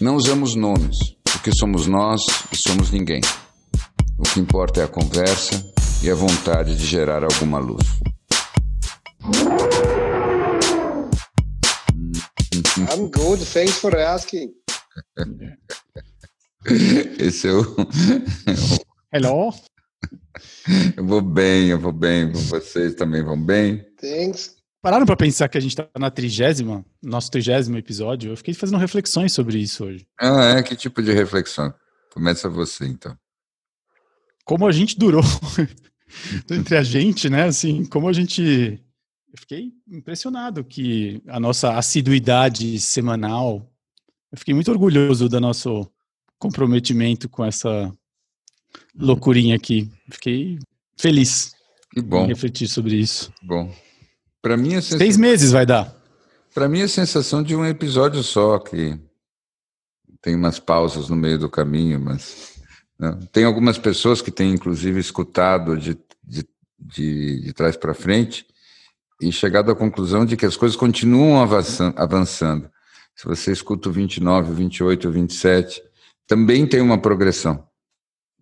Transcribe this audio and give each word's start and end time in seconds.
Não 0.00 0.14
usamos 0.14 0.54
nomes, 0.54 0.96
porque 1.24 1.50
somos 1.50 1.88
nós 1.88 2.20
e 2.52 2.56
somos 2.56 2.92
ninguém. 2.92 3.20
O 4.16 4.22
que 4.22 4.38
importa 4.38 4.80
é 4.80 4.84
a 4.84 4.88
conversa 4.88 5.60
e 6.04 6.08
a 6.08 6.14
vontade 6.14 6.76
de 6.76 6.86
gerar 6.86 7.24
alguma 7.24 7.58
luz. 7.58 7.84
I'm 12.94 13.10
good, 13.10 13.44
thanks 13.44 13.78
for 13.78 13.96
asking. 13.96 14.52
Esse 17.18 17.48
é 17.48 17.52
o. 17.52 17.64
Hello? 19.12 19.52
Eu 20.96 21.04
vou 21.04 21.22
bem, 21.22 21.70
eu 21.70 21.80
vou 21.80 21.92
bem. 21.92 22.30
Vocês 22.30 22.94
também 22.94 23.24
vão 23.24 23.42
bem? 23.42 23.84
Thanks. 24.00 24.57
Pararam 24.80 25.04
para 25.04 25.16
pensar 25.16 25.48
que 25.48 25.58
a 25.58 25.60
gente 25.60 25.74
tá 25.74 25.88
na 25.98 26.10
trigésima, 26.10 26.84
nosso 27.02 27.30
trigésimo 27.30 27.76
episódio? 27.76 28.30
Eu 28.30 28.36
fiquei 28.36 28.54
fazendo 28.54 28.78
reflexões 28.78 29.32
sobre 29.32 29.58
isso 29.58 29.84
hoje. 29.84 30.06
Ah, 30.20 30.56
é? 30.56 30.62
Que 30.62 30.76
tipo 30.76 31.02
de 31.02 31.12
reflexão? 31.12 31.74
Começa 32.12 32.48
você, 32.48 32.86
então. 32.86 33.16
Como 34.44 34.66
a 34.66 34.72
gente 34.72 34.96
durou 34.96 35.22
entre 36.50 36.76
a 36.76 36.82
gente, 36.82 37.28
né? 37.28 37.44
Assim, 37.44 37.84
como 37.86 38.08
a 38.08 38.12
gente. 38.12 38.80
Eu 39.30 39.38
fiquei 39.40 39.72
impressionado 39.88 40.64
que 40.64 41.20
a 41.26 41.40
nossa 41.40 41.76
assiduidade 41.76 42.78
semanal. 42.78 43.70
Eu 44.30 44.38
fiquei 44.38 44.54
muito 44.54 44.70
orgulhoso 44.70 45.28
do 45.28 45.40
nosso 45.40 45.90
comprometimento 46.38 47.28
com 47.28 47.44
essa 47.44 47.92
loucurinha 48.94 49.56
aqui. 49.56 49.90
Fiquei 50.10 50.58
feliz 50.96 51.52
Que 51.90 52.00
bom, 52.00 52.26
refletir 52.26 52.68
sobre 52.68 52.96
isso. 52.96 53.32
que 53.32 53.46
bom. 53.46 53.74
Para 54.42 54.56
mim, 54.56 54.74
a 54.74 54.80
sensação, 54.82 54.98
Seis 54.98 55.16
meses 55.16 55.50
vai 55.52 55.66
dar. 55.66 55.94
pra 56.54 56.68
mim, 56.68 56.82
a 56.82 56.88
sensação 56.88 57.42
de 57.42 57.54
um 57.56 57.64
episódio 57.64 58.22
só, 58.22 58.58
que 58.58 58.98
tem 60.22 60.34
umas 60.34 60.58
pausas 60.58 61.08
no 61.08 61.16
meio 61.16 61.38
do 61.38 61.48
caminho, 61.48 62.00
mas. 62.00 62.54
né? 62.98 63.18
Tem 63.32 63.44
algumas 63.44 63.78
pessoas 63.78 64.20
que 64.22 64.30
têm, 64.30 64.52
inclusive, 64.52 64.98
escutado 65.00 65.76
de, 65.76 65.98
de, 66.24 66.44
de, 66.78 67.40
de 67.42 67.52
trás 67.52 67.76
para 67.76 67.94
frente 67.94 68.46
e 69.20 69.32
chegado 69.32 69.70
à 69.70 69.74
conclusão 69.74 70.24
de 70.24 70.36
que 70.36 70.46
as 70.46 70.56
coisas 70.56 70.76
continuam 70.76 71.40
avançando. 71.40 71.94
avançando. 71.98 72.70
Se 73.16 73.26
você 73.26 73.50
escuta 73.50 73.88
o 73.88 73.92
29, 73.92 74.52
o 74.52 74.54
28, 74.54 75.08
o 75.08 75.12
27, 75.12 75.82
também 76.26 76.66
tem 76.66 76.80
uma 76.80 76.98
progressão. 76.98 77.66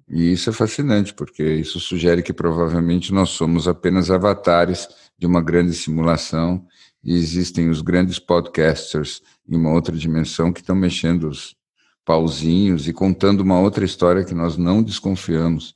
E 0.08 0.32
isso 0.32 0.50
é 0.50 0.52
fascinante, 0.52 1.12
porque 1.12 1.42
isso 1.42 1.80
sugere 1.80 2.22
que 2.22 2.32
provavelmente 2.32 3.12
nós 3.12 3.30
somos 3.30 3.66
apenas 3.66 4.10
avatares 4.10 4.88
de 5.18 5.26
uma 5.26 5.42
grande 5.42 5.74
simulação 5.74 6.64
e 7.02 7.14
existem 7.14 7.68
os 7.68 7.82
grandes 7.82 8.18
podcasters 8.18 9.20
em 9.48 9.56
uma 9.56 9.72
outra 9.72 9.96
dimensão 9.96 10.52
que 10.52 10.60
estão 10.60 10.76
mexendo 10.76 11.28
os 11.28 11.56
pauzinhos 12.04 12.86
e 12.86 12.92
contando 12.92 13.40
uma 13.40 13.58
outra 13.58 13.84
história 13.84 14.24
que 14.24 14.34
nós 14.34 14.56
não 14.56 14.80
desconfiamos. 14.80 15.74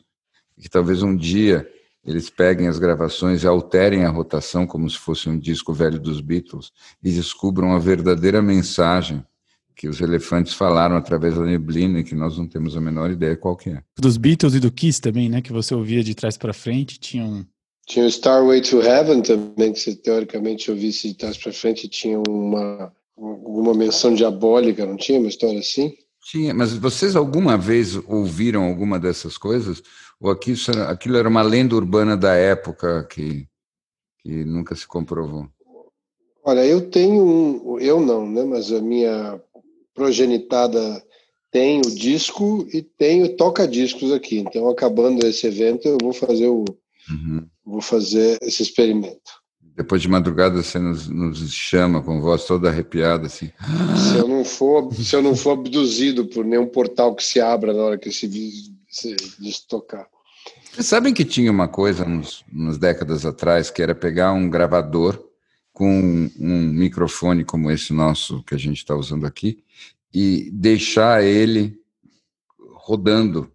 E 0.57 0.63
que 0.63 0.71
talvez 0.71 1.03
um 1.03 1.17
dia 1.17 1.69
eles 2.05 2.31
peguem 2.31 2.69
as 2.69 2.79
gravações 2.79 3.43
e 3.43 3.47
alterem 3.47 4.05
a 4.05 4.11
rotação 4.11 4.67
como 4.67 4.89
se 4.89 4.97
fosse 4.97 5.29
um 5.29 5.39
disco 5.39 5.75
velho 5.75 5.99
dos 5.99 6.21
Beatles 6.21 6.73
e 7.03 7.11
descubram 7.11 7.73
a 7.75 7.79
verdadeira 7.79 8.41
mensagem 8.41 9.25
que 9.81 9.89
os 9.89 9.99
elefantes 10.03 10.53
falaram 10.53 10.95
através 10.95 11.37
da 11.37 11.43
neblina 11.43 12.01
e 12.01 12.05
que 12.05 12.15
nós 12.15 12.37
não 12.37 12.47
temos 12.47 12.77
a 12.77 12.81
menor 12.83 13.11
ideia 13.11 13.35
qual 13.35 13.57
que 13.57 13.71
é. 13.71 13.83
Dos 13.99 14.19
Beatles 14.19 14.53
e 14.53 14.61
do 14.61 14.71
Kiss 14.71 15.01
também, 15.01 15.31
né? 15.31 15.41
Que 15.41 15.55
você 15.55 15.75
ouvia 15.75 16.05
de 16.05 16.15
trás 16.15 16.37
para 16.37 16.53
frente, 16.53 17.01
tinha 17.01 17.25
um. 17.25 17.47
Tinha 17.87 18.05
o 18.05 18.09
Starway 18.09 18.61
to 18.61 18.83
Heaven 18.83 19.23
também, 19.23 19.73
que 19.73 19.81
você 19.81 19.97
teoricamente 19.97 20.71
ouvisse 20.71 21.09
de 21.09 21.15
trás 21.15 21.39
para 21.39 21.51
frente, 21.51 21.89
tinha 21.89 22.21
uma 22.29 22.93
alguma 23.17 23.73
menção 23.73 24.15
diabólica, 24.15 24.85
não 24.85 24.99
tinha 24.99 25.19
uma 25.19 25.31
história 25.31 25.59
assim? 25.59 25.95
Tinha, 26.31 26.53
mas 26.53 26.75
vocês 26.75 27.17
alguma 27.17 27.57
vez 27.57 27.97
ouviram 28.07 28.65
alguma 28.65 28.99
dessas 28.99 29.39
coisas? 29.39 29.83
Ou 30.21 30.31
aquilo, 30.31 30.59
era- 30.69 30.91
aquilo 30.91 31.17
era 31.17 31.29
uma 31.29 31.41
lenda 31.41 31.75
urbana 31.75 32.19
da 32.19 32.35
época 32.35 33.05
que, 33.05 33.47
que 34.23 34.45
nunca 34.45 34.77
se 34.77 34.87
comprovou? 34.87 35.49
Olha, 36.45 36.67
eu 36.67 36.91
tenho 36.91 37.25
um, 37.25 37.79
eu 37.79 37.99
não, 37.99 38.29
né? 38.29 38.45
Mas 38.45 38.71
a 38.71 38.81
minha 38.83 39.41
progenitada 39.95 41.03
tem 41.51 41.79
o 41.79 41.95
disco 41.95 42.67
e 42.73 42.81
tem 42.83 43.23
o 43.23 43.37
toca-discos 43.37 44.13
aqui. 44.13 44.39
Então, 44.39 44.69
acabando 44.69 45.27
esse 45.27 45.47
evento, 45.47 45.89
eu 45.89 45.99
vou 46.01 46.13
fazer 46.13 46.49
o, 46.49 46.65
Uhum. 47.11 47.47
vou 47.65 47.81
fazer 47.81 48.39
esse 48.43 48.63
experimento. 48.63 49.41
Depois 49.77 50.03
de 50.03 50.09
madrugada 50.09 50.63
você 50.63 50.79
nos, 50.79 51.09
nos 51.09 51.51
chama 51.53 52.03
com 52.03 52.21
voz 52.21 52.45
toda 52.45 52.69
arrepiada, 52.69 53.27
assim. 53.27 53.51
Se 53.97 54.19
eu 54.19 54.29
não 54.29 54.45
for, 54.45 54.93
se 54.95 55.17
eu 55.17 55.23
não 55.23 55.35
for 55.35 55.53
abduzido 55.53 56.27
por 56.27 56.45
nenhum 56.45 56.67
portal 56.67 57.15
que 57.15 57.25
se 57.25 57.41
abra 57.41 57.73
na 57.73 57.83
hora 57.83 57.99
que 57.99 58.09
esse 58.09 58.29
disco 58.29 59.67
tocar. 59.69 60.07
Vocês 60.73 60.87
sabem 60.87 61.15
que 61.15 61.25
tinha 61.25 61.51
uma 61.51 61.67
coisa 61.67 62.07
uns, 62.07 62.45
umas 62.53 62.79
décadas 62.79 63.25
atrás 63.25 63.71
que 63.71 63.83
era 63.83 63.95
pegar 63.95 64.33
um 64.33 64.49
gravador 64.49 65.30
com 65.81 66.31
um, 66.39 66.73
microfone 66.75 67.43
como 67.43 67.71
esse 67.71 67.95
nosso 67.95 68.43
que 68.43 68.55
a 68.55 68.59
gente 68.59 68.77
está 68.77 68.95
usando 68.95 69.27
aqui 69.27 69.65
e 70.13 70.51
deixar 70.53 71.25
ele 71.25 71.81
rodando 72.75 73.51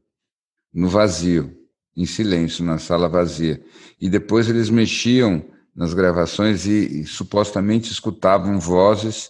no 0.73 0.89
vazio, 0.89 1.55
em 1.95 2.07
silêncio, 2.07 2.65
na 2.65 2.79
sala 2.79 3.07
vazia. 3.07 3.63
E 4.01 4.09
depois 4.09 4.49
eles 4.49 4.71
mexiam 4.71 5.45
nas 5.75 5.93
gravações 5.93 6.65
e, 6.65 7.01
e 7.01 7.05
supostamente 7.05 7.91
escutavam 7.91 8.59
vozes 8.59 9.29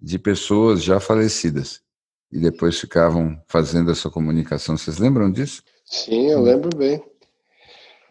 de 0.00 0.18
pessoas 0.18 0.82
já 0.82 0.98
falecidas. 0.98 1.80
E 2.32 2.40
depois 2.40 2.76
ficavam 2.76 3.40
fazendo 3.46 3.92
essa 3.92 4.10
comunicação. 4.10 4.76
Vocês 4.76 4.98
lembram 4.98 5.30
disso? 5.30 5.62
Sim, 5.84 6.26
eu 6.26 6.42
lembro 6.42 6.76
bem. 6.76 7.04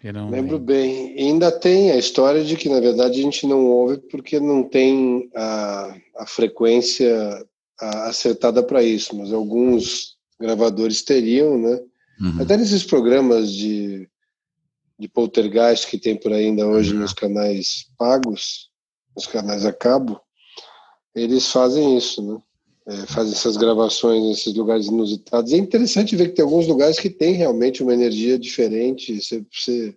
Um- 0.04 0.30
Lembro 0.30 0.58
bem. 0.58 1.16
E 1.16 1.22
ainda 1.22 1.52
tem 1.52 1.92
a 1.92 1.98
história 1.98 2.44
de 2.44 2.56
que, 2.56 2.68
na 2.70 2.80
verdade, 2.80 3.20
a 3.20 3.24
gente 3.24 3.46
não 3.46 3.66
ouve 3.66 3.98
porque 3.98 4.40
não 4.40 4.64
tem 4.64 5.30
a, 5.36 5.96
a 6.18 6.26
frequência 6.26 7.46
acertada 7.80 8.62
para 8.64 8.84
isso, 8.84 9.16
mas 9.16 9.34
alguns 9.34 10.16
gravadores 10.40 11.02
teriam, 11.04 11.58
né? 11.58 11.80
Uhum. 12.20 12.42
Até 12.42 12.58
nesses 12.58 12.84
programas 12.84 13.52
de, 13.52 14.08
de 15.00 15.08
poltergeist 15.08 15.88
que 15.88 15.98
tem 15.98 16.16
por 16.16 16.32
aí 16.32 16.46
ainda 16.46 16.68
hoje 16.68 16.94
nos 16.94 17.14
canais 17.14 17.88
pagos, 17.98 18.70
nos 19.16 19.26
canais 19.26 19.66
a 19.66 19.74
cabo, 19.74 20.22
eles 21.16 21.48
fazem 21.52 21.98
isso, 21.98 22.22
né? 22.22 22.40
É, 22.88 23.06
fazem 23.06 23.34
essas 23.34 23.58
gravações 23.58 24.24
nesses 24.24 24.56
lugares 24.56 24.88
inusitados. 24.88 25.54
É 25.54 25.58
interessante 25.58 26.16
ver 26.16 26.30
que 26.30 26.36
tem 26.36 26.46
alguns 26.46 26.68
lugares 26.68 27.00
que 27.00 27.10
tem 27.10 27.34
realmente 27.34 27.84
uma 27.84 27.94
energia 27.94 28.40
diferente. 28.40 29.22
Você, 29.22 29.46
você, 29.52 29.96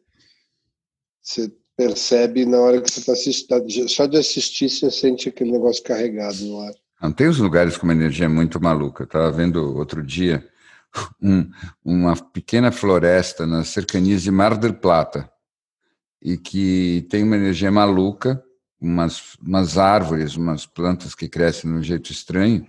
você 1.22 1.52
percebe 1.76 2.44
na 2.44 2.58
hora 2.60 2.82
que 2.82 2.90
você 2.90 3.00
está 3.00 3.12
assistindo. 3.12 3.88
Só 3.88 4.06
de 4.06 4.19
assistir, 4.19 4.69
você 4.69 4.90
sente 4.90 5.28
aquele 5.31 5.52
negócio 5.52 5.82
carregado 5.82 6.36
no 6.44 6.60
ar. 6.60 6.75
Não, 7.02 7.10
tem 7.10 7.28
uns 7.28 7.38
lugares 7.38 7.76
com 7.76 7.84
uma 7.84 7.94
energia 7.94 8.28
muito 8.28 8.60
maluca. 8.62 9.04
Estava 9.04 9.31
vendo 9.32 9.76
outro 9.76 10.02
dia 10.02 10.46
um- 11.22 11.50
uma 11.82 12.14
pequena 12.14 12.70
floresta 12.70 13.46
nas 13.46 13.69
cercanias 13.69 14.22
de 14.22 14.31
Mar 14.31 14.58
del 14.58 14.75
Plata 14.75 15.31
e 16.22 16.36
que 16.36 17.06
tem 17.10 17.22
uma 17.22 17.36
energia 17.36 17.70
maluca, 17.70 18.42
umas, 18.84 19.36
umas 19.44 19.78
árvores, 19.78 20.36
umas 20.36 20.66
plantas 20.66 21.14
que 21.14 21.28
crescem 21.28 21.70
de 21.70 21.78
um 21.78 21.82
jeito 21.82 22.12
estranho 22.12 22.66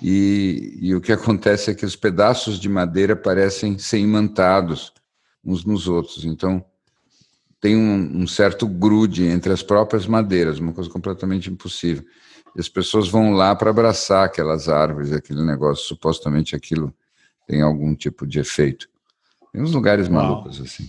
e, 0.00 0.78
e 0.80 0.94
o 0.94 1.00
que 1.00 1.12
acontece 1.12 1.70
é 1.70 1.74
que 1.74 1.84
os 1.84 1.96
pedaços 1.96 2.58
de 2.60 2.68
madeira 2.68 3.16
parecem 3.16 3.78
ser 3.78 3.98
imantados 3.98 4.92
uns 5.44 5.64
nos 5.64 5.88
outros. 5.88 6.24
Então 6.24 6.64
tem 7.60 7.76
um, 7.76 8.22
um 8.22 8.26
certo 8.26 8.66
grude 8.66 9.24
entre 9.24 9.52
as 9.52 9.62
próprias 9.62 10.06
madeiras, 10.06 10.58
uma 10.58 10.72
coisa 10.72 10.90
completamente 10.90 11.50
impossível. 11.50 12.04
E 12.54 12.60
as 12.60 12.68
pessoas 12.68 13.08
vão 13.08 13.32
lá 13.32 13.54
para 13.54 13.70
abraçar 13.70 14.24
aquelas 14.24 14.68
árvores, 14.68 15.12
aquele 15.12 15.44
negócio. 15.44 15.84
Supostamente 15.84 16.54
aquilo 16.54 16.94
tem 17.46 17.62
algum 17.62 17.94
tipo 17.94 18.26
de 18.26 18.38
efeito. 18.38 18.88
Tem 19.52 19.62
uns 19.62 19.72
lugares 19.72 20.08
Uau. 20.08 20.14
malucos 20.14 20.60
assim. 20.60 20.88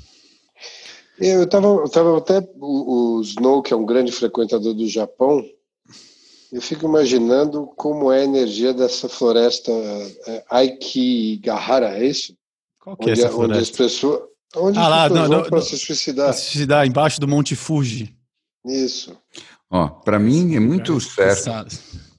Eu 1.19 1.43
estava 1.43 1.67
eu 1.67 1.89
tava 1.89 2.17
até. 2.17 2.39
O, 2.55 3.17
o 3.17 3.21
Snow, 3.21 3.61
que 3.61 3.73
é 3.73 3.77
um 3.77 3.85
grande 3.85 4.11
frequentador 4.11 4.73
do 4.73 4.87
Japão, 4.87 5.43
Eu 6.51 6.61
fico 6.61 6.85
imaginando 6.85 7.67
como 7.75 8.11
é 8.11 8.21
a 8.21 8.25
energia 8.25 8.73
dessa 8.73 9.09
floresta 9.09 9.71
é, 9.71 10.43
Aikigahara, 10.49 11.97
é 11.97 12.05
isso? 12.05 12.35
Qual 12.79 12.95
que 12.95 13.09
é 13.09 13.11
onde, 13.11 13.21
é 13.21 13.23
essa 13.23 13.33
floresta? 13.33 13.53
Onde 13.53 13.63
as 13.63 13.69
pessoas, 13.69 14.21
onde 14.55 14.79
ah, 14.79 15.05
as 15.05 15.09
pessoas 15.09 15.29
lá, 15.29 15.37
vão 15.37 15.49
para 15.49 15.61
se 15.61 15.77
suicidar. 15.77 16.33
se 16.33 16.41
suicidar 16.41 16.87
embaixo 16.87 17.19
do 17.19 17.27
Monte 17.27 17.55
Fuji. 17.55 18.15
Isso. 18.65 19.17
Ó, 19.69 19.87
para 19.87 20.19
mim 20.19 20.55
é 20.55 20.59
muito 20.59 20.99
certo 21.01 21.51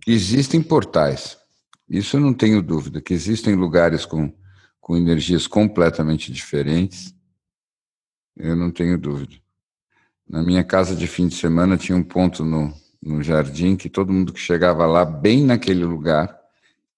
que 0.02 0.10
existem 0.12 0.62
portais. 0.62 1.36
Isso 1.88 2.16
eu 2.16 2.20
não 2.20 2.34
tenho 2.34 2.60
dúvida, 2.60 3.00
que 3.00 3.14
existem 3.14 3.54
lugares 3.54 4.04
com, 4.04 4.30
com 4.80 4.96
energias 4.96 5.46
completamente 5.46 6.30
diferentes. 6.30 7.14
Eu 8.38 8.54
não 8.54 8.70
tenho 8.70 8.96
dúvida. 8.96 9.34
Na 10.28 10.42
minha 10.42 10.62
casa 10.62 10.94
de 10.94 11.08
fim 11.08 11.26
de 11.26 11.34
semana 11.34 11.76
tinha 11.76 11.96
um 11.96 12.04
ponto 12.04 12.44
no, 12.44 12.72
no 13.02 13.20
jardim 13.20 13.74
que 13.76 13.88
todo 13.88 14.12
mundo 14.12 14.32
que 14.32 14.38
chegava 14.38 14.86
lá, 14.86 15.04
bem 15.04 15.44
naquele 15.44 15.84
lugar, 15.84 16.38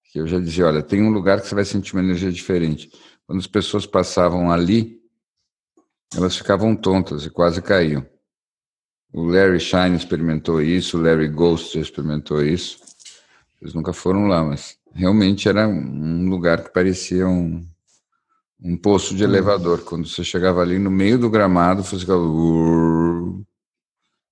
que 0.03 0.19
eu 0.19 0.27
já 0.27 0.39
dizia, 0.39 0.67
olha, 0.67 0.83
tem 0.83 1.01
um 1.01 1.09
lugar 1.09 1.41
que 1.41 1.47
você 1.47 1.55
vai 1.55 1.65
sentir 1.65 1.93
uma 1.93 2.03
energia 2.03 2.31
diferente. 2.31 2.91
Quando 3.25 3.39
as 3.39 3.47
pessoas 3.47 3.87
passavam 3.87 4.51
ali, 4.51 5.01
elas 6.15 6.37
ficavam 6.37 6.75
tontas 6.75 7.25
e 7.25 7.29
quase 7.29 7.61
caíam. 7.61 8.05
O 9.11 9.23
Larry 9.23 9.59
Shine 9.59 9.95
experimentou 9.95 10.61
isso, 10.61 10.97
o 10.97 11.01
Larry 11.01 11.27
Ghost 11.27 11.79
experimentou 11.79 12.43
isso. 12.43 12.79
Eles 13.61 13.73
nunca 13.73 13.93
foram 13.93 14.27
lá, 14.27 14.43
mas 14.43 14.77
realmente 14.93 15.49
era 15.49 15.67
um 15.67 16.29
lugar 16.29 16.63
que 16.63 16.73
parecia 16.73 17.27
um, 17.27 17.65
um 18.61 18.77
poço 18.77 19.15
de 19.15 19.23
hum. 19.23 19.27
elevador. 19.27 19.83
Quando 19.83 20.07
você 20.07 20.23
chegava 20.23 20.61
ali 20.61 20.77
no 20.77 20.91
meio 20.91 21.17
do 21.17 21.29
gramado, 21.29 21.83
você 21.83 21.97
ficava. 21.97 22.21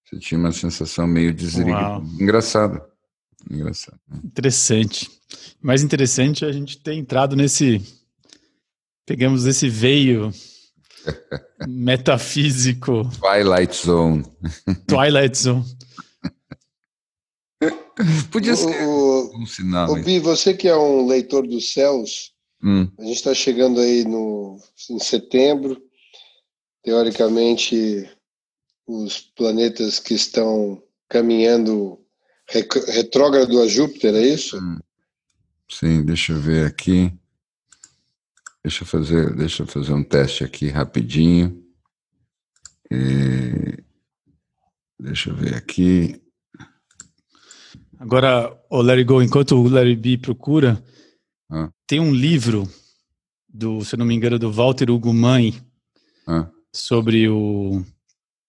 Você 0.05 0.19
tinha 0.19 0.39
uma 0.39 0.51
sensação 0.51 1.07
meio 1.07 1.33
desligada. 1.33 2.03
Engraçado. 2.19 2.81
Engraçado. 3.49 3.99
Né? 4.07 4.19
Interessante. 4.23 5.09
Mais 5.61 5.83
interessante 5.83 6.45
é 6.45 6.47
a 6.47 6.51
gente 6.51 6.77
ter 6.77 6.93
entrado 6.93 7.35
nesse. 7.35 7.81
Pegamos 9.05 9.45
esse 9.45 9.67
veio 9.67 10.31
metafísico. 11.67 13.09
Twilight 13.19 13.75
Zone. 13.75 14.23
Twilight 14.87 15.37
Zone. 15.37 15.65
Podia 18.31 18.55
ser 18.55 18.87
o, 18.87 19.31
um 19.35 19.45
sinal. 19.45 19.91
O 19.91 20.01
Bi, 20.01 20.19
você 20.19 20.53
que 20.53 20.67
é 20.67 20.75
um 20.75 21.05
leitor 21.05 21.45
dos 21.45 21.73
céus, 21.73 22.31
hum. 22.63 22.89
a 22.97 23.03
gente 23.03 23.15
está 23.15 23.33
chegando 23.33 23.79
aí 23.79 24.03
no, 24.05 24.57
em 24.89 24.99
setembro. 24.99 25.81
Teoricamente, 26.83 28.09
os 28.87 29.19
planetas 29.19 29.99
que 29.99 30.13
estão 30.13 30.81
caminhando 31.07 31.99
retrógrado 32.47 33.61
a 33.61 33.67
Júpiter, 33.67 34.15
é 34.15 34.21
isso? 34.21 34.57
Hum. 34.57 34.79
Sim, 35.69 36.03
deixa 36.03 36.33
eu 36.33 36.39
ver 36.39 36.65
aqui. 36.65 37.13
Deixa 38.63 38.83
eu 38.83 38.87
fazer, 38.87 39.35
deixa 39.35 39.63
eu 39.63 39.67
fazer 39.67 39.93
um 39.93 40.03
teste 40.03 40.43
aqui 40.43 40.67
rapidinho. 40.67 41.63
E... 42.91 43.77
Deixa 44.99 45.29
eu 45.29 45.35
ver 45.35 45.55
aqui. 45.55 46.21
Agora, 47.99 48.57
o 48.69 48.81
Larry 48.81 49.03
Go, 49.03 49.21
enquanto 49.21 49.55
o 49.55 49.67
Larry 49.67 49.95
B 49.95 50.17
procura, 50.17 50.83
ah. 51.49 51.69
Tem 51.89 51.99
um 51.99 52.13
livro 52.13 52.69
do, 53.51 53.83
se 53.83 53.97
não 53.97 54.05
me 54.05 54.13
engano, 54.13 54.37
do 54.37 54.51
Walter 54.51 54.91
Hugo 54.91 55.11
Mãe 55.11 55.59
ah. 56.27 56.47
sobre 56.71 57.27
o 57.27 57.83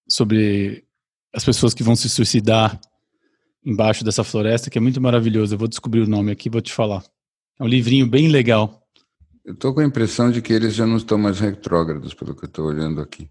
sobre 0.07 0.85
as 1.35 1.43
pessoas 1.43 1.73
que 1.73 1.83
vão 1.83 1.97
se 1.97 2.11
suicidar 2.11 2.79
embaixo 3.65 4.05
dessa 4.05 4.23
floresta, 4.23 4.69
que 4.69 4.77
é 4.77 4.81
muito 4.81 5.01
maravilhoso. 5.01 5.55
Eu 5.55 5.59
vou 5.59 5.69
descobrir 5.69 6.01
o 6.01 6.07
nome 6.07 6.31
aqui, 6.31 6.51
vou 6.51 6.61
te 6.61 6.71
falar. 6.71 7.03
É 7.59 7.65
um 7.65 7.67
livrinho 7.67 8.07
bem 8.07 8.29
legal. 8.29 8.87
Eu 9.43 9.55
estou 9.55 9.73
com 9.73 9.81
a 9.81 9.87
impressão 9.87 10.31
de 10.31 10.43
que 10.43 10.53
eles 10.53 10.75
já 10.75 10.87
não 10.87 10.99
estão 10.99 11.17
mais 11.17 11.41
retrógrados, 11.41 12.13
pelo 12.13 12.35
que 12.35 12.45
eu 12.45 12.49
estou 12.49 12.67
olhando 12.67 13.01
aqui. 13.01 13.31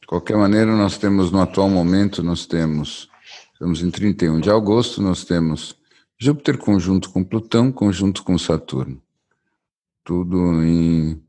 De 0.00 0.06
qualquer 0.08 0.36
maneira, 0.36 0.74
nós 0.74 0.98
temos, 0.98 1.30
no 1.30 1.40
atual 1.40 1.68
momento, 1.68 2.20
nós 2.20 2.46
temos, 2.46 3.08
estamos 3.52 3.80
em 3.80 3.90
31 3.92 4.40
de 4.40 4.50
agosto, 4.50 5.00
nós 5.00 5.24
temos 5.24 5.76
Júpiter 6.18 6.58
conjunto 6.58 7.10
com 7.10 7.22
Plutão, 7.22 7.70
conjunto 7.70 8.24
com 8.24 8.36
Saturno. 8.38 9.05
Tudo 10.06 10.62
em 10.62 11.20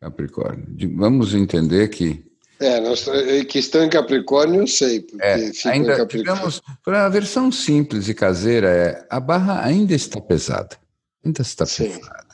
Capricórnio. 0.00 0.66
Vamos 0.96 1.34
entender 1.34 1.88
que 1.88 2.24
é, 2.58 2.80
nós, 2.80 3.06
que 3.48 3.58
estão 3.58 3.84
em 3.84 3.90
Capricórnio, 3.90 4.60
eu 4.60 4.66
sei, 4.66 5.00
porque 5.00 5.22
é, 5.24 5.50
ainda, 5.66 6.06
digamos, 6.06 6.62
para 6.84 7.04
a 7.04 7.08
versão 7.08 7.50
simples 7.50 8.08
e 8.08 8.14
caseira, 8.14 8.68
é, 8.68 9.06
a 9.10 9.20
barra 9.20 9.64
ainda 9.64 9.94
está 9.94 10.20
pesada. 10.20 10.76
Ainda 11.24 11.42
está 11.42 11.66
Sim. 11.66 11.90
pesada. 11.90 12.32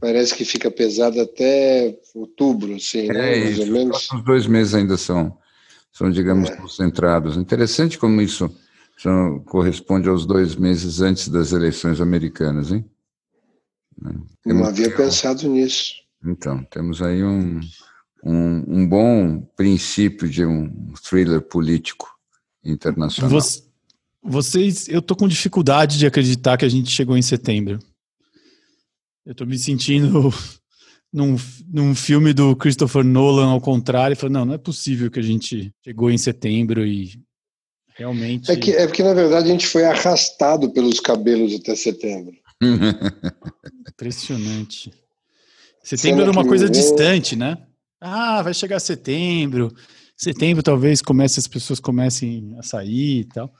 Parece 0.00 0.34
que 0.34 0.44
fica 0.44 0.70
pesado 0.70 1.20
até 1.20 1.98
outubro, 2.14 2.74
assim, 2.76 3.08
né? 3.08 3.38
É, 3.38 3.40
mais 3.40 3.58
isso. 3.58 3.62
ou 3.62 3.66
menos. 3.68 4.12
Os 4.12 4.24
dois 4.24 4.46
meses 4.46 4.74
ainda 4.74 4.96
são, 4.96 5.36
são 5.90 6.10
digamos, 6.10 6.50
é. 6.50 6.56
concentrados. 6.56 7.36
Interessante 7.36 7.98
como 7.98 8.20
isso 8.20 8.54
são, 8.96 9.40
corresponde 9.40 10.08
aos 10.08 10.24
dois 10.24 10.54
meses 10.54 11.00
antes 11.00 11.26
das 11.28 11.52
eleições 11.52 12.00
americanas, 12.00 12.70
hein? 12.70 12.84
Temos, 14.42 14.60
Não 14.60 14.64
havia 14.64 14.94
pensado 14.94 15.48
nisso. 15.48 15.94
Então, 16.24 16.64
temos 16.64 17.02
aí 17.02 17.22
um, 17.22 17.60
um, 18.24 18.64
um 18.66 18.88
bom 18.88 19.40
princípio 19.56 20.28
de 20.28 20.44
um 20.44 20.92
thriller 21.02 21.40
político 21.40 22.08
internacional. 22.64 23.30
Você, 23.30 23.62
vocês, 24.22 24.88
eu 24.88 25.00
tô 25.00 25.16
com 25.16 25.28
dificuldade 25.28 25.98
de 25.98 26.06
acreditar 26.06 26.56
que 26.56 26.64
a 26.64 26.68
gente 26.68 26.90
chegou 26.90 27.16
em 27.16 27.22
setembro. 27.22 27.78
Eu 29.24 29.34
tô 29.34 29.46
me 29.46 29.58
sentindo 29.58 30.32
num, 31.12 31.36
num 31.72 31.94
filme 31.94 32.32
do 32.32 32.54
Christopher 32.56 33.04
Nolan 33.04 33.48
ao 33.48 33.60
contrário. 33.60 34.16
Falei, 34.16 34.32
não, 34.32 34.44
não 34.44 34.54
é 34.54 34.58
possível 34.58 35.10
que 35.10 35.18
a 35.18 35.22
gente 35.22 35.72
chegou 35.84 36.10
em 36.10 36.18
setembro 36.18 36.86
e 36.86 37.20
realmente. 37.96 38.50
É 38.50 38.56
que, 38.56 38.72
é 38.72 38.86
porque, 38.86 39.02
na 39.02 39.14
verdade, 39.14 39.48
a 39.48 39.52
gente 39.52 39.66
foi 39.66 39.84
arrastado 39.84 40.70
pelos 40.70 41.00
cabelos 41.00 41.54
até 41.54 41.74
setembro. 41.74 42.34
Impressionante. 43.88 44.92
Setembro 45.82 46.22
era 46.22 46.30
uma 46.30 46.46
coisa 46.46 46.68
distante, 46.68 47.34
né? 47.34 47.56
Ah, 48.00 48.42
vai 48.42 48.54
chegar 48.54 48.78
setembro. 48.80 49.74
Setembro 50.16 50.62
talvez 50.62 51.00
comece 51.00 51.40
as 51.40 51.48
pessoas 51.48 51.80
comecem 51.80 52.54
a 52.58 52.62
sair 52.62 53.20
e 53.20 53.24
tal. 53.24 53.50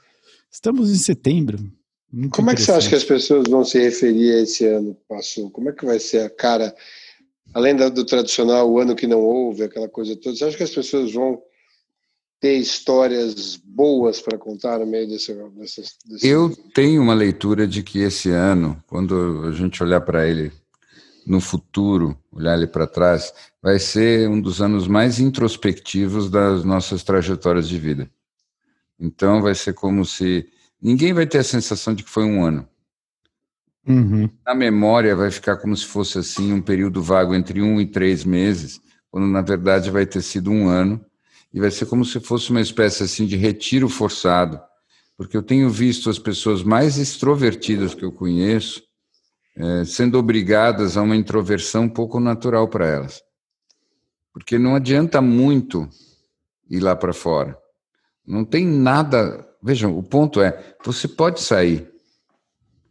Estamos 0.51 0.91
em 0.91 0.97
setembro. 0.97 1.57
Muito 2.11 2.35
Como 2.35 2.51
é 2.51 2.55
que 2.55 2.61
você 2.61 2.71
acha 2.71 2.89
que 2.89 2.95
as 2.95 3.03
pessoas 3.03 3.45
vão 3.49 3.63
se 3.63 3.79
referir 3.79 4.33
a 4.33 4.41
esse 4.41 4.65
ano 4.65 4.93
que 4.93 5.01
passou? 5.07 5.49
Como 5.49 5.69
é 5.69 5.73
que 5.73 5.85
vai 5.85 5.97
ser 5.97 6.23
a 6.23 6.29
cara, 6.29 6.75
além 7.53 7.75
do 7.75 8.05
tradicional, 8.05 8.69
o 8.69 8.79
ano 8.79 8.95
que 8.95 9.07
não 9.07 9.21
houve, 9.21 9.63
aquela 9.63 9.87
coisa 9.87 10.15
toda? 10.15 10.35
Você 10.35 10.45
acha 10.45 10.57
que 10.57 10.63
as 10.63 10.71
pessoas 10.71 11.13
vão 11.13 11.41
ter 12.41 12.57
histórias 12.57 13.55
boas 13.55 14.19
para 14.19 14.35
contar 14.35 14.79
no 14.79 14.85
meio 14.87 15.07
desse, 15.07 15.31
desse, 15.55 15.83
desse, 16.03 16.27
Eu 16.27 16.49
tenho 16.73 16.99
uma 16.99 17.13
leitura 17.13 17.67
de 17.67 17.83
que 17.83 17.99
esse 17.99 18.31
ano, 18.31 18.83
quando 18.87 19.43
a 19.45 19.51
gente 19.51 19.81
olhar 19.83 20.01
para 20.01 20.27
ele 20.27 20.51
no 21.25 21.39
futuro, 21.39 22.17
olhar 22.31 22.57
ele 22.57 22.65
para 22.65 22.87
trás, 22.87 23.31
vai 23.61 23.77
ser 23.77 24.27
um 24.27 24.41
dos 24.41 24.59
anos 24.59 24.87
mais 24.87 25.19
introspectivos 25.19 26.31
das 26.31 26.65
nossas 26.65 27.03
trajetórias 27.03 27.69
de 27.69 27.77
vida. 27.77 28.09
Então, 28.99 29.39
vai 29.39 29.53
ser 29.53 29.73
como 29.73 30.03
se 30.03 30.49
ninguém 30.81 31.13
vai 31.13 31.27
ter 31.27 31.37
a 31.37 31.43
sensação 31.43 31.93
de 31.93 32.03
que 32.03 32.09
foi 32.09 32.23
um 32.23 32.43
ano. 32.43 32.67
Uhum. 33.87 34.27
Na 34.43 34.55
memória 34.55 35.15
vai 35.15 35.29
ficar 35.29 35.57
como 35.57 35.77
se 35.77 35.85
fosse 35.85 36.17
assim 36.17 36.51
um 36.51 36.61
período 36.61 37.03
vago 37.03 37.35
entre 37.35 37.61
um 37.61 37.79
e 37.79 37.85
três 37.85 38.25
meses, 38.25 38.81
quando 39.11 39.27
na 39.27 39.41
verdade 39.41 39.91
vai 39.91 40.07
ter 40.07 40.23
sido 40.23 40.49
um 40.49 40.67
ano 40.67 41.03
e 41.53 41.59
vai 41.59 41.71
ser 41.71 41.85
como 41.85 42.05
se 42.05 42.19
fosse 42.19 42.49
uma 42.51 42.61
espécie 42.61 43.03
assim 43.03 43.25
de 43.25 43.35
retiro 43.35 43.89
forçado, 43.89 44.59
porque 45.17 45.35
eu 45.35 45.43
tenho 45.43 45.69
visto 45.69 46.09
as 46.09 46.17
pessoas 46.17 46.63
mais 46.63 46.97
extrovertidas 46.97 47.93
que 47.93 48.03
eu 48.03 48.11
conheço 48.11 48.81
é, 49.55 49.85
sendo 49.85 50.17
obrigadas 50.17 50.97
a 50.97 51.01
uma 51.01 51.15
introversão 51.15 51.89
pouco 51.89 52.19
natural 52.19 52.67
para 52.67 52.87
elas, 52.87 53.21
porque 54.33 54.57
não 54.57 54.75
adianta 54.75 55.21
muito 55.21 55.89
ir 56.69 56.79
lá 56.79 56.95
para 56.95 57.13
fora. 57.13 57.57
Não 58.25 58.45
tem 58.45 58.65
nada 58.65 59.47
Vejam, 59.61 59.95
o 59.95 60.01
ponto 60.01 60.41
é: 60.41 60.75
você 60.83 61.07
pode 61.07 61.41
sair. 61.41 61.89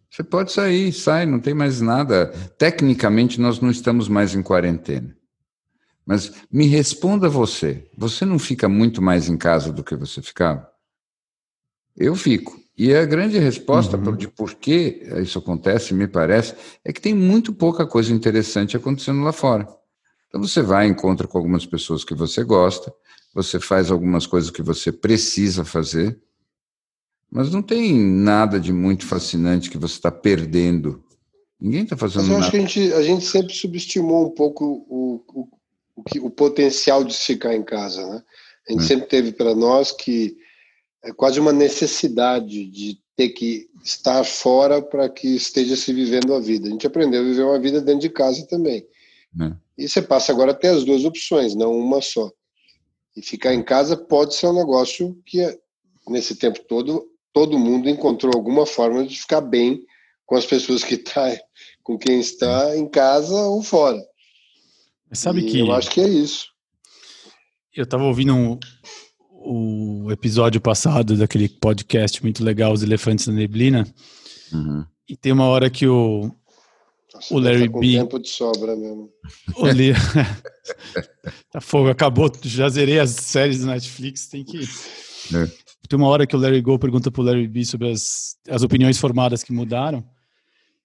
Você 0.09 0.25
pode 0.25 0.53
sair, 0.53 0.93
sai, 0.93 1.25
não 1.25 1.39
tem 1.39 1.55
mais 1.55 1.81
nada. 1.81 2.29
Tecnicamente, 2.59 3.41
nós 3.41 3.61
não 3.61 3.71
estamos 3.71 4.09
mais 4.09 4.35
em 4.35 4.43
quarentena. 4.43 5.17
Mas 6.11 6.33
me 6.51 6.67
responda 6.67 7.29
você: 7.29 7.89
você 7.97 8.25
não 8.25 8.37
fica 8.37 8.69
muito 8.69 9.01
mais 9.01 9.29
em 9.29 9.37
casa 9.37 9.73
do 9.73 9.85
que 9.85 9.95
você 9.95 10.21
ficava? 10.21 10.69
Eu 11.97 12.17
fico. 12.17 12.59
E 12.77 12.93
a 12.93 13.07
grande 13.07 13.39
resposta 13.39 13.97
uhum. 13.97 14.17
de 14.17 14.27
por 14.27 14.55
que 14.55 15.05
isso 15.23 15.39
acontece, 15.39 15.95
me 15.95 16.09
parece, 16.09 16.57
é 16.85 16.93
que 16.93 17.01
tem 17.01 17.15
muito 17.15 17.53
pouca 17.53 17.87
coisa 17.87 18.13
interessante 18.13 18.77
acontecendo 18.77 19.23
lá 19.23 19.31
fora. 19.31 19.69
Então 20.27 20.43
você 20.43 20.61
vai, 20.63 20.89
encontra 20.89 21.29
com 21.29 21.39
algumas 21.39 21.65
pessoas 21.65 22.03
que 22.03 22.15
você 22.15 22.43
gosta, 22.43 22.93
você 23.33 23.61
faz 23.61 23.89
algumas 23.89 24.27
coisas 24.27 24.51
que 24.51 24.63
você 24.63 24.91
precisa 24.91 25.65
fazer, 25.65 26.21
Mas 27.31 27.53
não 27.53 27.63
tem 27.63 27.95
nada 27.95 28.59
de 28.59 28.73
muito 28.73 29.07
fascinante 29.07 29.71
que 29.71 29.79
você 29.79 29.95
está 29.95 30.11
perdendo. 30.11 31.05
Ninguém 31.61 31.85
está 31.85 31.97
fazendo 31.97 32.23
Mas 32.23 32.29
eu 32.29 32.35
nada. 32.35 32.47
acho 32.47 32.51
que 32.51 32.57
a 32.57 32.61
gente, 32.61 32.93
a 32.95 33.03
gente 33.03 33.25
sempre 33.25 33.55
subestimou 33.55 34.27
um 34.27 34.35
pouco 34.35 34.65
o, 34.65 35.23
o, 35.29 35.60
o, 36.01 36.03
que, 36.03 36.19
o 36.19 36.31
potencial 36.31 37.05
de 37.05 37.15
ficar 37.15 37.55
em 37.55 37.63
casa, 37.63 38.05
né? 38.07 38.23
A 38.69 38.73
gente 38.73 38.85
É. 38.85 38.87
sempre 38.87 39.07
teve 39.07 39.33
para 39.33 39.55
nós 39.55 39.93
que 39.93 40.37
é 41.03 41.13
quase 41.13 41.39
uma 41.39 41.53
necessidade 41.53 42.67
de 42.67 42.99
ter 43.17 43.31
que 43.31 43.69
estar 43.85 44.25
fora 44.25 44.81
para 44.81 45.09
que 45.09 45.29
esteja 45.29 45.77
se 45.77 45.93
vivendo 45.93 46.35
a 46.35 46.41
vida. 46.41 46.69
A 46.69 46.71
gente 46.71 46.87
aprendeu 46.87 47.21
a 47.21 47.25
viver 47.25 47.43
uma 47.43 47.59
vida 47.59 47.81
dentro 47.81 48.01
de 48.01 48.11
casa 48.11 48.47
também. 48.47 48.87
É. 49.41 49.53
E 49.79 49.89
você 49.89 50.03
passa 50.03 50.33
agora 50.33 50.53
a 50.53 50.55
ter 50.55 50.69
as 50.69 50.85
duas 50.85 51.05
opções, 51.05 51.55
não 51.55 51.73
uma 51.79 52.01
só. 52.01 52.31
E 53.17 53.23
ficar 53.23 53.55
em 53.55 53.63
casa 53.63 53.97
pode 53.97 54.35
ser 54.35 54.47
um 54.47 54.55
negócio 54.55 55.19
que, 55.27 55.39
nesse 56.09 56.35
tempo 56.37 56.61
todo, 56.69 57.07
todo 57.33 57.59
mundo 57.59 57.89
encontrou 57.89 58.33
alguma 58.35 58.67
forma 58.67 59.05
de 59.07 59.19
ficar 59.19 59.41
bem 59.41 59.85
com 60.27 60.37
as 60.37 60.47
pessoas 60.47 60.85
que 60.85 60.97
tá, 60.97 61.37
com 61.83 61.99
quem 61.99 62.21
está 62.21 62.77
em 62.77 62.89
casa 62.89 63.35
ou 63.35 63.63
fora. 63.63 64.01
Sabe 65.13 65.41
E 65.41 65.47
que 65.51 65.59
eu 65.61 65.73
acho 65.73 65.91
que 65.91 66.01
é 66.01 66.09
isso. 66.09 66.47
eu 67.77 67.85
estava 67.85 68.05
ouvindo 68.05 68.35
um- 68.35 68.59
o 69.33 70.11
episódio 70.13 70.61
passado 70.61 71.17
daquele 71.17 71.49
podcast 71.49 72.23
muito 72.23 72.45
legal, 72.45 72.73
Os 72.73 72.83
Elefantes 72.83 73.27
na 73.27 73.33
Neblina, 73.33 73.87
Uhum. 74.53 74.85
e 75.09 75.17
tem 75.17 75.33
uma 75.33 75.47
hora 75.47 75.71
que 75.71 75.87
o, 75.87 76.31
Nossa, 77.15 77.35
O 77.35 77.39
Larry 77.41 77.67
tá 77.67 77.73
com 77.73 77.81
B. 77.81 77.93
tempo 77.93 78.19
de 78.21 78.29
sobra 78.29 78.77
mesmo. 78.77 79.11
o 79.57 79.67
Le... 79.67 79.93
tá 81.51 81.61
fogo, 81.61 81.89
acabou, 81.89 82.31
já 82.43 82.69
zerei 82.69 82.99
as 83.01 83.11
séries 83.11 83.61
do 83.61 83.67
Netflix, 83.67 84.29
tem 84.29 84.45
que... 84.45 84.59
É. 85.35 85.47
Tem 85.89 85.99
uma 85.99 86.07
hora 86.09 86.25
que 86.27 86.37
o 86.37 86.39
Larry 86.39 86.61
Go 86.61 86.79
pergunta 86.79 87.11
pro 87.11 87.23
Larry 87.23 87.49
B 87.49 87.65
sobre 87.65 87.91
as, 87.91 88.37
as 88.49 88.63
opiniões 88.63 88.97
formadas 88.99 89.43
que 89.43 89.53
mudaram, 89.53 90.05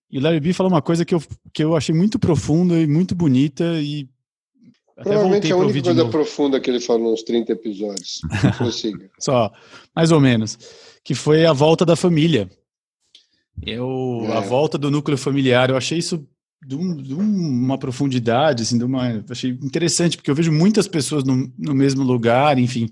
e 0.10 0.18
o 0.18 0.22
Larry 0.22 0.40
B 0.40 0.52
fala 0.54 0.70
uma 0.70 0.82
coisa 0.82 1.04
que 1.06 1.14
eu, 1.14 1.22
que 1.54 1.64
eu 1.64 1.76
achei 1.76 1.94
muito 1.94 2.18
profunda 2.18 2.80
e 2.80 2.88
muito 2.88 3.14
bonita, 3.14 3.64
e 3.82 4.08
até 4.98 5.10
Provavelmente 5.10 5.52
a 5.52 5.58
única 5.58 5.82
coisa 5.84 6.06
profunda 6.10 6.60
que 6.60 6.70
ele 6.70 6.80
falou 6.80 7.12
nos 7.12 7.24
30 7.24 7.52
episódios. 7.52 8.22
Prossiga. 8.58 9.10
só 9.20 9.52
mais 9.96 10.12
ou 10.12 10.20
menos, 10.20 10.58
que 11.04 11.14
foi 11.14 11.46
a 11.46 11.54
volta 11.54 11.86
da 11.86 11.96
família. 11.96 12.50
Eu, 13.62 14.22
a 14.32 14.36
É. 14.38 14.42
volta 14.42 14.78
do 14.78 14.92
núcleo 14.92 15.18
familiar, 15.18 15.70
eu 15.70 15.78
achei 15.78 15.98
isso 15.98 16.28
de, 16.66 16.76
um- 16.76 16.96
de 16.98 17.14
uma 17.14 17.78
profundidade, 17.78 18.64
assim, 18.64 18.78
de 18.78 18.84
uma, 18.84 19.24
achei 19.30 19.52
interessante, 19.52 20.18
porque 20.18 20.30
eu 20.30 20.36
vejo 20.36 20.52
muitas 20.52 20.88
pessoas 20.88 21.24
no, 21.24 21.52
no 21.58 21.74
mesmo 21.74 22.04
lugar, 22.04 22.58
enfim, 22.58 22.90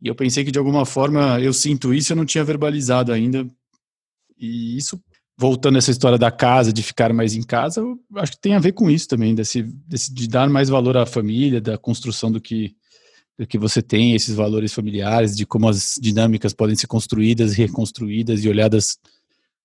e 0.00 0.08
eu 0.08 0.14
pensei 0.14 0.44
que 0.44 0.50
de 0.52 0.58
alguma 0.58 0.86
forma 0.86 1.38
eu 1.40 1.52
sinto 1.52 1.92
isso, 1.92 2.12
eu 2.12 2.16
não 2.16 2.24
tinha 2.24 2.44
verbalizado 2.44 3.12
ainda, 3.12 3.46
e 4.38 4.76
isso, 4.76 4.98
voltando 5.36 5.76
a 5.76 5.78
essa 5.78 5.90
história 5.90 6.18
da 6.18 6.30
casa, 6.30 6.72
de 6.72 6.82
ficar 6.82 7.12
mais 7.12 7.34
em 7.34 7.42
casa, 7.42 7.80
eu 7.80 7.98
acho 8.16 8.32
que 8.32 8.40
tem 8.40 8.54
a 8.54 8.60
ver 8.60 8.72
com 8.72 8.90
isso 8.90 9.08
também, 9.08 9.34
desse, 9.34 9.62
desse, 9.62 10.12
de 10.12 10.28
dar 10.28 10.48
mais 10.48 10.68
valor 10.68 10.96
à 10.96 11.04
família, 11.04 11.60
da 11.60 11.76
construção 11.76 12.30
do 12.30 12.40
que 12.40 12.74
do 13.36 13.46
que 13.46 13.58
você 13.58 13.82
tem, 13.82 14.14
esses 14.14 14.34
valores 14.34 14.72
familiares, 14.72 15.36
de 15.36 15.44
como 15.44 15.68
as 15.68 15.98
dinâmicas 16.00 16.52
podem 16.52 16.76
ser 16.76 16.86
construídas, 16.86 17.52
reconstruídas 17.52 18.44
e 18.44 18.48
olhadas, 18.48 18.96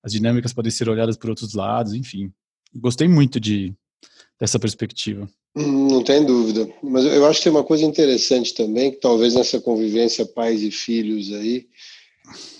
as 0.01 0.11
dinâmicas 0.11 0.51
podem 0.51 0.71
ser 0.71 0.89
olhadas 0.89 1.15
por 1.15 1.29
outros 1.29 1.53
lados, 1.53 1.93
enfim. 1.93 2.31
Gostei 2.75 3.07
muito 3.07 3.39
de 3.39 3.71
dessa 4.39 4.57
perspectiva. 4.57 5.29
Hum, 5.55 5.87
Não 5.87 6.03
tem 6.03 6.25
dúvida. 6.25 6.67
Mas 6.81 7.05
eu 7.05 7.25
acho 7.25 7.39
que 7.39 7.43
tem 7.43 7.51
uma 7.51 7.63
coisa 7.63 7.85
interessante 7.85 8.55
também, 8.55 8.91
que 8.91 8.97
talvez 8.97 9.35
nessa 9.35 9.59
convivência 9.59 10.25
pais 10.25 10.63
e 10.63 10.71
filhos 10.71 11.31
aí, 11.33 11.67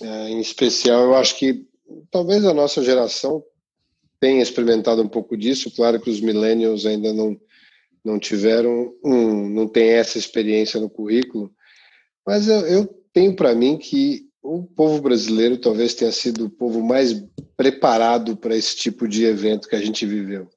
eh, 0.00 0.30
em 0.30 0.40
especial, 0.40 1.02
eu 1.04 1.16
acho 1.16 1.36
que 1.38 1.66
talvez 2.10 2.44
a 2.44 2.54
nossa 2.54 2.82
geração 2.82 3.42
tenha 4.18 4.42
experimentado 4.42 5.02
um 5.02 5.08
pouco 5.08 5.36
disso. 5.36 5.70
Claro 5.74 6.00
que 6.00 6.10
os 6.10 6.20
millennials 6.20 6.86
ainda 6.86 7.12
não 7.12 7.38
não 8.02 8.18
tiveram, 8.18 8.94
um, 9.04 9.46
não 9.50 9.68
tem 9.68 9.90
essa 9.90 10.16
experiência 10.16 10.80
no 10.80 10.88
currículo, 10.88 11.52
mas 12.26 12.48
eu, 12.48 12.60
eu 12.66 12.86
tenho 13.12 13.36
para 13.36 13.54
mim 13.54 13.76
que 13.76 14.26
o 14.42 14.62
povo 14.62 15.02
brasileiro 15.02 15.58
talvez 15.58 15.94
tenha 15.94 16.10
sido 16.10 16.46
o 16.46 16.50
povo 16.50 16.82
mais 16.82 17.22
preparado 17.56 18.36
para 18.36 18.56
esse 18.56 18.74
tipo 18.74 19.06
de 19.06 19.24
evento 19.24 19.68
que 19.68 19.76
a 19.76 19.80
gente 19.80 20.06
viveu. 20.06 20.48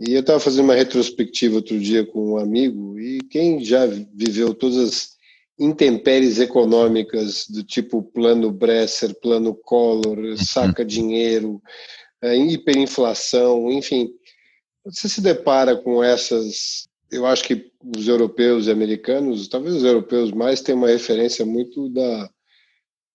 E 0.00 0.14
eu 0.14 0.20
estava 0.20 0.40
fazendo 0.40 0.64
uma 0.64 0.74
retrospectiva 0.74 1.56
outro 1.56 1.78
dia 1.78 2.06
com 2.06 2.32
um 2.32 2.38
amigo, 2.38 2.98
e 2.98 3.18
quem 3.30 3.62
já 3.64 3.86
viveu 3.86 4.54
todas 4.54 4.78
as 4.78 5.15
intempéries 5.58 6.38
econômicas 6.38 7.46
do 7.48 7.62
tipo 7.64 8.02
plano 8.02 8.50
Bresser, 8.52 9.14
plano 9.20 9.54
Collor, 9.54 10.36
saca 10.36 10.84
dinheiro, 10.84 11.62
eh, 12.22 12.36
hiperinflação, 12.36 13.70
enfim, 13.72 14.10
você 14.84 15.08
se 15.08 15.20
depara 15.20 15.76
com 15.76 16.02
essas. 16.02 16.86
Eu 17.10 17.24
acho 17.26 17.44
que 17.44 17.70
os 17.96 18.06
europeus 18.08 18.66
e 18.66 18.70
americanos, 18.70 19.48
talvez 19.48 19.76
os 19.76 19.84
europeus 19.84 20.30
mais, 20.32 20.60
têm 20.60 20.74
uma 20.74 20.88
referência 20.88 21.44
muito 21.46 21.88
da. 21.88 22.30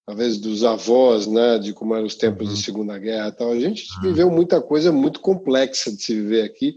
Talvez 0.04 0.38
dos 0.40 0.64
avós, 0.64 1.28
né, 1.28 1.60
de 1.60 1.74
como 1.74 1.94
eram 1.96 2.06
os 2.08 2.16
tempos 2.16 2.48
Uhum. 2.48 2.54
de 2.56 2.62
Segunda 2.64 2.98
Guerra 2.98 3.32
tal. 3.32 3.52
A 3.52 3.60
gente 3.60 3.86
Ah. 3.98 4.02
viveu 4.02 4.30
muita 4.32 4.60
coisa 4.60 4.92
muito 4.92 5.20
complexa 5.20 5.92
de 5.92 6.02
se 6.02 6.16
viver 6.16 6.42
aqui, 6.42 6.76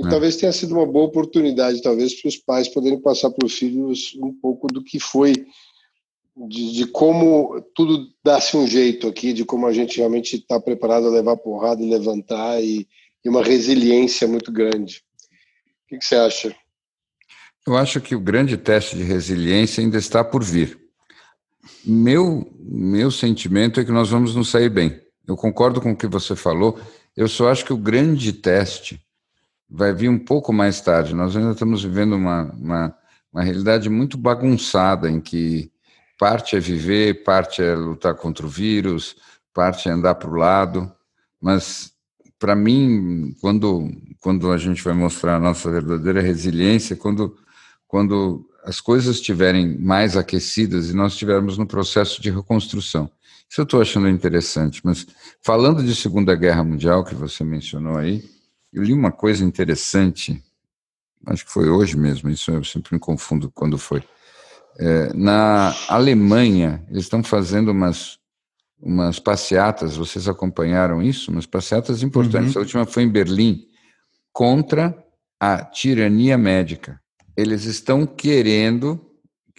e 0.00 0.06
É. 0.06 0.10
talvez 0.10 0.36
tenha 0.36 0.52
sido 0.52 0.74
uma 0.74 0.86
boa 0.86 1.06
oportunidade, 1.06 1.82
talvez, 1.82 2.20
para 2.20 2.28
os 2.28 2.36
pais 2.36 2.68
poderem 2.68 3.00
passar 3.00 3.30
para 3.30 3.46
os 3.46 3.54
filhos 3.54 4.16
um 4.22 4.32
pouco 4.32 4.66
do 4.66 4.82
que 4.82 4.98
foi, 4.98 5.32
de, 6.48 6.72
de 6.72 6.86
como 6.86 7.60
tudo 7.74 8.06
dá-se 8.24 8.56
um 8.56 8.66
jeito 8.66 9.06
aqui, 9.08 9.32
de 9.32 9.44
como 9.44 9.66
a 9.66 9.72
gente 9.72 9.98
realmente 9.98 10.36
está 10.36 10.58
preparado 10.58 11.06
a 11.06 11.10
levar 11.10 11.36
porrada 11.36 11.82
e 11.82 11.90
levantar, 11.90 12.62
e, 12.62 12.88
e 13.24 13.28
uma 13.28 13.42
resiliência 13.42 14.26
muito 14.26 14.50
grande. 14.50 15.02
O 15.84 15.88
que, 15.88 15.98
que 15.98 16.04
você 16.04 16.16
acha? 16.16 16.54
Eu 17.66 17.76
acho 17.76 18.00
que 18.00 18.14
o 18.14 18.20
grande 18.20 18.56
teste 18.56 18.96
de 18.96 19.02
resiliência 19.02 19.82
ainda 19.82 19.98
está 19.98 20.24
por 20.24 20.42
vir. 20.42 20.78
Meu, 21.84 22.50
meu 22.58 23.10
sentimento 23.10 23.80
é 23.80 23.84
que 23.84 23.92
nós 23.92 24.08
vamos 24.08 24.34
nos 24.34 24.50
sair 24.50 24.70
bem. 24.70 24.98
Eu 25.26 25.36
concordo 25.36 25.80
com 25.80 25.92
o 25.92 25.96
que 25.96 26.06
você 26.06 26.34
falou. 26.34 26.78
Eu 27.16 27.28
só 27.28 27.48
acho 27.50 27.64
que 27.64 27.72
o 27.72 27.76
grande 27.76 28.32
teste 28.32 29.00
vai 29.70 29.92
vir 29.92 30.08
um 30.08 30.18
pouco 30.18 30.52
mais 30.52 30.80
tarde. 30.80 31.14
Nós 31.14 31.36
ainda 31.36 31.52
estamos 31.52 31.84
vivendo 31.84 32.14
uma, 32.14 32.50
uma, 32.52 32.96
uma 33.32 33.42
realidade 33.42 33.88
muito 33.88 34.18
bagunçada, 34.18 35.08
em 35.08 35.20
que 35.20 35.70
parte 36.18 36.56
é 36.56 36.60
viver, 36.60 37.22
parte 37.22 37.62
é 37.62 37.74
lutar 37.74 38.14
contra 38.14 38.44
o 38.44 38.48
vírus, 38.48 39.16
parte 39.54 39.88
é 39.88 39.92
andar 39.92 40.16
para 40.16 40.28
o 40.28 40.34
lado. 40.34 40.92
Mas, 41.40 41.92
para 42.38 42.56
mim, 42.56 43.34
quando, 43.40 43.88
quando 44.18 44.50
a 44.50 44.58
gente 44.58 44.82
vai 44.82 44.92
mostrar 44.92 45.36
a 45.36 45.40
nossa 45.40 45.70
verdadeira 45.70 46.20
resiliência, 46.20 46.96
quando, 46.96 47.36
quando 47.86 48.44
as 48.64 48.80
coisas 48.80 49.16
estiverem 49.16 49.78
mais 49.78 50.16
aquecidas 50.16 50.90
e 50.90 50.94
nós 50.94 51.12
estivermos 51.12 51.56
no 51.56 51.66
processo 51.66 52.20
de 52.20 52.30
reconstrução. 52.30 53.10
Isso 53.48 53.60
eu 53.60 53.64
estou 53.64 53.80
achando 53.80 54.08
interessante. 54.08 54.80
Mas, 54.84 55.06
falando 55.42 55.82
de 55.82 55.94
Segunda 55.94 56.34
Guerra 56.34 56.62
Mundial, 56.62 57.04
que 57.04 57.14
você 57.14 57.42
mencionou 57.42 57.96
aí, 57.96 58.22
eu 58.72 58.82
li 58.82 58.92
uma 58.92 59.10
coisa 59.10 59.44
interessante, 59.44 60.42
acho 61.26 61.44
que 61.44 61.52
foi 61.52 61.68
hoje 61.68 61.96
mesmo, 61.96 62.30
isso 62.30 62.50
eu 62.50 62.64
sempre 62.64 62.94
me 62.94 63.00
confundo 63.00 63.50
quando 63.50 63.76
foi. 63.76 64.02
É, 64.78 65.12
na 65.12 65.74
Alemanha, 65.88 66.84
eles 66.88 67.04
estão 67.04 67.22
fazendo 67.22 67.70
umas, 67.70 68.18
umas 68.80 69.18
passeatas, 69.18 69.96
vocês 69.96 70.28
acompanharam 70.28 71.02
isso? 71.02 71.30
Umas 71.30 71.46
passeatas 71.46 72.02
importantes. 72.02 72.54
Uhum. 72.54 72.60
A 72.60 72.64
última 72.64 72.86
foi 72.86 73.02
em 73.02 73.10
Berlim, 73.10 73.66
contra 74.32 74.96
a 75.38 75.64
tirania 75.64 76.38
médica. 76.38 77.00
Eles 77.36 77.64
estão 77.64 78.06
querendo, 78.06 79.00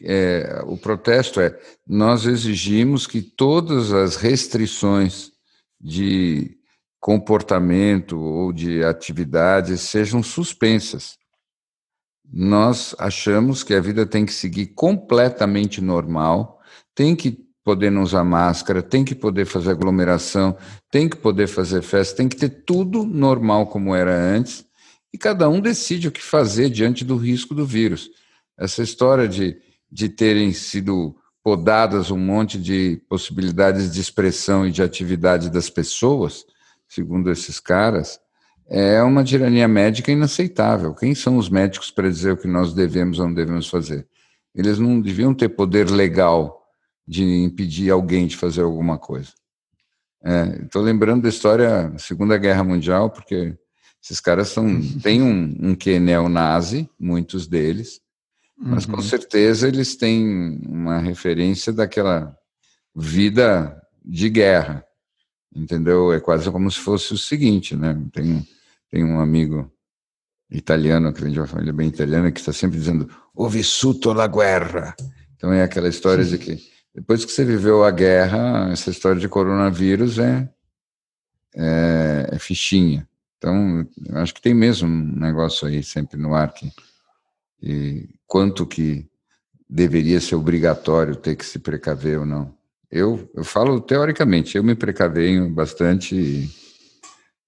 é, 0.01 0.61
o 0.65 0.77
protesto 0.77 1.41
é, 1.41 1.59
nós 1.85 2.25
exigimos 2.25 3.05
que 3.05 3.21
todas 3.21 3.91
as 3.91 4.15
restrições 4.15 5.31
de 5.79 6.60
comportamento 7.01 8.17
ou 8.19 8.53
de 8.53 8.83
atividades 8.83 9.81
sejam 9.81 10.21
suspensas. 10.21 11.17
Nós 12.31 12.95
achamos 12.99 13.63
que 13.63 13.73
a 13.73 13.81
vida 13.81 14.05
tem 14.05 14.23
que 14.23 14.31
seguir 14.31 14.67
completamente 14.67 15.81
normal, 15.81 16.61
tem 16.93 17.15
que 17.15 17.43
poder 17.63 17.89
não 17.89 18.03
usar 18.03 18.23
máscara, 18.23 18.83
tem 18.83 19.03
que 19.03 19.15
poder 19.15 19.45
fazer 19.45 19.71
aglomeração, 19.71 20.55
tem 20.91 21.09
que 21.09 21.17
poder 21.17 21.47
fazer 21.47 21.81
festa, 21.81 22.17
tem 22.17 22.29
que 22.29 22.37
ter 22.37 22.49
tudo 22.49 23.03
normal 23.03 23.67
como 23.67 23.95
era 23.95 24.15
antes, 24.15 24.63
e 25.11 25.17
cada 25.17 25.49
um 25.49 25.59
decide 25.59 26.07
o 26.07 26.11
que 26.11 26.21
fazer 26.21 26.69
diante 26.69 27.03
do 27.03 27.17
risco 27.17 27.53
do 27.53 27.65
vírus. 27.65 28.09
Essa 28.57 28.83
história 28.83 29.27
de, 29.27 29.57
de 29.91 30.07
terem 30.07 30.53
sido 30.53 31.15
podadas 31.43 32.11
um 32.11 32.17
monte 32.17 32.59
de 32.59 33.01
possibilidades 33.09 33.91
de 33.91 33.99
expressão 33.99 34.67
e 34.67 34.71
de 34.71 34.83
atividade 34.83 35.49
das 35.49 35.69
pessoas, 35.69 36.45
segundo 36.91 37.31
esses 37.31 37.57
caras, 37.57 38.19
é 38.69 39.01
uma 39.01 39.23
tirania 39.23 39.65
médica 39.65 40.11
inaceitável. 40.11 40.93
Quem 40.93 41.15
são 41.15 41.37
os 41.37 41.49
médicos 41.49 41.89
para 41.89 42.09
dizer 42.09 42.33
o 42.33 42.37
que 42.37 42.47
nós 42.47 42.73
devemos 42.73 43.17
ou 43.17 43.27
não 43.27 43.33
devemos 43.33 43.69
fazer? 43.69 44.05
Eles 44.53 44.77
não 44.77 44.99
deviam 44.99 45.33
ter 45.33 45.49
poder 45.49 45.89
legal 45.89 46.61
de 47.07 47.23
impedir 47.23 47.89
alguém 47.89 48.27
de 48.27 48.35
fazer 48.35 48.61
alguma 48.61 48.97
coisa. 48.97 49.31
Estou 50.63 50.81
é, 50.81 50.85
lembrando 50.85 51.23
da 51.23 51.29
história 51.29 51.89
da 51.89 51.97
Segunda 51.97 52.37
Guerra 52.37 52.63
Mundial, 52.63 53.09
porque 53.09 53.57
esses 54.03 54.19
caras 54.19 54.49
são, 54.49 54.81
têm 55.01 55.21
um, 55.21 55.55
um 55.61 55.75
que 55.75 55.97
neonazi, 55.97 56.89
muitos 56.99 57.47
deles, 57.47 58.01
mas 58.57 58.85
uhum. 58.85 58.95
com 58.95 59.01
certeza 59.01 59.67
eles 59.67 59.95
têm 59.95 60.59
uma 60.67 60.99
referência 60.99 61.71
daquela 61.71 62.35
vida 62.93 63.81
de 64.03 64.29
guerra, 64.29 64.85
entendeu? 65.55 66.11
É 66.13 66.19
quase 66.19 66.49
como 66.51 66.69
se 66.69 66.79
fosse 66.79 67.13
o 67.13 67.17
seguinte, 67.17 67.75
né? 67.75 67.99
Tem, 68.11 68.47
tem 68.89 69.03
um 69.03 69.19
amigo 69.19 69.71
italiano, 70.49 71.13
que 71.13 71.21
vem 71.21 71.31
de 71.31 71.39
uma 71.39 71.47
família 71.47 71.73
bem 71.73 71.87
italiana, 71.87 72.31
que 72.31 72.39
está 72.39 72.51
sempre 72.51 72.77
dizendo, 72.77 73.09
ho 73.33 73.47
vissuto 73.47 74.11
la 74.13 74.27
guerra. 74.27 74.95
Então 75.35 75.51
é 75.51 75.63
aquela 75.63 75.87
história 75.87 76.23
de 76.23 76.37
que 76.37 76.61
depois 76.93 77.23
que 77.23 77.31
você 77.31 77.45
viveu 77.45 77.83
a 77.83 77.91
guerra, 77.91 78.69
essa 78.71 78.89
história 78.89 79.19
de 79.19 79.29
coronavírus 79.29 80.19
é, 80.19 80.49
é, 81.55 82.29
é 82.31 82.39
fichinha. 82.39 83.07
Então, 83.37 83.87
eu 84.07 84.17
acho 84.17 84.33
que 84.33 84.41
tem 84.41 84.53
mesmo 84.53 84.87
um 84.87 85.19
negócio 85.19 85.67
aí 85.67 85.81
sempre 85.81 86.15
no 86.15 86.35
ar 86.35 86.53
que, 86.53 86.71
e 87.61 88.09
quanto 88.27 88.67
que 88.67 89.09
deveria 89.67 90.19
ser 90.19 90.35
obrigatório 90.35 91.15
ter 91.15 91.35
que 91.35 91.45
se 91.45 91.57
precaver 91.57 92.19
ou 92.19 92.25
não. 92.25 92.53
Eu, 92.91 93.31
eu 93.33 93.43
falo 93.43 93.79
teoricamente, 93.79 94.57
eu 94.57 94.63
me 94.63 94.75
precavenho 94.75 95.49
bastante 95.49 96.13
e, 96.15 96.49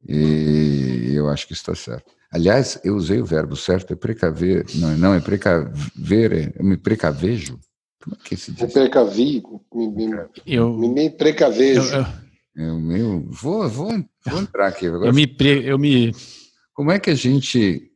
e 0.08 1.16
eu 1.16 1.28
acho 1.28 1.46
que 1.46 1.54
está 1.54 1.76
certo. 1.76 2.14
Aliás, 2.32 2.80
eu 2.84 2.96
usei 2.96 3.22
o 3.22 3.26
verbo 3.26 3.56
certo, 3.56 3.92
é 3.92 3.96
precaver, 3.96 4.66
não, 4.76 4.98
não 4.98 5.14
é 5.14 5.20
precaver, 5.20 6.32
é, 6.32 6.54
eu 6.58 6.66
me 6.66 6.78
precavejo. 6.78 7.60
Como 8.02 8.16
é 8.16 8.28
que 8.28 8.38
se 8.38 8.52
diz? 8.52 8.62
Me 8.62 8.72
precavi, 8.72 9.44
me, 9.74 10.08
me, 10.08 10.16
eu, 10.46 10.74
me 10.74 11.10
precavejo. 11.10 11.94
Eu, 11.94 12.06
eu, 12.66 12.80
meu, 12.80 13.28
vou, 13.30 13.68
vou, 13.68 13.92
vou 14.26 14.40
entrar 14.40 14.68
aqui. 14.68 14.88
Agora, 14.88 15.08
eu, 15.08 15.14
me, 15.14 15.28
pre, 15.28 15.66
eu 15.66 15.78
me... 15.78 16.12
Como 16.74 16.90
é 16.92 17.00
que 17.00 17.10
a 17.10 17.16
gente 17.16 17.92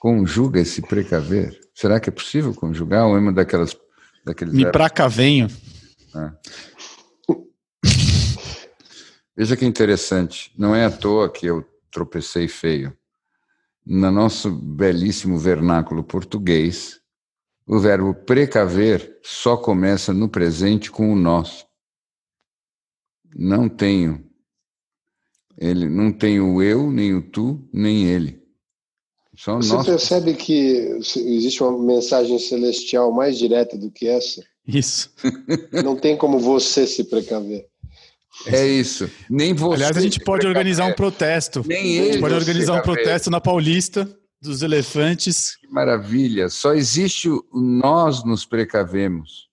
conjuga 0.00 0.60
esse 0.60 0.82
precaver? 0.82 1.58
Será 1.74 2.00
que 2.00 2.10
é 2.10 2.12
possível 2.12 2.52
conjugar 2.52 3.06
ou 3.06 3.16
é 3.16 3.20
uma 3.20 3.32
daquelas... 3.32 3.76
Daqueles 4.24 4.52
me 4.52 4.70
pracavenho. 4.70 5.48
Ah. 6.16 6.34
Veja 9.36 9.54
que 9.54 9.66
interessante, 9.66 10.50
não 10.56 10.74
é 10.74 10.86
à 10.86 10.90
toa 10.90 11.30
que 11.30 11.44
eu 11.44 11.62
tropecei 11.90 12.48
feio. 12.48 12.96
No 13.84 14.10
nosso 14.10 14.50
belíssimo 14.50 15.38
vernáculo 15.38 16.02
português, 16.02 16.98
o 17.66 17.78
verbo 17.78 18.14
precaver 18.14 19.18
só 19.22 19.56
começa 19.56 20.14
no 20.14 20.28
presente 20.28 20.90
com 20.90 21.12
o 21.12 21.16
nós. 21.16 21.66
Não 23.34 23.68
tenho. 23.68 24.24
Ele 25.58 25.88
não 25.88 26.10
tem 26.10 26.40
o 26.40 26.62
eu, 26.62 26.90
nem 26.90 27.14
o 27.14 27.30
tu, 27.30 27.68
nem 27.72 28.06
ele. 28.06 28.42
Só 29.36 29.56
Você 29.56 29.74
nós... 29.74 29.86
percebe 29.86 30.34
que 30.34 30.98
existe 30.98 31.62
uma 31.62 31.78
mensagem 31.78 32.38
celestial 32.38 33.12
mais 33.12 33.36
direta 33.36 33.76
do 33.76 33.90
que 33.90 34.06
essa? 34.08 34.42
Isso. 34.66 35.10
Não 35.84 35.96
tem 35.96 36.16
como 36.16 36.38
você 36.38 36.86
se 36.86 37.04
precaver. 37.04 37.66
É 38.46 38.66
isso. 38.66 39.10
Nem 39.30 39.54
você. 39.54 39.74
Aliás, 39.76 39.96
a 39.96 40.00
gente 40.00 40.20
pode 40.20 40.40
precaver. 40.40 40.58
organizar 40.58 40.86
um 40.86 40.92
protesto. 40.92 41.64
Nem 41.66 41.96
ele. 41.96 42.00
A 42.00 42.12
gente 42.12 42.20
pode 42.20 42.34
organizar 42.34 42.74
um 42.74 42.82
protesto 42.82 43.30
na 43.30 43.40
Paulista 43.40 44.08
dos 44.42 44.62
elefantes. 44.62 45.56
Que 45.56 45.68
maravilha. 45.68 46.48
Só 46.48 46.74
existe 46.74 47.28
o 47.30 47.44
nós 47.52 48.24
nos 48.24 48.44
precavemos. 48.44 49.46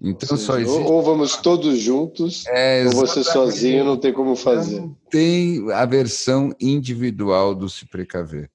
Então 0.00 0.36
seja, 0.36 0.42
só 0.42 0.58
existe... 0.58 0.82
Ou 0.82 1.02
vamos 1.02 1.36
todos 1.36 1.78
juntos, 1.78 2.44
é, 2.46 2.84
ou 2.86 2.92
você 2.92 3.24
sozinho 3.24 3.84
não 3.84 3.96
tem 3.96 4.12
como 4.12 4.36
fazer. 4.36 4.80
Não 4.80 4.96
tem 5.10 5.72
a 5.72 5.84
versão 5.84 6.54
individual 6.60 7.54
do 7.54 7.68
se 7.68 7.84
precaver. 7.84 8.48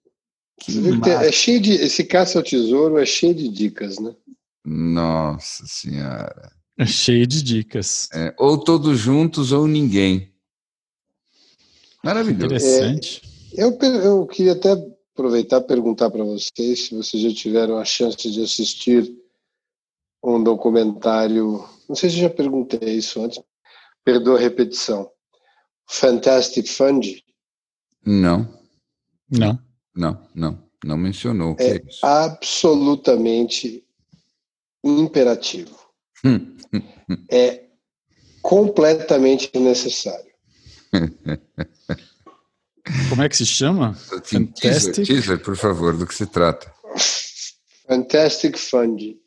Que 0.59 0.79
é 1.09 1.31
cheio 1.31 1.59
de 1.59 1.73
esse 1.73 2.05
caça 2.05 2.39
ao 2.39 2.43
tesouro 2.43 2.97
é 2.97 3.05
cheio 3.05 3.35
de 3.35 3.49
dicas, 3.49 3.99
né? 3.99 4.15
Nossa 4.65 5.65
Senhora. 5.67 6.51
É 6.77 6.85
cheio 6.85 7.27
de 7.27 7.43
dicas. 7.43 8.09
É, 8.13 8.33
ou 8.37 8.57
todos 8.57 8.97
juntos 8.97 9.51
ou 9.51 9.67
ninguém. 9.67 10.33
Maravilhoso. 12.03 12.45
Interessante. 12.45 13.21
É, 13.55 13.63
eu, 13.63 13.77
eu 13.79 14.25
queria 14.25 14.53
até 14.53 14.71
aproveitar 15.13 15.57
e 15.57 15.67
perguntar 15.67 16.09
para 16.09 16.23
vocês 16.23 16.87
se 16.87 16.95
vocês 16.95 17.21
já 17.21 17.33
tiveram 17.33 17.77
a 17.77 17.85
chance 17.85 18.29
de 18.29 18.41
assistir 18.41 19.13
um 20.23 20.41
documentário. 20.43 21.63
Não 21.87 21.95
sei 21.95 22.09
se 22.09 22.17
já 22.17 22.29
perguntei 22.29 22.95
isso 22.95 23.23
antes. 23.23 23.39
Perdoa 24.03 24.37
a 24.37 24.41
repetição. 24.41 25.09
Fantastic 25.87 26.67
Fund? 26.67 27.23
Não. 28.05 28.61
Não. 29.29 29.59
Não, 29.95 30.27
não. 30.33 30.63
Não 30.83 30.97
mencionou. 30.97 31.55
É, 31.59 31.77
é 31.77 31.83
absolutamente 32.01 33.85
imperativo. 34.83 35.75
Hum, 36.25 36.57
é 37.29 37.63
completamente 38.41 39.51
necessário. 39.57 40.31
Como 43.09 43.23
é 43.23 43.29
que 43.29 43.37
se 43.37 43.45
chama? 43.45 43.93
Fantastic. 43.93 45.05
Teaser, 45.05 45.39
por 45.39 45.55
favor, 45.55 45.95
do 45.95 46.05
que 46.05 46.13
se 46.13 46.25
trata? 46.25 46.71
Fantastic 47.87 48.57
Fund. 48.57 49.17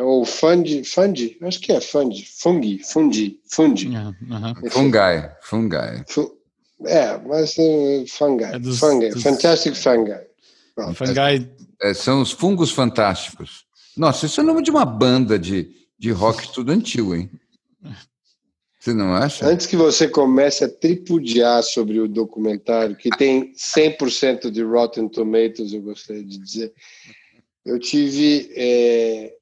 Ou 0.00 0.24
Fund, 0.24 0.84
Fund, 0.84 1.36
acho 1.42 1.60
que 1.60 1.72
é 1.72 1.80
Fund, 1.80 2.14
Fungi, 2.40 2.78
Fundi, 2.78 3.40
Fundi. 3.50 3.88
Uh 3.88 3.92
-huh. 3.92 4.70
Fungi, 4.70 5.28
Fungi. 5.42 6.04
É, 6.86 7.18
mas 7.18 7.56
uh, 7.58 8.04
Fungi, 8.08 8.44
é 8.44 8.58
dos, 8.58 8.78
fungi. 8.78 9.10
Dos... 9.10 9.22
Fantastic 9.22 9.74
Fungi. 9.74 10.20
Fungi. 10.94 11.50
É, 11.82 11.94
são 11.94 12.22
os 12.22 12.30
fungos 12.30 12.70
fantásticos. 12.70 13.64
Nossa, 13.96 14.26
isso 14.26 14.40
é 14.40 14.44
o 14.44 14.46
nome 14.46 14.62
de 14.62 14.70
uma 14.70 14.84
banda 14.84 15.38
de, 15.38 15.70
de 15.98 16.10
rock 16.10 16.42
estudantil, 16.44 17.14
hein? 17.14 17.30
Você 18.82 18.92
não 18.92 19.14
acha? 19.14 19.46
Antes 19.46 19.66
que 19.66 19.76
você 19.76 20.08
comece 20.08 20.64
a 20.64 20.68
tripudiar 20.68 21.62
sobre 21.62 22.00
o 22.00 22.08
documentário, 22.08 22.96
que 22.96 23.10
tem 23.10 23.52
100% 23.54 24.50
de 24.50 24.62
Rotten 24.62 25.08
Tomatoes, 25.08 25.72
eu 25.72 25.82
gostaria 25.82 26.24
de 26.24 26.36
dizer, 26.36 26.72
eu 27.64 27.78
tive 27.78 28.50
é, 28.56 29.34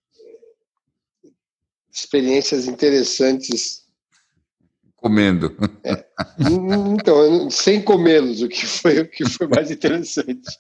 experiências 1.91 2.67
interessantes. 2.67 3.85
Comendo. 4.97 5.57
É, 5.85 6.05
então, 6.93 7.49
sem 7.49 7.81
comê-los, 7.81 8.43
o 8.43 8.49
que 8.49 8.67
foi 8.67 9.01
o 9.01 9.09
que 9.09 9.27
foi 9.27 9.47
mais 9.47 9.71
interessante. 9.71 10.51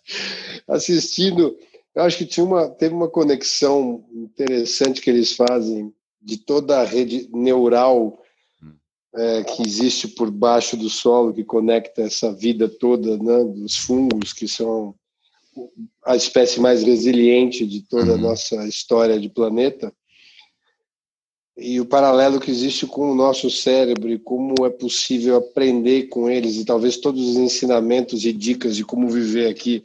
Assistindo 0.66 1.54
eu 1.94 2.02
acho 2.02 2.18
que 2.18 2.26
tinha 2.26 2.44
uma, 2.44 2.68
teve 2.68 2.94
uma 2.94 3.08
conexão 3.08 4.04
interessante 4.12 5.00
que 5.00 5.10
eles 5.10 5.34
fazem 5.34 5.92
de 6.22 6.36
toda 6.36 6.80
a 6.80 6.84
rede 6.84 7.28
neural 7.32 8.18
hum. 8.62 8.72
é, 9.14 9.44
que 9.44 9.62
existe 9.62 10.08
por 10.08 10.30
baixo 10.30 10.76
do 10.76 10.88
solo, 10.88 11.34
que 11.34 11.44
conecta 11.44 12.02
essa 12.02 12.32
vida 12.32 12.68
toda 12.68 13.16
né, 13.16 13.44
dos 13.44 13.76
fungos, 13.76 14.32
que 14.32 14.46
são 14.46 14.94
a 16.04 16.14
espécie 16.14 16.60
mais 16.60 16.82
resiliente 16.82 17.66
de 17.66 17.82
toda 17.82 18.12
a 18.12 18.14
uhum. 18.14 18.20
nossa 18.20 18.66
história 18.66 19.18
de 19.18 19.28
planeta. 19.28 19.92
E 21.56 21.80
o 21.80 21.84
paralelo 21.84 22.40
que 22.40 22.50
existe 22.50 22.86
com 22.86 23.10
o 23.10 23.14
nosso 23.14 23.50
cérebro 23.50 24.08
e 24.08 24.18
como 24.18 24.64
é 24.64 24.70
possível 24.70 25.36
aprender 25.36 26.04
com 26.04 26.30
eles, 26.30 26.56
e 26.56 26.64
talvez 26.64 26.96
todos 26.96 27.28
os 27.28 27.36
ensinamentos 27.36 28.24
e 28.24 28.32
dicas 28.32 28.76
de 28.76 28.84
como 28.84 29.08
viver 29.08 29.48
aqui 29.48 29.84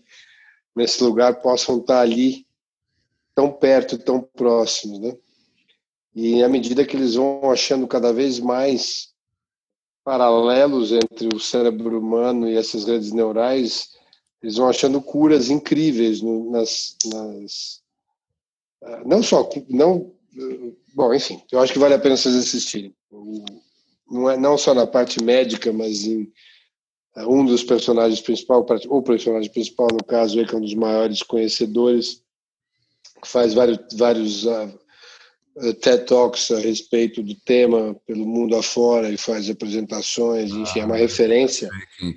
nesse 0.76 1.04
lugar 1.04 1.42
possam 1.42 1.80
estar 1.80 2.02
ali 2.02 2.46
tão 3.34 3.52
perto, 3.52 3.98
tão 3.98 4.22
próximos, 4.22 5.00
né? 5.00 5.16
E 6.14 6.42
à 6.44 6.48
medida 6.48 6.86
que 6.86 6.96
eles 6.96 7.16
vão 7.16 7.52
achando 7.52 7.88
cada 7.88 8.14
vez 8.14 8.40
mais 8.40 9.14
paralelos 10.04 10.92
entre 10.92 11.28
o 11.34 11.40
cérebro 11.40 12.00
humano 12.00 12.48
e 12.48 12.56
essas 12.56 12.86
redes 12.86 13.12
neurais, 13.12 13.90
eles 14.42 14.56
vão 14.56 14.70
achando 14.70 15.02
curas 15.02 15.50
incríveis 15.50 16.22
nas, 16.22 16.96
nas 17.06 17.82
ah, 18.84 19.02
não 19.06 19.24
só 19.24 19.50
não 19.68 20.14
bom, 20.94 21.14
enfim, 21.14 21.42
eu 21.52 21.60
acho 21.60 21.74
que 21.74 21.80
vale 21.80 21.94
a 21.94 22.00
pena 22.00 22.16
vocês 22.16 22.36
assistirem. 22.36 22.96
Não 24.10 24.30
é 24.30 24.38
não 24.38 24.58
só 24.58 24.74
na 24.74 24.86
parte 24.86 25.24
médica, 25.24 25.74
mas 25.74 26.04
em 26.06 26.32
um 27.18 27.46
dos 27.46 27.64
personagens 27.64 28.20
principais, 28.20 28.86
o 28.88 29.02
personagem 29.02 29.52
principal, 29.52 29.88
no 29.92 30.04
caso, 30.04 30.40
é 30.40 30.46
que 30.46 30.54
é 30.54 30.58
um 30.58 30.62
dos 30.62 30.74
maiores 30.74 31.22
conhecedores, 31.22 32.22
que 33.22 33.28
faz 33.28 33.54
vários, 33.54 33.80
vários 33.94 34.46
uh, 34.46 35.74
TED 35.82 36.06
Talks 36.06 36.52
a 36.52 36.60
respeito 36.60 37.24
do 37.24 37.34
tema 37.36 37.96
pelo 38.06 38.26
mundo 38.26 38.56
afora 38.56 39.10
e 39.10 39.18
faz 39.18 39.50
apresentações, 39.50 40.52
enfim, 40.52 40.82
é 40.82 40.86
uma 40.86 40.96
ah, 40.96 40.98
referência. 40.98 41.70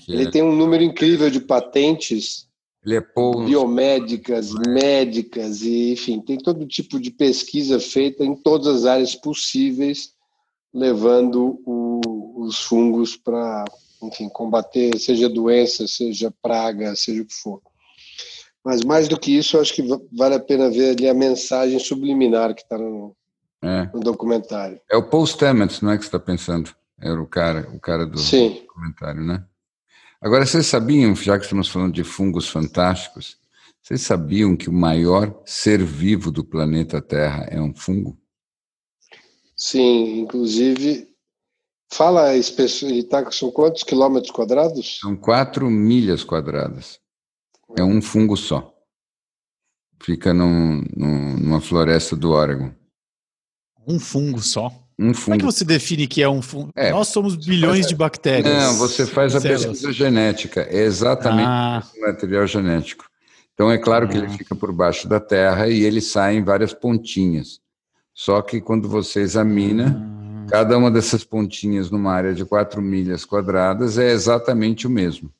Ele 0.08 0.24
é. 0.24 0.30
tem 0.30 0.42
um 0.42 0.54
número 0.54 0.82
incrível 0.82 1.30
de 1.30 1.40
patentes 1.40 2.48
é 2.86 3.00
biomédicas, 3.44 4.52
médicas, 4.66 5.62
e 5.62 5.92
enfim, 5.92 6.20
tem 6.20 6.38
todo 6.38 6.66
tipo 6.66 6.98
de 6.98 7.10
pesquisa 7.10 7.78
feita 7.78 8.24
em 8.24 8.34
todas 8.34 8.66
as 8.66 8.84
áreas 8.86 9.14
possíveis, 9.14 10.12
levando 10.72 11.60
o, 11.66 12.44
os 12.44 12.60
fungos 12.60 13.14
para, 13.16 13.64
enfim, 14.02 14.28
combater, 14.28 14.96
seja 14.98 15.28
doença, 15.28 15.86
seja 15.86 16.32
praga, 16.42 16.94
seja 16.94 17.22
o 17.22 17.26
que 17.26 17.34
for. 17.34 17.60
Mas 18.64 18.82
mais 18.82 19.08
do 19.08 19.18
que 19.18 19.36
isso, 19.36 19.58
acho 19.58 19.74
que 19.74 19.82
vale 20.12 20.34
a 20.34 20.40
pena 20.40 20.70
ver 20.70 20.90
ali 20.90 21.08
a 21.08 21.14
mensagem 21.14 21.78
subliminar 21.78 22.54
que 22.54 22.62
está 22.62 22.76
no, 22.76 23.16
é. 23.62 23.86
no, 23.92 24.00
documentário. 24.00 24.80
É 24.90 24.96
o 24.96 25.02
Paul 25.02 25.26
Stamets, 25.26 25.80
não 25.80 25.90
é 25.90 25.96
que 25.96 26.02
você 26.02 26.08
está 26.08 26.18
pensando? 26.18 26.74
Era 27.00 27.20
o 27.20 27.26
cara, 27.26 27.68
o 27.72 27.80
cara 27.80 28.04
do 28.04 28.18
Sim. 28.18 28.62
documentário, 28.66 29.24
né? 29.24 29.44
Agora, 30.20 30.44
vocês 30.44 30.66
sabiam, 30.66 31.14
já 31.14 31.38
que 31.38 31.44
estamos 31.44 31.68
falando 31.68 31.94
de 31.94 32.02
fungos 32.02 32.48
fantásticos, 32.48 33.38
vocês 33.80 34.02
sabiam 34.02 34.56
que 34.56 34.68
o 34.68 34.72
maior 34.72 35.40
ser 35.46 35.82
vivo 35.82 36.30
do 36.30 36.44
planeta 36.44 37.00
Terra 37.00 37.46
é 37.48 37.60
um 37.60 37.72
fungo? 37.74 38.18
Sim, 39.56 40.20
inclusive, 40.20 41.08
fala 41.90 42.28
a 42.28 42.36
espessura, 42.36 43.02
tá, 43.04 43.30
são 43.30 43.50
quantos 43.50 43.82
quilômetros 43.82 44.30
quadrados? 44.30 44.98
São 45.00 45.16
quatro 45.16 45.70
milhas 45.70 46.24
quadradas. 46.24 46.98
É 47.76 47.82
um 47.82 48.00
fungo 48.00 48.36
só. 48.36 48.74
Fica 50.02 50.32
num, 50.32 50.84
num, 50.96 51.36
numa 51.36 51.60
floresta 51.60 52.14
do 52.14 52.30
Oregon. 52.30 52.72
Um 53.86 53.98
fungo 53.98 54.40
só? 54.40 54.70
Um 54.98 55.14
fungo. 55.14 55.24
Como 55.24 55.34
é 55.34 55.38
que 55.38 55.44
você 55.44 55.64
define 55.64 56.06
que 56.06 56.22
é 56.22 56.28
um 56.28 56.42
fungo? 56.42 56.70
É, 56.74 56.90
Nós 56.90 57.08
somos 57.08 57.36
bilhões 57.36 57.86
de 57.86 57.94
bactérias. 57.94 58.52
Não, 58.52 58.74
você 58.74 59.06
faz 59.06 59.34
a 59.34 59.40
células. 59.40 59.64
pesquisa 59.64 59.92
genética. 59.92 60.62
É 60.62 60.82
exatamente 60.82 61.48
ah. 61.48 61.82
o 61.96 62.00
material 62.02 62.46
genético. 62.46 63.04
Então, 63.54 63.70
é 63.70 63.78
claro 63.78 64.06
ah. 64.06 64.08
que 64.08 64.16
ele 64.16 64.26
ah. 64.26 64.30
fica 64.30 64.54
por 64.54 64.72
baixo 64.72 65.08
da 65.08 65.20
terra 65.20 65.68
e 65.68 65.82
ele 65.82 66.00
sai 66.00 66.36
em 66.36 66.44
várias 66.44 66.72
pontinhas. 66.72 67.60
Só 68.14 68.42
que 68.42 68.60
quando 68.60 68.88
você 68.88 69.20
examina, 69.20 69.96
ah. 69.96 70.17
Cada 70.48 70.76
uma 70.76 70.90
dessas 70.90 71.24
pontinhas 71.24 71.90
numa 71.90 72.12
área 72.12 72.34
de 72.34 72.44
4 72.44 72.80
milhas 72.82 73.24
quadradas 73.24 73.98
é 73.98 74.10
exatamente 74.10 74.86
o 74.86 74.90
mesmo. 74.90 75.32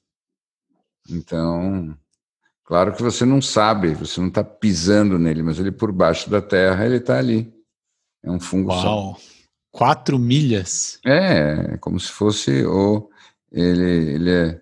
Então, 1.10 1.96
Claro 2.68 2.94
que 2.94 3.02
você 3.02 3.24
não 3.24 3.40
sabe, 3.40 3.94
você 3.94 4.20
não 4.20 4.28
está 4.28 4.44
pisando 4.44 5.18
nele, 5.18 5.42
mas 5.42 5.58
ele 5.58 5.72
por 5.72 5.90
baixo 5.90 6.28
da 6.28 6.42
terra, 6.42 6.84
ele 6.84 6.96
está 6.96 7.16
ali. 7.16 7.50
É 8.22 8.30
um 8.30 8.38
fungo 8.38 8.68
Uau. 8.70 8.82
Só. 8.82 9.16
Quatro 9.70 10.18
milhas? 10.18 11.00
É, 11.02 11.72
é 11.72 11.76
como 11.78 11.98
se 11.98 12.12
fosse 12.12 12.66
o. 12.66 13.08
Ele, 13.50 14.12
ele 14.12 14.30
é. 14.30 14.60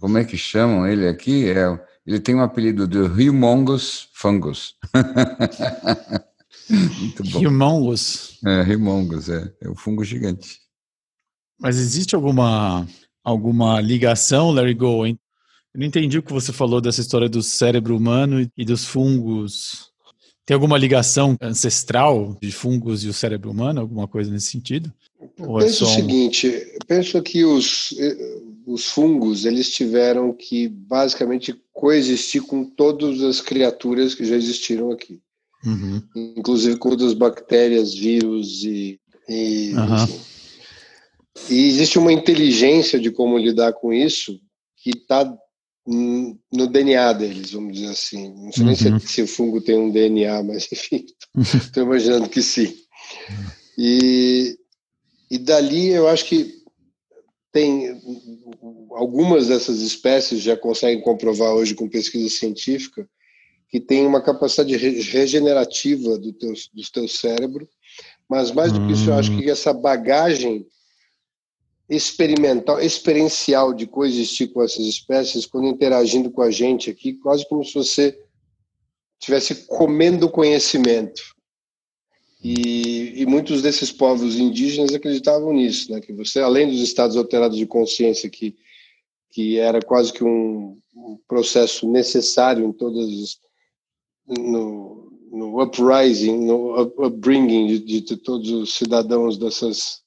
Como 0.00 0.18
é 0.18 0.24
que 0.24 0.36
chamam 0.36 0.88
ele 0.88 1.06
aqui? 1.06 1.48
É, 1.48 1.80
ele 2.04 2.18
tem 2.18 2.34
um 2.34 2.42
apelido 2.42 2.88
de 2.88 2.98
Humongous 2.98 4.08
Fungus. 4.12 4.74
Muito 6.70 7.22
bom. 7.24 7.48
Humongous. 7.48 8.38
É, 8.44 8.62
Humongous, 8.74 9.28
é. 9.28 9.52
É 9.60 9.68
um 9.68 9.74
fungo 9.74 10.04
gigante. 10.04 10.58
Mas 11.58 11.78
existe 11.78 12.14
alguma, 12.14 12.86
alguma 13.22 13.80
ligação, 13.80 14.50
Larry 14.50 14.74
Go, 14.74 15.06
eu 15.06 15.16
não 15.78 15.86
entendi 15.86 16.18
o 16.18 16.22
que 16.22 16.32
você 16.32 16.52
falou 16.52 16.80
dessa 16.80 17.00
história 17.00 17.28
do 17.28 17.42
cérebro 17.42 17.96
humano 17.96 18.50
e 18.56 18.64
dos 18.64 18.84
fungos. 18.84 19.90
Tem 20.44 20.54
alguma 20.54 20.76
ligação 20.76 21.36
ancestral 21.40 22.36
de 22.42 22.50
fungos 22.50 23.04
e 23.04 23.08
o 23.08 23.12
cérebro 23.12 23.50
humano, 23.50 23.80
alguma 23.80 24.08
coisa 24.08 24.30
nesse 24.32 24.46
sentido? 24.46 24.92
Eu 25.38 25.60
é 25.60 25.64
penso 25.64 25.84
é 25.84 25.86
o 25.86 25.90
seguinte, 25.90 26.46
eu 26.46 26.78
penso 26.88 27.22
que 27.22 27.44
os, 27.44 27.94
os 28.66 28.86
fungos 28.86 29.44
eles 29.44 29.70
tiveram 29.70 30.32
que 30.32 30.66
basicamente 30.66 31.54
coexistir 31.72 32.42
com 32.42 32.64
todas 32.64 33.22
as 33.22 33.40
criaturas 33.40 34.14
que 34.14 34.24
já 34.24 34.34
existiram 34.34 34.90
aqui, 34.90 35.20
uhum. 35.64 36.02
inclusive 36.14 36.76
com 36.78 36.90
todas 36.90 37.08
as 37.08 37.14
bactérias, 37.14 37.94
vírus 37.94 38.64
e, 38.64 39.00
e, 39.28 39.72
uhum. 39.74 40.20
e 41.48 41.68
existe 41.68 41.98
uma 41.98 42.12
inteligência 42.12 42.98
de 42.98 43.10
como 43.10 43.38
lidar 43.38 43.72
com 43.72 43.92
isso 43.92 44.38
que 44.76 44.90
está 44.90 45.32
no 45.86 46.66
DNA 46.68 47.12
deles, 47.14 47.52
vamos 47.52 47.74
dizer 47.74 47.90
assim. 47.90 48.32
Não 48.34 48.52
sei 48.52 48.62
uhum. 48.62 48.68
nem 48.68 49.00
se, 49.00 49.08
se, 49.08 49.22
o 49.22 49.26
fungo 49.26 49.60
tem 49.60 49.76
um 49.76 49.90
DNA, 49.90 50.42
mas 50.44 50.70
enfim, 50.72 51.04
estou 51.36 51.82
imaginando 51.82 52.28
que 52.28 52.42
sim. 52.42 52.72
E, 53.76 54.56
e 55.30 55.38
dali 55.38 55.88
eu 55.88 56.06
acho 56.08 56.26
que 56.26 56.60
tem 57.52 58.00
algumas 58.92 59.48
dessas 59.48 59.80
espécies 59.80 60.40
já 60.40 60.56
conseguem 60.56 61.02
comprovar 61.02 61.52
hoje 61.52 61.74
com 61.74 61.88
pesquisa 61.88 62.28
científica 62.28 63.08
que 63.70 63.78
tem 63.78 64.04
uma 64.04 64.20
capacidade 64.20 64.76
regenerativa 64.76 66.18
do 66.18 66.32
teu, 66.32 66.52
do 66.74 66.82
teu 66.92 67.06
cérebro, 67.06 67.68
mas 68.28 68.50
mais 68.50 68.72
do 68.72 68.84
que 68.84 68.92
isso, 68.92 69.10
eu 69.10 69.14
acho 69.14 69.36
que 69.36 69.48
essa 69.48 69.72
bagagem 69.72 70.66
experimental, 71.88 72.80
experiencial 72.80 73.72
de 73.72 73.86
coexistir 73.86 74.52
com 74.52 74.62
essas 74.62 74.86
espécies, 74.86 75.46
quando 75.46 75.68
interagindo 75.68 76.30
com 76.30 76.42
a 76.42 76.50
gente 76.50 76.90
aqui, 76.90 77.14
quase 77.14 77.48
como 77.48 77.64
se 77.64 77.74
você 77.74 78.18
estivesse 79.20 79.66
comendo 79.66 80.28
conhecimento. 80.28 81.22
E, 82.42 83.20
e, 83.20 83.26
muitos 83.26 83.60
desses 83.60 83.92
povos 83.92 84.36
indígenas 84.36 84.94
acreditavam 84.94 85.52
nisso, 85.52 85.92
né? 85.92 86.00
que 86.00 86.12
você, 86.12 86.40
além 86.40 86.70
dos 86.70 86.80
estados 86.80 87.16
alterados 87.16 87.58
de 87.58 87.66
consciência, 87.66 88.30
que, 88.30 88.56
que 89.30 89.58
era 89.58 89.82
quase 89.82 90.10
que 90.10 90.24
um, 90.24 90.78
um 90.94 91.18
processo 91.28 91.90
necessário 91.90 92.64
em 92.64 92.72
todas 92.72 93.40
no, 94.38 95.12
no 95.32 95.62
uprising, 95.62 96.46
no 96.46 96.80
upbringing 97.04 97.78
de, 97.80 98.00
de 98.00 98.16
todos 98.16 98.50
os 98.50 98.74
cidadãos 98.74 99.36
dessas 99.36 100.00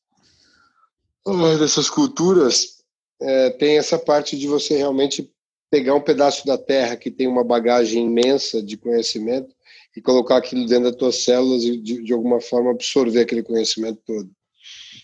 dessas 1.58 1.90
culturas 1.90 2.84
é, 3.22 3.50
tem 3.52 3.78
essa 3.78 3.98
parte 3.98 4.38
de 4.38 4.46
você 4.46 4.76
realmente 4.76 5.32
pegar 5.72 5.96
um 5.96 6.02
pedaço 6.02 6.46
da 6.46 6.58
terra 6.58 6.98
que 6.98 7.10
tem 7.10 7.28
uma 7.28 7.44
bagagem 7.44 8.06
imensa 8.06 8.62
de 8.62 8.76
conhecimento 8.76 9.56
e 9.96 10.02
colocar 10.02 10.38
aquilo 10.38 10.66
dentro 10.66 10.86
das 10.86 10.96
tuas 10.96 11.24
células 11.24 11.64
e 11.64 11.78
de, 11.78 12.04
de 12.04 12.14
alguma 12.14 12.42
forma 12.42 12.72
absorver 12.72 13.22
aquele 13.22 13.42
conhecimento 13.42 14.00
todo. 14.06 14.30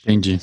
Entendi. 0.03 0.39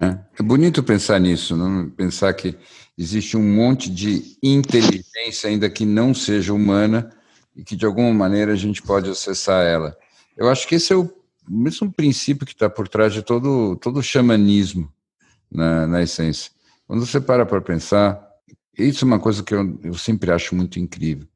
É, 0.00 0.18
é 0.38 0.42
bonito 0.42 0.82
pensar 0.82 1.20
nisso, 1.20 1.56
não? 1.56 1.88
pensar 1.90 2.34
que 2.34 2.54
existe 2.98 3.36
um 3.36 3.42
monte 3.42 3.88
de 3.88 4.36
inteligência 4.42 5.48
ainda 5.48 5.70
que 5.70 5.86
não 5.86 6.12
seja 6.12 6.52
humana 6.52 7.15
e 7.56 7.64
que 7.64 7.74
de 7.74 7.86
alguma 7.86 8.12
maneira 8.12 8.52
a 8.52 8.56
gente 8.56 8.82
pode 8.82 9.08
acessar 9.10 9.64
ela. 9.64 9.96
Eu 10.36 10.48
acho 10.48 10.68
que 10.68 10.74
esse 10.74 10.92
é 10.92 10.96
o 10.96 11.10
mesmo 11.48 11.90
princípio 11.90 12.46
que 12.46 12.52
está 12.52 12.68
por 12.68 12.86
trás 12.88 13.12
de 13.12 13.22
todo 13.22 13.76
todo 13.76 13.98
o 13.98 14.02
xamanismo 14.02 14.92
na, 15.50 15.86
na 15.86 16.02
essência. 16.02 16.52
Quando 16.86 17.04
você 17.04 17.20
para 17.20 17.46
para 17.46 17.60
pensar, 17.60 18.20
isso 18.76 19.04
é 19.04 19.06
uma 19.06 19.18
coisa 19.18 19.42
que 19.42 19.54
eu, 19.54 19.80
eu 19.82 19.94
sempre 19.94 20.30
acho 20.30 20.54
muito 20.54 20.78
incrível. 20.78 21.26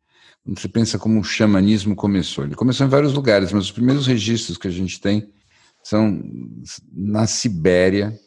Quando 0.45 0.59
você 0.59 0.69
pensa 0.69 0.99
como 0.99 1.21
o 1.21 1.25
xamanismo 1.25 1.97
começou, 1.97 2.45
ele 2.45 2.55
começou 2.55 2.87
em 2.87 2.91
vários 2.91 3.13
lugares, 3.13 3.53
mas 3.53 3.65
os 3.65 3.73
primeiros 3.73 4.07
registros 4.07 4.59
que 4.59 4.69
a 4.69 4.71
gente 4.71 5.01
tem 5.01 5.31
são 5.83 6.23
na 6.93 7.27
Sibéria, 7.27 8.19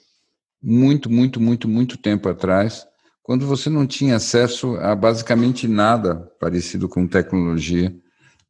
muito, 0.61 1.09
muito, 1.09 1.39
muito, 1.39 1.67
muito 1.67 1.97
tempo 1.97 2.29
atrás, 2.29 2.85
quando 3.23 3.47
você 3.47 3.69
não 3.69 3.87
tinha 3.87 4.17
acesso 4.17 4.75
a 4.75 4.93
basicamente 4.93 5.65
nada 5.65 6.29
parecido 6.39 6.89
com 6.89 7.07
tecnologia 7.07 7.95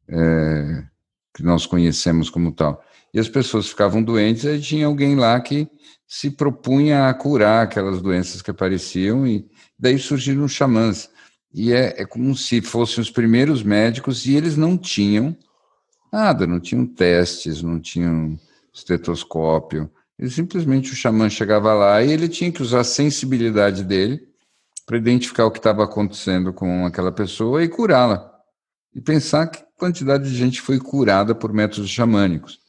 é, 0.08 0.84
que 1.32 1.44
nós 1.44 1.64
conhecemos 1.64 2.28
como 2.28 2.52
tal. 2.52 2.84
E 3.14 3.20
as 3.20 3.28
pessoas 3.28 3.68
ficavam 3.68 4.02
doentes, 4.02 4.44
e 4.44 4.60
tinha 4.60 4.86
alguém 4.86 5.14
lá 5.14 5.40
que 5.40 5.68
se 6.06 6.32
propunha 6.32 7.08
a 7.08 7.14
curar 7.14 7.62
aquelas 7.62 8.02
doenças 8.02 8.42
que 8.42 8.50
apareciam 8.50 9.24
e 9.24 9.48
daí 9.78 9.96
surgiram 9.96 10.44
os 10.44 10.52
xamãs. 10.52 11.08
E 11.52 11.72
é, 11.72 12.02
é 12.02 12.04
como 12.04 12.36
se 12.36 12.60
fossem 12.60 13.00
os 13.00 13.10
primeiros 13.10 13.62
médicos 13.62 14.26
e 14.26 14.34
eles 14.34 14.56
não 14.56 14.76
tinham 14.76 15.36
nada, 16.12 16.48
não 16.48 16.58
tinham 16.58 16.84
testes, 16.84 17.62
não 17.62 17.78
tinham 17.78 18.36
estetoscópio. 18.72 19.88
E 20.18 20.28
simplesmente 20.28 20.92
o 20.92 20.96
xamã 20.96 21.30
chegava 21.30 21.72
lá 21.72 22.02
e 22.02 22.10
ele 22.10 22.28
tinha 22.28 22.50
que 22.50 22.62
usar 22.62 22.80
a 22.80 22.84
sensibilidade 22.84 23.84
dele 23.84 24.33
para 24.86 24.98
identificar 24.98 25.46
o 25.46 25.50
que 25.50 25.58
estava 25.58 25.84
acontecendo 25.84 26.52
com 26.52 26.84
aquela 26.86 27.12
pessoa 27.12 27.62
e 27.62 27.68
curá-la. 27.68 28.30
E 28.94 29.00
pensar 29.00 29.46
que 29.46 29.64
quantidade 29.76 30.24
de 30.30 30.36
gente 30.36 30.60
foi 30.60 30.78
curada 30.78 31.34
por 31.34 31.52
métodos 31.52 31.90
xamânicos. 31.90 32.60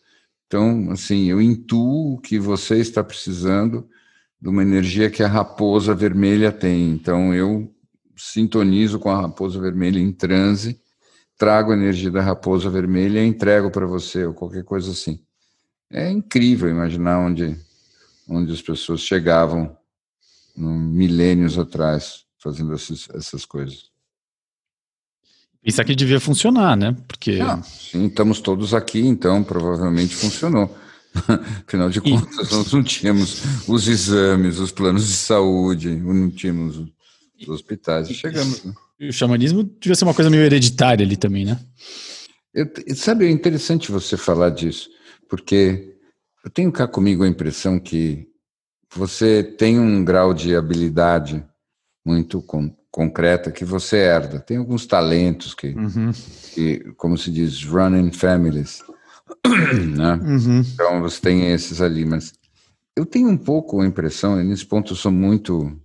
Então, 0.47 0.91
assim, 0.91 1.25
eu 1.30 1.41
intuo 1.41 2.19
que 2.21 2.39
você 2.39 2.78
está 2.78 3.04
precisando 3.04 3.88
de 4.41 4.49
uma 4.49 4.62
energia 4.62 5.10
que 5.10 5.23
a 5.23 5.28
raposa 5.28 5.93
vermelha 5.93 6.51
tem. 6.51 6.91
Então, 6.91 7.34
eu 7.34 7.73
sintonizo 8.15 8.99
com 8.99 9.10
a 9.10 9.21
raposa 9.21 9.60
vermelha 9.60 9.99
em 9.99 10.12
transe, 10.12 10.80
trago 11.38 11.71
a 11.71 11.75
energia 11.75 12.12
da 12.12 12.21
raposa 12.21 12.69
vermelha 12.69 13.19
e 13.19 13.28
entrego 13.28 13.69
para 13.69 13.86
você, 13.86 14.25
ou 14.25 14.34
qualquer 14.34 14.63
coisa 14.63 14.91
assim. 14.91 15.19
É 15.91 16.10
incrível 16.10 16.69
imaginar 16.69 17.19
onde, 17.19 17.58
onde 18.28 18.51
as 18.51 18.62
pessoas 18.62 19.01
chegavam 19.01 19.75
milênios 20.56 21.58
atrás 21.58 22.26
fazendo 22.38 22.74
essas, 22.74 23.08
essas 23.13 23.46
coisas. 23.46 23.89
Isso 25.63 25.82
aqui 25.82 25.96
devia 25.96 26.20
funcionar, 26.20 26.78
né? 26.78 26.96
Porque. 27.08 27.39
Ah, 27.41 27.62
sim, 27.63 28.06
estamos 28.06 28.39
todos 28.39 28.74
aqui, 28.74 29.00
então 29.00 29.44
provavelmente 29.44 30.15
funcionou. 30.15 30.76
Afinal 31.65 31.89
de 31.89 32.02
contas, 32.02 32.52
e... 32.52 32.56
nós 32.56 32.72
não 32.72 32.84
tínhamos 32.84 33.41
os 33.68 33.88
exames, 33.88 34.60
os 34.60 34.72
planos 34.72 35.08
de 35.08 35.13
saúde, 35.13 35.96
não 35.96 36.30
tínhamos 36.30 36.78
os 36.78 37.48
hospitais. 37.48 38.10
Chegamos, 38.10 38.63
né? 38.63 38.74
E 39.00 39.10
o 39.10 39.13
xamanismo 39.13 39.63
devia 39.63 39.96
ser 39.96 40.06
uma 40.06 40.13
coisa 40.13 40.30
meio 40.30 40.44
hereditária 40.44 41.06
ali 41.06 41.18
também, 41.18 41.46
né? 41.46 41.60
Eu, 42.54 42.70
sabe, 42.96 43.26
é 43.26 43.30
interessante 43.30 43.91
você 43.91 44.15
falar 44.15 44.52
disso, 44.52 44.89
porque 45.30 45.98
eu 46.44 46.52
tenho 46.52 46.72
cá 46.72 46.88
comigo 46.88 47.24
a 47.24 47.28
impressão 47.28 47.80
que 47.80 48.28
você 48.95 49.43
tem 49.43 49.79
um 49.79 50.03
grau 50.03 50.34
de 50.34 50.55
habilidade 50.55 51.45
muito 52.05 52.41
concreta 52.89 53.51
que 53.51 53.65
você 53.65 53.97
herda. 53.97 54.39
Tem 54.39 54.58
alguns 54.58 54.86
talentos 54.86 55.53
que, 55.53 55.69
uhum. 55.69 56.12
que 56.53 56.79
como 56.95 57.17
se 57.17 57.29
diz, 57.29 57.63
running 57.65 58.12
families. 58.12 58.81
né? 59.95 60.13
Uhum. 60.23 60.62
Então 60.62 61.01
você 61.01 61.19
tem 61.19 61.51
esses 61.51 61.81
ali, 61.81 62.05
mas 62.05 62.34
eu 62.95 63.05
tenho 63.05 63.27
um 63.27 63.38
pouco 63.38 63.81
a 63.81 63.86
impressão, 63.86 64.39
e 64.39 64.43
nesse 64.43 64.65
ponto 64.65 64.93
eu 64.93 64.95
sou 64.95 65.12
muito, 65.12 65.77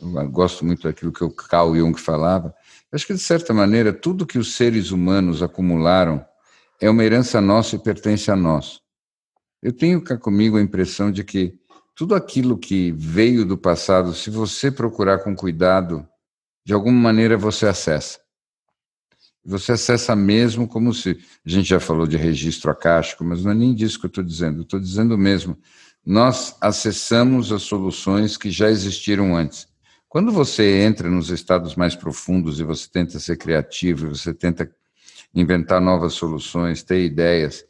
eu 0.00 0.30
gosto 0.30 0.64
muito 0.64 0.84
daquilo 0.84 1.12
que 1.12 1.24
o 1.24 1.30
Carl 1.30 1.76
Jung 1.76 1.98
falava, 2.00 2.54
acho 2.90 3.06
que 3.06 3.12
de 3.12 3.20
certa 3.20 3.52
maneira 3.52 3.92
tudo 3.92 4.26
que 4.26 4.38
os 4.38 4.54
seres 4.54 4.90
humanos 4.90 5.42
acumularam 5.42 6.24
é 6.80 6.88
uma 6.88 7.04
herança 7.04 7.40
nossa 7.40 7.76
e 7.76 7.78
pertence 7.78 8.30
a 8.30 8.36
nós. 8.36 8.80
Eu 9.62 9.72
tenho 9.72 10.02
comigo 10.18 10.56
a 10.56 10.62
impressão 10.62 11.10
de 11.10 11.24
que 11.24 11.58
tudo 11.96 12.14
aquilo 12.14 12.58
que 12.58 12.92
veio 12.92 13.46
do 13.46 13.56
passado, 13.56 14.12
se 14.12 14.28
você 14.28 14.70
procurar 14.70 15.20
com 15.20 15.34
cuidado, 15.34 16.06
de 16.62 16.74
alguma 16.74 17.00
maneira 17.00 17.38
você 17.38 17.66
acessa. 17.66 18.20
Você 19.42 19.72
acessa 19.72 20.14
mesmo 20.14 20.68
como 20.68 20.92
se. 20.92 21.18
A 21.44 21.48
gente 21.48 21.70
já 21.70 21.80
falou 21.80 22.06
de 22.06 22.18
registro 22.18 22.70
acástico, 22.70 23.24
mas 23.24 23.42
não 23.42 23.52
é 23.52 23.54
nem 23.54 23.74
disso 23.74 23.98
que 23.98 24.04
eu 24.04 24.08
estou 24.08 24.22
dizendo. 24.22 24.62
Estou 24.62 24.78
dizendo 24.78 25.16
mesmo. 25.16 25.56
Nós 26.04 26.54
acessamos 26.60 27.50
as 27.50 27.62
soluções 27.62 28.36
que 28.36 28.50
já 28.50 28.68
existiram 28.68 29.34
antes. 29.34 29.66
Quando 30.06 30.30
você 30.30 30.82
entra 30.82 31.08
nos 31.08 31.30
estados 31.30 31.76
mais 31.76 31.96
profundos 31.96 32.60
e 32.60 32.64
você 32.64 32.88
tenta 32.90 33.18
ser 33.18 33.36
criativo, 33.38 34.14
você 34.14 34.34
tenta 34.34 34.70
inventar 35.34 35.80
novas 35.80 36.12
soluções, 36.12 36.82
ter 36.82 37.04
ideias, 37.04 37.64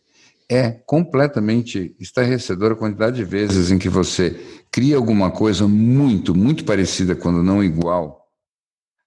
é 0.48 0.70
completamente 0.70 1.96
estarrecedora 1.98 2.74
a 2.74 2.76
quantidade 2.76 3.16
de 3.16 3.24
vezes 3.24 3.70
em 3.70 3.78
que 3.78 3.88
você 3.88 4.40
cria 4.70 4.96
alguma 4.96 5.30
coisa 5.30 5.66
muito, 5.66 6.34
muito 6.34 6.64
parecida, 6.64 7.16
quando 7.16 7.42
não 7.42 7.64
igual, 7.64 8.26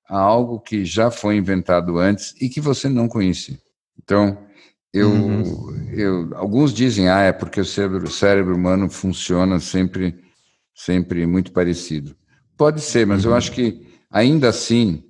a 0.09 0.19
algo 0.19 0.59
que 0.59 0.83
já 0.83 1.09
foi 1.09 1.37
inventado 1.37 1.97
antes 1.97 2.33
e 2.41 2.49
que 2.49 2.59
você 2.59 2.89
não 2.89 3.07
conhecia. 3.07 3.57
Então, 4.01 4.37
eu, 4.91 5.09
uhum. 5.09 5.89
eu, 5.93 6.29
alguns 6.35 6.73
dizem, 6.73 7.07
ah, 7.09 7.21
é 7.21 7.31
porque 7.31 7.61
o 7.61 7.65
cérebro, 7.65 8.07
o 8.07 8.11
cérebro 8.11 8.55
humano 8.55 8.89
funciona 8.89 9.59
sempre, 9.59 10.19
sempre 10.73 11.25
muito 11.25 11.51
parecido. 11.51 12.15
Pode 12.57 12.81
ser, 12.81 13.05
mas 13.05 13.23
uhum. 13.23 13.31
eu 13.31 13.37
acho 13.37 13.51
que 13.51 13.87
ainda 14.09 14.49
assim, 14.49 15.03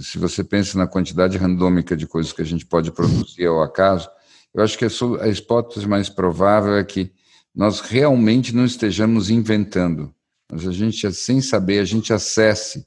se 0.00 0.18
você 0.18 0.44
pensa 0.44 0.78
na 0.78 0.86
quantidade 0.86 1.38
randômica 1.38 1.96
de 1.96 2.06
coisas 2.06 2.32
que 2.32 2.42
a 2.42 2.44
gente 2.44 2.64
pode 2.66 2.92
produzir 2.92 3.46
ao 3.46 3.62
acaso, 3.62 4.08
eu 4.54 4.62
acho 4.62 4.78
que 4.78 4.84
a 4.84 5.28
hipótese 5.28 5.86
mais 5.86 6.08
provável 6.08 6.76
é 6.76 6.84
que 6.84 7.12
nós 7.54 7.80
realmente 7.80 8.54
não 8.54 8.64
estejamos 8.64 9.30
inventando, 9.30 10.14
mas 10.50 10.66
a 10.66 10.72
gente, 10.72 11.10
sem 11.12 11.40
saber, 11.40 11.80
a 11.80 11.84
gente 11.84 12.12
acesse 12.12 12.86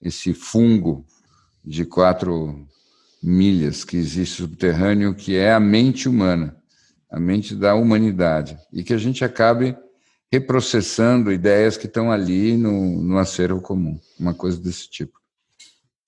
esse 0.00 0.32
fungo 0.32 1.04
de 1.64 1.84
quatro 1.84 2.66
milhas 3.22 3.84
que 3.84 3.96
existe 3.96 4.36
subterrâneo, 4.36 5.14
que 5.14 5.36
é 5.36 5.52
a 5.52 5.60
mente 5.60 6.08
humana, 6.08 6.56
a 7.10 7.18
mente 7.18 7.54
da 7.54 7.74
humanidade, 7.74 8.56
e 8.72 8.82
que 8.82 8.94
a 8.94 8.98
gente 8.98 9.24
acabe 9.24 9.76
reprocessando 10.32 11.32
ideias 11.32 11.76
que 11.76 11.86
estão 11.86 12.10
ali 12.10 12.56
no, 12.56 13.02
no 13.02 13.18
acervo 13.18 13.60
comum, 13.60 13.98
uma 14.18 14.32
coisa 14.32 14.60
desse 14.60 14.88
tipo. 14.88 15.18
O 15.18 15.20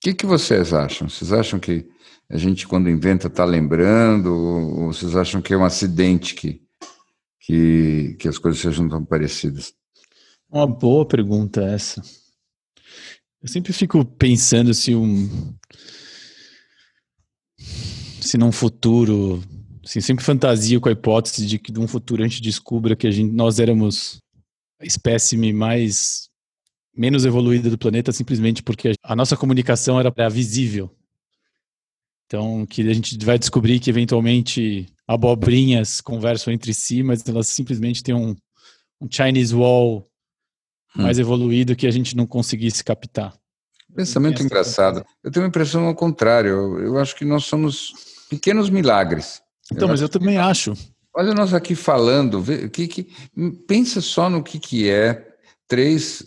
que, 0.01 0.15
que 0.15 0.27
vocês 0.27 0.73
acham? 0.73 1.09
Vocês 1.09 1.33
acham 1.33 1.59
que 1.59 1.89
a 2.33 2.39
gente, 2.39 2.67
quando 2.67 2.89
inventa, 2.89 3.27
está 3.27 3.45
lembrando? 3.45 4.33
Ou 4.33 4.87
vocês 4.87 5.15
acham 5.15 5.43
que 5.43 5.53
é 5.53 5.57
um 5.57 5.67
acidente 5.67 6.35
que, 6.35 6.63
que, 7.39 8.17
que 8.19 8.27
as 8.27 8.39
coisas 8.39 8.59
sejam 8.59 8.89
tão 8.89 9.05
parecidas? 9.05 9.75
Uma 10.51 10.67
boa 10.67 11.05
pergunta 11.05 11.63
essa. 11.63 12.01
Eu 13.43 13.49
sempre 13.49 13.71
fico 13.75 14.03
pensando 14.03 14.73
se 14.73 14.95
um. 14.95 15.55
Se 17.59 18.39
num 18.39 18.51
futuro. 18.51 19.43
Assim, 19.85 20.01
sempre 20.01 20.25
fantasio 20.25 20.81
com 20.81 20.89
a 20.89 20.93
hipótese 20.93 21.47
de 21.47 21.59
que 21.59 21.71
num 21.71 21.87
futuro 21.87 22.23
a 22.23 22.27
gente 22.27 22.41
descubra 22.41 22.97
que 22.97 23.07
a 23.07 23.11
gente, 23.11 23.31
nós 23.31 23.59
éramos 23.59 24.23
a 24.81 24.87
espécime 24.87 25.53
mais 25.53 26.31
menos 26.97 27.27
evoluída 27.27 27.69
do 27.69 27.77
planeta 27.77 28.13
simplesmente 28.13 28.63
porque 28.63 28.95
a 29.03 29.17
nossa 29.17 29.37
comunicação 29.37 30.01
era 30.01 30.31
visível. 30.31 30.91
Então, 32.33 32.65
que 32.65 32.81
a 32.89 32.95
gente 32.95 33.23
vai 33.27 33.39
descobrir 33.39 33.79
que 33.79 33.91
eventualmente 33.91 34.87
abobrinhas 35.07 36.01
conversam 36.01 36.51
entre 36.51 36.73
si, 36.73 37.03
mas 37.03 37.29
elas 37.29 37.49
simplesmente 37.49 38.03
têm 38.03 38.15
um, 38.15 38.35
um 38.99 39.07
Chinese 39.11 39.55
Wall 39.55 40.09
hum. 40.97 41.03
mais 41.03 41.19
evoluído 41.19 41.77
que 41.77 41.87
a 41.87 41.91
gente 41.91 42.17
não 42.17 42.27
conseguisse 42.27 42.83
captar. 42.83 43.35
Pensamento 43.95 44.43
engraçado. 44.43 45.05
Eu 45.23 45.31
tenho 45.31 45.45
a 45.45 45.49
impressão 45.51 45.85
ao 45.85 45.95
contrário. 45.95 46.49
Eu, 46.49 46.79
eu, 46.79 46.99
acho 46.99 47.15
que 47.15 47.27
nós 47.27 47.45
somos 47.45 47.93
pequenos 48.31 48.71
milagres. 48.71 49.43
Então, 49.71 49.87
eu 49.87 49.89
mas 49.89 50.01
eu 50.01 50.09
também 50.09 50.39
acho. 50.39 50.73
Olha 51.15 51.35
nós 51.35 51.53
aqui 51.53 51.75
falando, 51.75 52.43
que, 52.71 52.89
que, 52.89 53.09
pensa 53.69 54.01
só 54.01 54.31
no 54.31 54.43
que, 54.43 54.59
que 54.59 54.89
é 54.89 55.23
três 55.69 56.25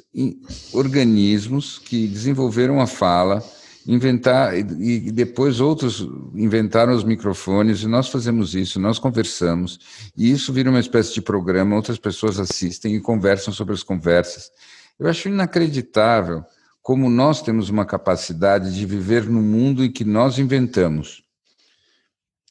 organismos 0.72 1.80
que 1.80 2.06
desenvolveram 2.06 2.80
a 2.80 2.86
fala, 2.86 3.44
inventar 3.88 4.58
e 4.58 5.12
depois 5.12 5.60
outros 5.60 6.02
inventaram 6.34 6.94
os 6.94 7.04
microfones 7.04 7.84
e 7.84 7.88
nós 7.88 8.08
fazemos 8.08 8.56
isso, 8.56 8.80
nós 8.80 8.98
conversamos 8.98 9.80
e 10.18 10.32
isso 10.32 10.52
vira 10.52 10.70
uma 10.70 10.80
espécie 10.80 11.14
de 11.14 11.22
programa, 11.22 11.76
outras 11.76 12.00
pessoas 12.00 12.40
assistem 12.40 12.96
e 12.96 13.02
conversam 13.02 13.54
sobre 13.54 13.74
as 13.74 13.84
conversas. 13.84 14.50
Eu 14.98 15.08
acho 15.08 15.30
inacreditável 15.30 16.44
como 16.82 17.10
nós 17.10 17.42
temos 17.42 17.70
uma 17.70 17.86
capacidade 17.86 18.74
de 18.74 18.86
viver 18.86 19.26
no 19.26 19.42
mundo 19.42 19.84
em 19.84 19.92
que 19.92 20.04
nós 20.04 20.38
inventamos. 20.40 21.24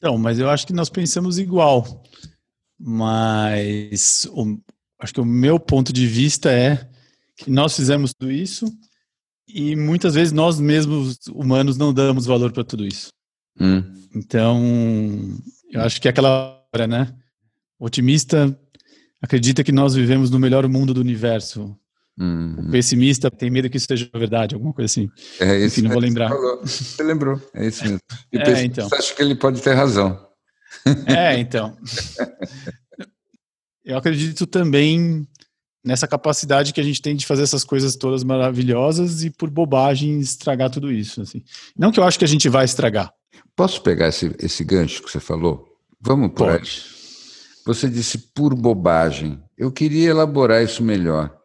Não, 0.01 0.17
mas 0.17 0.39
eu 0.39 0.49
acho 0.49 0.67
que 0.67 0.73
nós 0.73 0.89
pensamos 0.89 1.39
igual. 1.39 2.03
Mas 2.77 4.27
o, 4.31 4.57
acho 4.99 5.13
que 5.13 5.21
o 5.21 5.25
meu 5.25 5.59
ponto 5.59 5.93
de 5.93 6.05
vista 6.05 6.51
é 6.51 6.87
que 7.37 7.49
nós 7.49 7.75
fizemos 7.75 8.13
tudo 8.13 8.31
isso 8.31 8.65
e 9.47 9.75
muitas 9.75 10.15
vezes 10.15 10.33
nós 10.33 10.59
mesmos, 10.59 11.19
humanos, 11.27 11.77
não 11.77 11.93
damos 11.93 12.25
valor 12.25 12.51
para 12.51 12.63
tudo 12.63 12.85
isso. 12.85 13.09
Hum. 13.59 13.83
Então, 14.15 14.61
eu 15.71 15.81
acho 15.81 16.01
que 16.01 16.07
é 16.07 16.11
aquela 16.11 16.61
hora, 16.73 16.87
né? 16.87 17.13
O 17.79 17.85
otimista 17.85 18.57
acredita 19.21 19.63
que 19.63 19.71
nós 19.71 19.95
vivemos 19.95 20.29
no 20.29 20.39
melhor 20.39 20.67
mundo 20.67 20.93
do 20.93 21.01
universo. 21.01 21.77
Hum. 22.17 22.55
O 22.59 22.71
pessimista 22.71 23.29
tem 23.29 23.49
medo 23.49 23.69
que 23.69 23.77
isso 23.77 23.87
seja 23.87 24.09
verdade, 24.13 24.55
alguma 24.55 24.73
coisa 24.73 24.85
assim. 24.85 25.09
É 25.39 25.57
isso. 25.57 25.79
Enfim, 25.79 25.87
não 25.87 25.91
vou 25.91 26.01
lembrar. 26.01 26.29
Você, 26.29 26.83
você 26.83 27.03
lembrou, 27.03 27.41
é 27.53 27.67
isso 27.67 27.83
mesmo. 27.83 27.99
E 28.31 28.37
é, 28.39 28.63
então. 28.63 28.87
acho 28.93 29.15
que 29.15 29.21
ele 29.21 29.35
pode 29.35 29.61
ter 29.61 29.73
razão. 29.73 30.25
É, 31.05 31.37
então. 31.37 31.77
Eu 33.83 33.97
acredito 33.97 34.47
também 34.47 35.27
nessa 35.85 36.07
capacidade 36.07 36.73
que 36.73 36.81
a 36.81 36.83
gente 36.83 37.01
tem 37.01 37.15
de 37.15 37.25
fazer 37.25 37.43
essas 37.43 37.63
coisas 37.63 37.95
todas 37.95 38.23
maravilhosas 38.23 39.23
e 39.23 39.29
por 39.29 39.49
bobagem 39.49 40.19
estragar 40.19 40.71
tudo 40.71 40.91
isso. 40.91 41.21
Assim. 41.21 41.43
Não 41.77 41.91
que 41.91 41.99
eu 41.99 42.03
acho 42.03 42.17
que 42.17 42.25
a 42.25 42.27
gente 42.27 42.49
vai 42.49 42.65
estragar. 42.65 43.13
Posso 43.55 43.81
pegar 43.81 44.07
esse, 44.07 44.35
esse 44.39 44.63
gancho 44.63 45.03
que 45.03 45.11
você 45.11 45.19
falou? 45.19 45.67
Vamos 46.01 46.29
por 46.29 46.47
Pode. 46.47 46.57
aí. 46.57 46.95
Você 47.65 47.89
disse 47.89 48.17
por 48.17 48.55
bobagem. 48.55 49.41
Eu 49.57 49.71
queria 49.71 50.09
elaborar 50.09 50.63
isso 50.63 50.83
melhor. 50.83 51.35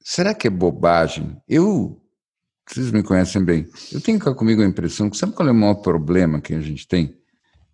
Será 0.00 0.34
que 0.34 0.46
é 0.46 0.50
bobagem? 0.50 1.36
Eu, 1.48 2.00
vocês 2.66 2.90
me 2.90 3.02
conhecem 3.02 3.44
bem, 3.44 3.68
eu 3.92 4.00
tenho 4.00 4.18
cá 4.18 4.34
comigo 4.34 4.62
a 4.62 4.66
impressão 4.66 5.08
que 5.08 5.16
sabe 5.16 5.32
qual 5.32 5.48
é 5.48 5.52
o 5.52 5.54
maior 5.54 5.76
problema 5.76 6.40
que 6.40 6.54
a 6.54 6.60
gente 6.60 6.88
tem? 6.88 7.16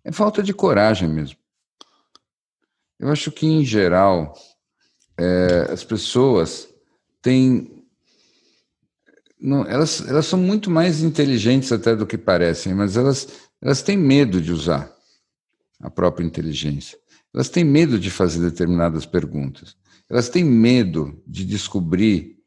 É 0.03 0.11
falta 0.11 0.43
de 0.43 0.53
coragem 0.53 1.07
mesmo. 1.09 1.37
Eu 2.99 3.09
acho 3.09 3.31
que, 3.31 3.47
em 3.47 3.63
geral, 3.63 4.33
é, 5.19 5.67
as 5.71 5.83
pessoas 5.83 6.69
têm. 7.21 7.83
Não, 9.39 9.65
elas, 9.65 10.07
elas 10.07 10.25
são 10.25 10.39
muito 10.39 10.69
mais 10.71 11.01
inteligentes 11.01 11.71
até 11.71 11.95
do 11.95 12.05
que 12.05 12.17
parecem, 12.17 12.73
mas 12.73 12.95
elas, 12.95 13.27
elas 13.61 13.81
têm 13.81 13.97
medo 13.97 14.41
de 14.41 14.51
usar 14.51 14.93
a 15.81 15.89
própria 15.89 16.25
inteligência. 16.25 16.97
Elas 17.33 17.49
têm 17.49 17.63
medo 17.63 17.99
de 17.99 18.09
fazer 18.09 18.39
determinadas 18.39 19.05
perguntas. 19.05 19.75
Elas 20.09 20.29
têm 20.29 20.43
medo 20.43 21.21
de 21.27 21.45
descobrir 21.45 22.37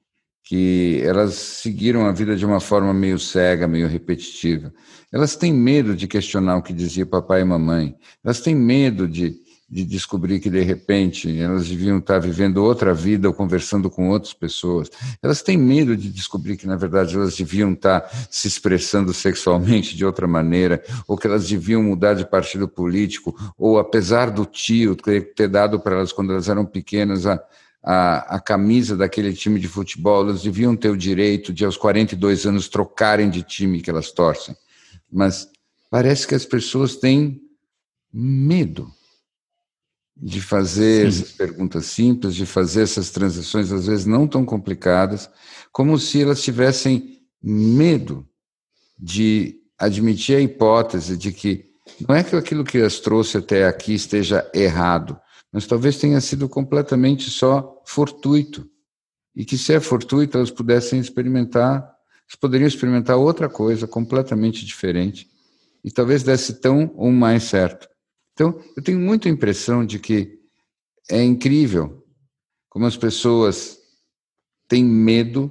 que 0.44 1.00
elas 1.04 1.34
seguiram 1.34 2.04
a 2.04 2.12
vida 2.12 2.36
de 2.36 2.44
uma 2.44 2.58
forma 2.58 2.92
meio 2.92 3.18
cega, 3.18 3.68
meio 3.68 3.86
repetitiva. 3.86 4.72
Elas 5.12 5.36
têm 5.36 5.52
medo 5.52 5.94
de 5.94 6.08
questionar 6.08 6.56
o 6.56 6.62
que 6.62 6.72
dizia 6.72 7.06
papai 7.06 7.42
e 7.42 7.44
mamãe. 7.44 7.94
Elas 8.24 8.40
têm 8.40 8.54
medo 8.54 9.06
de, 9.06 9.41
de 9.72 9.86
descobrir 9.86 10.38
que, 10.38 10.50
de 10.50 10.60
repente, 10.60 11.40
elas 11.40 11.66
deviam 11.66 11.96
estar 11.96 12.18
vivendo 12.18 12.58
outra 12.58 12.92
vida 12.92 13.26
ou 13.26 13.32
conversando 13.32 13.88
com 13.88 14.10
outras 14.10 14.34
pessoas. 14.34 14.90
Elas 15.22 15.40
têm 15.40 15.56
medo 15.56 15.96
de 15.96 16.10
descobrir 16.10 16.58
que, 16.58 16.66
na 16.66 16.76
verdade, 16.76 17.16
elas 17.16 17.34
deviam 17.34 17.72
estar 17.72 18.06
se 18.30 18.46
expressando 18.46 19.14
sexualmente 19.14 19.96
de 19.96 20.04
outra 20.04 20.26
maneira, 20.26 20.84
ou 21.08 21.16
que 21.16 21.26
elas 21.26 21.48
deviam 21.48 21.82
mudar 21.82 22.12
de 22.12 22.28
partido 22.28 22.68
político, 22.68 23.34
ou, 23.56 23.78
apesar 23.78 24.30
do 24.30 24.44
tio 24.44 24.94
ter 24.94 25.48
dado 25.48 25.80
para 25.80 25.96
elas, 25.96 26.12
quando 26.12 26.32
elas 26.32 26.50
eram 26.50 26.66
pequenas, 26.66 27.24
a, 27.24 27.42
a, 27.82 28.36
a, 28.36 28.40
camisa 28.40 28.94
daquele 28.94 29.32
time 29.32 29.58
de 29.58 29.68
futebol, 29.68 30.22
elas 30.22 30.42
deviam 30.42 30.76
ter 30.76 30.90
o 30.90 30.96
direito 30.96 31.50
de, 31.50 31.64
aos 31.64 31.78
42 31.78 32.44
anos, 32.44 32.68
trocarem 32.68 33.30
de 33.30 33.42
time 33.42 33.80
que 33.80 33.88
elas 33.88 34.12
torcem 34.12 34.54
mas 35.12 35.46
parece 35.90 36.26
que 36.26 36.34
as 36.34 36.46
pessoas 36.46 36.96
têm 36.96 37.40
medo 38.10 38.90
de 40.16 40.40
fazer 40.40 41.10
Sim. 41.10 41.22
essas 41.22 41.32
perguntas 41.32 41.86
simples, 41.86 42.34
de 42.34 42.46
fazer 42.46 42.82
essas 42.82 43.10
transições, 43.10 43.72
às 43.72 43.86
vezes 43.86 44.06
não 44.06 44.26
tão 44.26 44.44
complicadas, 44.44 45.28
como 45.72 45.98
se 45.98 46.22
elas 46.22 46.42
tivessem 46.42 47.20
medo 47.42 48.26
de 48.98 49.56
admitir 49.78 50.36
a 50.36 50.40
hipótese 50.40 51.16
de 51.16 51.32
que 51.32 51.66
não 52.08 52.14
é 52.14 52.22
que 52.22 52.36
aquilo 52.36 52.64
que 52.64 52.78
as 52.78 53.00
trouxe 53.00 53.38
até 53.38 53.66
aqui 53.66 53.94
esteja 53.94 54.48
errado, 54.54 55.18
mas 55.52 55.66
talvez 55.66 55.98
tenha 55.98 56.20
sido 56.20 56.48
completamente 56.48 57.28
só 57.28 57.82
fortuito. 57.84 58.68
E 59.34 59.44
que 59.44 59.58
se 59.58 59.72
é 59.72 59.80
fortuito, 59.80 60.36
elas 60.36 60.50
pudessem 60.50 61.00
experimentar 61.00 61.92
eles 62.32 62.40
poderiam 62.40 62.66
experimentar 62.66 63.18
outra 63.18 63.46
coisa 63.46 63.86
completamente 63.86 64.64
diferente 64.64 65.28
e 65.84 65.90
talvez 65.90 66.22
desse 66.22 66.54
tão 66.54 66.90
ou 66.96 67.10
mais 67.12 67.42
certo. 67.44 67.86
Então, 68.32 68.58
eu 68.76 68.82
tenho 68.82 68.98
muita 68.98 69.28
impressão 69.28 69.84
de 69.84 69.98
que 69.98 70.38
é 71.10 71.22
incrível 71.22 72.02
como 72.68 72.86
as 72.86 72.96
pessoas 72.96 73.78
têm 74.68 74.84
medo 74.84 75.50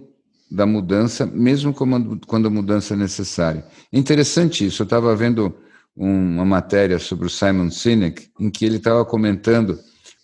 da 0.50 0.65
mudança, 0.65 1.26
mesmo 1.26 1.74
quando 1.74 2.48
a 2.48 2.50
mudança 2.50 2.94
é 2.94 2.98
necessária. 2.98 3.65
É 3.91 3.98
interessante 3.98 4.65
isso. 4.65 4.82
Eu 4.82 4.86
estava 4.86 5.15
vendo 5.15 5.56
uma 5.96 6.44
matéria 6.44 7.00
sobre 7.00 7.28
o 7.28 7.30
Simon 7.30 7.70
Sinek, 7.70 8.30
em 8.39 8.50
que 8.50 8.65
ele 8.65 8.78
estava 8.78 9.06
comentando 9.06 9.80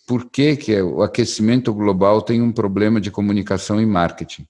por 0.07 0.29
que, 0.29 0.55
que 0.55 0.81
o 0.81 1.01
aquecimento 1.01 1.73
global 1.73 2.21
tem 2.21 2.41
um 2.41 2.51
problema 2.51 2.99
de 2.99 3.11
comunicação 3.11 3.79
e 3.79 3.85
marketing. 3.85 4.47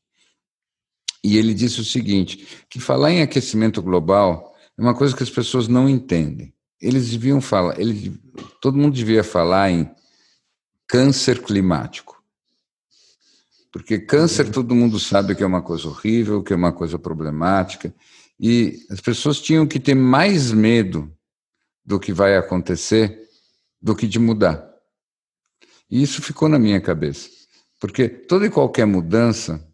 E 1.24 1.38
ele 1.38 1.54
disse 1.54 1.82
o 1.82 1.86
seguinte: 1.86 2.66
que 2.70 2.80
falar 2.80 3.12
em 3.12 3.22
aquecimento 3.22 3.82
global 3.82 4.56
é 4.78 4.82
uma 4.82 4.96
coisa 4.96 5.16
que 5.16 5.24
as 5.24 5.30
pessoas 5.30 5.68
não 5.68 5.90
entendem. 5.90 6.54
Eles 6.82 7.10
deviam 7.10 7.42
falar, 7.42 7.80
ele, 7.80 8.20
todo 8.62 8.78
mundo 8.78 8.94
devia 8.94 9.24
falar 9.24 9.72
em 9.72 9.90
câncer 10.88 11.42
climático. 11.42 12.22
Porque 13.72 14.00
câncer 14.00 14.50
todo 14.52 14.76
mundo 14.76 15.00
sabe 15.00 15.36
que 15.36 15.44
é 15.44 15.46
uma 15.46 15.62
coisa 15.62 15.88
horrível, 15.88 16.42
que 16.42 16.54
é 16.54 16.56
uma 16.56 16.72
coisa 16.72 16.98
problemática, 16.98 17.94
e 18.40 18.80
as 18.90 19.02
pessoas 19.02 19.42
tinham 19.42 19.68
que 19.68 19.80
ter 19.80 19.96
mais 19.96 20.52
medo 20.52 21.12
do 21.84 22.00
que 22.00 22.14
vai 22.14 22.38
acontecer 22.38 23.28
do 23.82 23.96
que 23.96 24.08
de 24.08 24.20
mudar. 24.20 24.68
E 25.90 26.02
isso 26.02 26.22
ficou 26.22 26.50
na 26.50 26.60
minha 26.60 26.82
cabeça. 26.82 27.30
Porque 27.80 28.10
toda 28.10 28.46
e 28.46 28.50
qualquer 28.50 28.86
mudança 28.86 29.66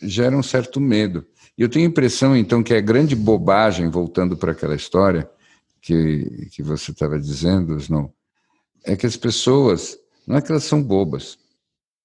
gera 0.00 0.36
um 0.36 0.42
certo 0.42 0.80
medo. 0.80 1.24
E 1.56 1.62
eu 1.62 1.68
tenho 1.68 1.86
a 1.86 1.88
impressão, 1.88 2.36
então, 2.36 2.62
que 2.62 2.74
é 2.74 2.80
grande 2.80 3.14
bobagem, 3.14 3.88
voltando 3.88 4.36
para 4.36 4.52
aquela 4.52 4.74
história 4.74 5.30
que, 5.82 6.48
que 6.52 6.62
você 6.62 6.92
estava 6.92 7.18
dizendo, 7.18 7.76
Snow, 7.76 8.14
é 8.84 8.96
que 8.96 9.04
as 9.04 9.16
pessoas, 9.16 9.98
não 10.26 10.36
é 10.36 10.40
que 10.40 10.50
elas 10.50 10.64
são 10.64 10.82
bobas, 10.82 11.36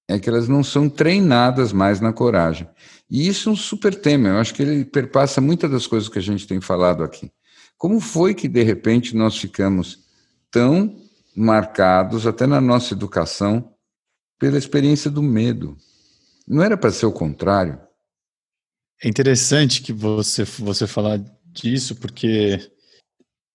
é 0.08 0.18
que 0.18 0.28
elas 0.28 0.48
não 0.48 0.64
são 0.64 0.88
treinadas 0.88 1.72
mais 1.72 2.00
na 2.00 2.12
coragem. 2.12 2.68
E 3.08 3.28
isso 3.28 3.48
é 3.48 3.52
um 3.52 3.56
super 3.56 3.94
tema, 3.94 4.28
eu 4.28 4.38
acho 4.38 4.52
que 4.52 4.62
ele 4.62 4.84
perpassa 4.84 5.40
muitas 5.40 5.70
das 5.70 5.86
coisas 5.86 6.08
que 6.08 6.18
a 6.18 6.22
gente 6.22 6.46
tem 6.46 6.60
falado 6.60 7.04
aqui. 7.04 7.30
Como 7.76 8.00
foi 8.00 8.34
que, 8.34 8.48
de 8.48 8.62
repente, 8.64 9.14
nós 9.14 9.38
ficamos 9.38 10.00
tão 10.50 11.00
marcados, 11.36 12.26
até 12.26 12.46
na 12.46 12.60
nossa 12.60 12.94
educação, 12.94 13.72
pela 14.38 14.58
experiência 14.58 15.08
do 15.08 15.22
medo? 15.22 15.76
Não 16.46 16.62
era 16.62 16.76
para 16.76 16.90
ser 16.90 17.06
o 17.06 17.12
contrário? 17.12 17.78
É 19.00 19.08
interessante 19.08 19.80
que 19.80 19.92
você, 19.92 20.42
você 20.42 20.86
falar 20.88 21.20
disso, 21.52 21.94
porque 21.94 22.58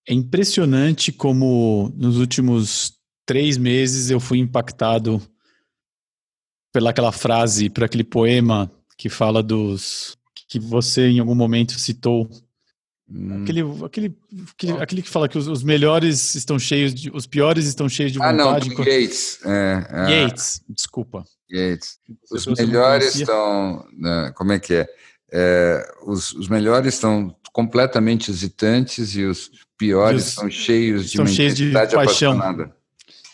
é 0.07 0.13
impressionante 0.13 1.11
como 1.11 1.91
nos 1.95 2.17
últimos 2.17 2.93
três 3.25 3.57
meses 3.57 4.09
eu 4.09 4.19
fui 4.19 4.39
impactado 4.39 5.21
pelaquela 6.73 7.11
frase, 7.11 7.69
por 7.69 7.83
aquele 7.83 8.03
poema 8.03 8.69
que 8.97 9.09
fala 9.09 9.41
dos. 9.41 10.17
que 10.49 10.59
você 10.59 11.07
em 11.07 11.19
algum 11.19 11.35
momento 11.35 11.79
citou. 11.79 12.29
Hum. 13.09 13.43
Aquele, 13.43 13.61
aquele, 13.85 14.17
aquele, 14.53 14.71
aquele, 14.81 15.01
que 15.01 15.09
fala 15.09 15.29
que 15.29 15.37
os, 15.37 15.47
os, 15.47 15.61
melhores 15.61 16.35
estão 16.35 16.57
cheios 16.57 16.93
de. 16.93 17.11
os 17.13 17.27
piores 17.27 17.65
estão 17.65 17.87
cheios 17.87 18.11
de 18.11 18.17
vontade. 18.17 18.41
Ah, 18.41 18.43
não, 18.43 18.57
enquanto... 18.57 18.87
Yates. 18.87 19.39
É, 19.45 19.87
é... 19.89 20.23
Yates, 20.23 20.61
desculpa. 20.67 21.23
Yates. 21.51 21.99
Os 22.31 22.45
melhores 22.45 23.15
estão. 23.15 23.85
Né, 23.93 24.31
como 24.35 24.51
é 24.51 24.59
que 24.59 24.73
é? 24.73 24.87
É, 25.33 25.83
os, 26.05 26.31
os, 26.33 26.47
melhores 26.47 26.93
estão 26.93 27.35
completamente 27.51 28.29
hesitantes 28.29 29.15
e 29.15 29.23
os 29.23 29.49
piores 29.77 30.27
estão 30.27 30.49
cheios 30.49 31.09
de 31.09 31.27
cheios 31.27 31.55
de 31.55 31.71
paixão. 31.71 32.01
Apaixonada. 32.33 32.75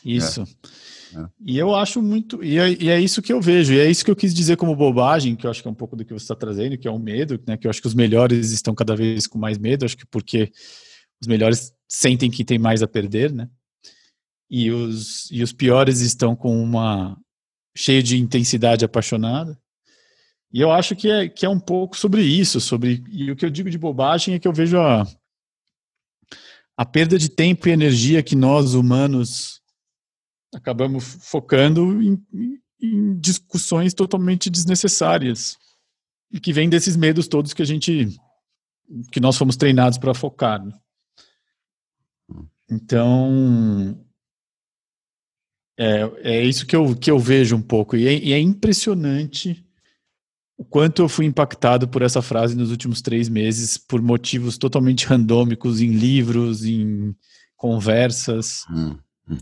Isso. 0.06 0.42
É. 0.42 0.80
É. 1.16 1.28
E 1.44 1.58
eu 1.58 1.76
acho 1.76 2.02
muito. 2.02 2.44
E 2.44 2.58
é, 2.58 2.72
e 2.72 2.90
é, 2.90 3.00
isso 3.00 3.22
que 3.22 3.34
eu 3.34 3.42
vejo. 3.42 3.74
E 3.74 3.80
é 3.80 3.90
isso 3.90 4.06
que 4.06 4.12
eu 4.12 4.16
quis 4.16 4.34
dizer 4.34 4.58
como 4.58 4.76
bobagem, 4.76 5.36
que 5.36 5.46
eu 5.46 5.52
acho 5.52 5.62
que 5.62 5.68
é 5.68 5.72
um 5.72 5.76
pouco 5.76 5.96
do 5.96 6.06
que 6.06 6.14
você 6.14 6.24
está 6.24 6.36
trazendo, 6.36 6.78
que 6.78 6.88
é 6.88 6.92
o 6.92 6.96
um 6.96 7.00
medo, 7.00 7.40
né? 7.48 7.58
Que 7.58 7.68
eu 7.68 7.70
acho 7.70 7.82
que 7.82 7.88
os 7.88 7.94
melhores 7.94 8.52
estão 8.52 8.76
cada 8.76 8.96
vez 8.96 9.26
com 9.26 9.40
mais 9.40 9.58
medo, 9.58 9.86
acho 9.86 9.98
que 9.98 10.06
porque 10.06 10.52
os 11.22 11.28
melhores 11.28 11.74
sentem 11.88 12.30
que 12.30 12.46
tem 12.46 12.60
mais 12.60 12.84
a 12.84 12.88
perder, 12.88 13.32
né? 13.32 13.50
E 14.50 14.72
os, 14.72 15.30
e 15.32 15.44
os 15.44 15.52
piores 15.52 16.02
estão 16.02 16.36
com 16.36 16.62
uma. 16.62 17.18
cheio 17.76 18.04
de 18.04 18.18
intensidade 18.18 18.86
apaixonada. 18.86 19.58
E 20.52 20.60
eu 20.60 20.72
acho 20.72 20.96
que 20.96 21.10
é, 21.10 21.30
que 21.30 21.46
é 21.46 21.50
um 21.50 21.60
pouco 21.60 21.96
sobre 21.96 22.24
isso, 22.24 22.60
sobre 22.60 23.04
e 23.10 23.32
o 23.32 23.36
que 23.36 23.46
eu 23.46 23.50
digo 23.52 23.70
de 23.70 23.78
bobagem 23.78 24.34
é 24.34 24.40
que 24.40 24.48
eu 24.48 24.54
vejo 24.54 24.80
a, 24.80 25.04
a 26.76 26.86
perda 26.86 27.20
de 27.20 27.30
tempo 27.30 27.68
e 27.68 27.72
energia 27.72 28.24
que 28.24 28.36
nós 28.36 28.74
humanos 28.74 29.62
acabamos 30.54 31.04
focando 31.22 32.02
em, 32.02 32.20
em 32.82 33.20
discussões 33.20 33.94
totalmente 33.94 34.50
desnecessárias 34.50 35.56
e 36.32 36.40
que 36.40 36.52
vem 36.52 36.68
desses 36.68 36.98
medos 36.98 37.28
todos 37.28 37.54
que 37.54 37.62
a 37.62 37.66
gente 37.66 38.08
que 39.12 39.20
nós 39.20 39.38
fomos 39.38 39.56
treinados 39.56 40.00
para 40.00 40.16
focar. 40.16 40.66
Né? 40.66 40.74
Então 42.72 44.04
é, 45.78 46.40
é 46.40 46.44
isso 46.44 46.66
que 46.66 46.76
eu, 46.76 46.96
que 46.96 47.12
eu 47.12 47.20
vejo 47.20 47.56
um 47.56 47.62
pouco 47.62 47.96
e 47.96 48.08
é, 48.08 48.18
e 48.18 48.34
é 48.34 48.40
impressionante 48.40 49.64
o 50.60 50.66
quanto 50.66 51.02
eu 51.02 51.08
fui 51.08 51.26
impactado 51.26 51.88
por 51.88 52.02
essa 52.02 52.22
frase 52.22 52.54
nos 52.54 52.70
últimos 52.70 53.02
três 53.02 53.30
meses, 53.30 53.78
por 53.78 54.02
motivos 54.02 54.58
totalmente 54.58 55.06
randômicos, 55.08 55.80
em 55.80 55.92
livros, 55.92 56.66
em 56.66 57.16
conversas. 57.56 58.66
Hum, 58.70 58.98
hum. 59.30 59.38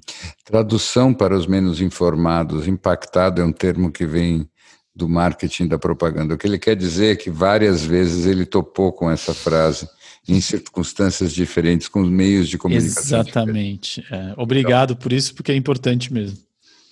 Tradução 0.46 1.16
para 1.16 1.36
os 1.36 1.48
menos 1.48 1.82
informados, 1.82 2.68
impactado 2.68 3.42
é 3.42 3.44
um 3.44 3.52
termo 3.52 3.92
que 3.92 4.06
vem 4.06 4.48
do 4.96 5.10
marketing 5.10 5.68
da 5.68 5.80
propaganda. 5.80 6.36
O 6.36 6.38
que 6.38 6.46
ele 6.46 6.60
quer 6.60 6.76
dizer 6.76 7.14
é 7.14 7.16
que 7.16 7.32
várias 7.32 7.84
vezes 7.84 8.28
ele 8.28 8.46
topou 8.46 8.94
com 8.94 9.10
essa 9.10 9.34
frase 9.34 9.90
em 10.28 10.40
circunstâncias 10.40 11.34
diferentes, 11.34 11.88
com 11.88 12.02
os 12.02 12.10
meios 12.10 12.48
de 12.48 12.60
comunicação. 12.60 13.22
Exatamente. 13.22 14.06
É, 14.12 14.36
obrigado 14.38 14.96
por 14.96 15.12
isso, 15.12 15.34
porque 15.34 15.52
é 15.52 15.56
importante 15.56 16.14
mesmo. 16.14 16.38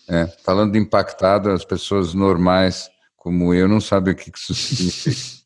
É, 0.09 0.25
falando 0.43 0.71
de 0.71 0.79
impactado, 0.79 1.51
as 1.51 1.63
pessoas 1.63 2.15
normais 2.15 2.89
como 3.25 3.55
eu 3.55 3.67
não 3.67 3.81
sabe 3.81 4.11
o 4.11 4.15
que 4.15 4.29
isso 4.29 4.53
significa. 4.53 5.41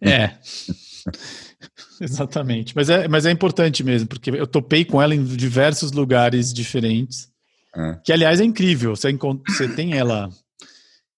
é. 0.00 0.38
Exatamente. 2.00 2.74
Mas 2.74 2.88
é, 2.88 3.06
mas 3.08 3.26
é 3.26 3.30
importante 3.30 3.84
mesmo, 3.84 4.08
porque 4.08 4.30
eu 4.30 4.46
topei 4.46 4.86
com 4.86 5.02
ela 5.02 5.14
em 5.14 5.22
diversos 5.22 5.92
lugares 5.92 6.50
diferentes. 6.50 7.28
É. 7.76 8.00
Que, 8.02 8.10
aliás, 8.10 8.40
é 8.40 8.44
incrível. 8.44 8.96
Você, 8.96 9.12
você 9.46 9.68
tem 9.68 9.98
ela. 9.98 10.30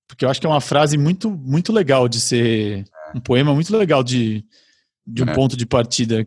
Porque 0.08 0.24
eu 0.24 0.28
acho 0.28 0.40
que 0.40 0.46
é 0.46 0.50
uma 0.50 0.60
frase 0.60 0.98
muito, 0.98 1.30
muito 1.30 1.72
legal 1.72 2.08
de 2.08 2.20
ser. 2.20 2.80
É. 2.80 3.16
Um 3.16 3.20
poema 3.20 3.54
muito 3.54 3.74
legal 3.76 4.02
de, 4.02 4.44
de 5.06 5.22
um 5.22 5.28
é. 5.28 5.34
ponto 5.34 5.56
de 5.56 5.64
partida. 5.64 6.26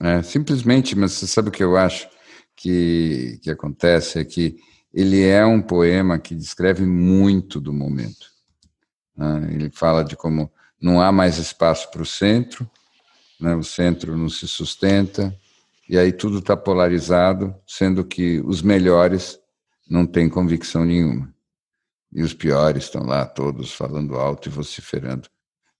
É, 0.00 0.22
simplesmente, 0.22 0.96
mas 0.96 1.12
você 1.12 1.26
sabe 1.26 1.50
o 1.50 1.52
que 1.52 1.62
eu 1.62 1.76
acho 1.76 2.08
que, 2.56 3.38
que 3.42 3.50
acontece? 3.50 4.18
É 4.18 4.24
que 4.24 4.56
ele 4.94 5.22
é 5.22 5.44
um 5.44 5.60
poema 5.60 6.18
que 6.18 6.34
descreve 6.34 6.86
muito 6.86 7.60
do 7.60 7.70
momento. 7.70 8.34
Né? 9.16 9.48
Ele 9.52 9.70
fala 9.70 10.04
de 10.04 10.16
como 10.16 10.50
não 10.80 11.00
há 11.00 11.10
mais 11.10 11.38
espaço 11.38 11.90
para 11.90 12.02
o 12.02 12.06
centro, 12.06 12.68
né? 13.40 13.54
o 13.54 13.62
centro 13.62 14.16
não 14.16 14.28
se 14.28 14.46
sustenta, 14.46 15.34
e 15.88 15.96
aí 15.96 16.12
tudo 16.12 16.38
está 16.38 16.56
polarizado, 16.56 17.54
sendo 17.66 18.04
que 18.04 18.40
os 18.44 18.60
melhores 18.60 19.38
não 19.88 20.04
têm 20.04 20.28
convicção 20.28 20.84
nenhuma. 20.84 21.32
E 22.12 22.22
os 22.22 22.34
piores 22.34 22.84
estão 22.84 23.04
lá 23.04 23.24
todos 23.24 23.72
falando 23.72 24.16
alto 24.16 24.48
e 24.48 24.52
vociferando. 24.52 25.28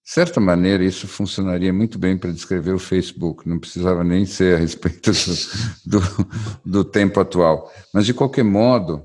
De 0.06 0.12
certa 0.12 0.38
maneira, 0.38 0.84
isso 0.84 1.08
funcionaria 1.08 1.72
muito 1.72 1.98
bem 1.98 2.16
para 2.16 2.30
descrever 2.30 2.72
o 2.72 2.78
Facebook, 2.78 3.48
não 3.48 3.58
precisava 3.58 4.04
nem 4.04 4.24
ser 4.24 4.54
a 4.54 4.58
respeito 4.58 5.10
do, 5.84 5.98
do, 5.98 6.28
do 6.64 6.84
tempo 6.84 7.18
atual. 7.18 7.72
Mas, 7.92 8.06
de 8.06 8.14
qualquer 8.14 8.44
modo, 8.44 9.04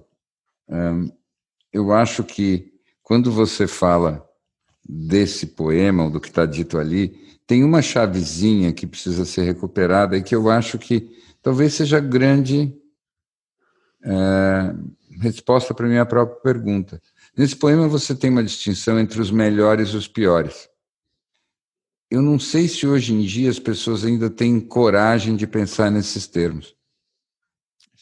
hum, 0.69 1.11
eu 1.73 1.91
acho 1.91 2.23
que 2.23 2.70
quando 3.11 3.29
você 3.29 3.67
fala 3.67 4.25
desse 4.87 5.47
poema, 5.47 6.05
ou 6.05 6.09
do 6.09 6.17
que 6.17 6.29
está 6.29 6.45
dito 6.45 6.77
ali, 6.77 7.09
tem 7.45 7.61
uma 7.61 7.81
chavezinha 7.81 8.71
que 8.71 8.87
precisa 8.87 9.25
ser 9.25 9.43
recuperada 9.43 10.15
e 10.15 10.23
que 10.23 10.33
eu 10.33 10.49
acho 10.49 10.79
que 10.79 11.11
talvez 11.41 11.73
seja 11.73 11.99
grande 11.99 12.73
é, 14.01 14.73
resposta 15.19 15.73
para 15.73 15.87
a 15.87 15.89
minha 15.89 16.05
própria 16.05 16.39
pergunta. 16.39 17.01
Nesse 17.37 17.53
poema 17.53 17.85
você 17.85 18.15
tem 18.15 18.29
uma 18.29 18.45
distinção 18.45 18.97
entre 18.97 19.19
os 19.19 19.29
melhores 19.29 19.89
e 19.89 19.97
os 19.97 20.07
piores 20.07 20.71
eu 22.11 22.21
não 22.21 22.37
sei 22.37 22.67
se 22.67 22.85
hoje 22.85 23.13
em 23.13 23.21
dia 23.21 23.49
as 23.49 23.57
pessoas 23.57 24.03
ainda 24.03 24.29
têm 24.29 24.59
coragem 24.59 25.33
de 25.37 25.47
pensar 25.47 25.89
nesses 25.89 26.27
termos. 26.27 26.75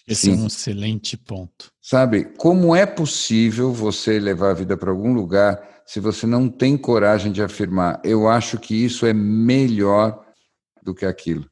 Esse 0.10 0.26
Sim. 0.26 0.34
é 0.34 0.36
um 0.38 0.48
excelente 0.48 1.16
ponto. 1.16 1.72
Sabe, 1.80 2.26
como 2.36 2.76
é 2.76 2.86
possível 2.88 3.72
você 3.72 4.20
levar 4.20 4.50
a 4.50 4.56
vida 4.56 4.76
para 4.76 4.90
algum 4.90 5.14
lugar 5.14 5.84
se 5.86 6.00
você 6.00 6.26
não 6.26 6.50
tem 6.50 6.76
coragem 6.76 7.32
de 7.32 7.44
afirmar, 7.44 8.02
eu 8.04 8.28
acho 8.28 8.58
que 8.58 8.74
isso 8.74 9.06
é 9.06 9.14
melhor 9.14 10.24
do 10.84 10.96
que 10.96 11.06
aquilo? 11.06 11.46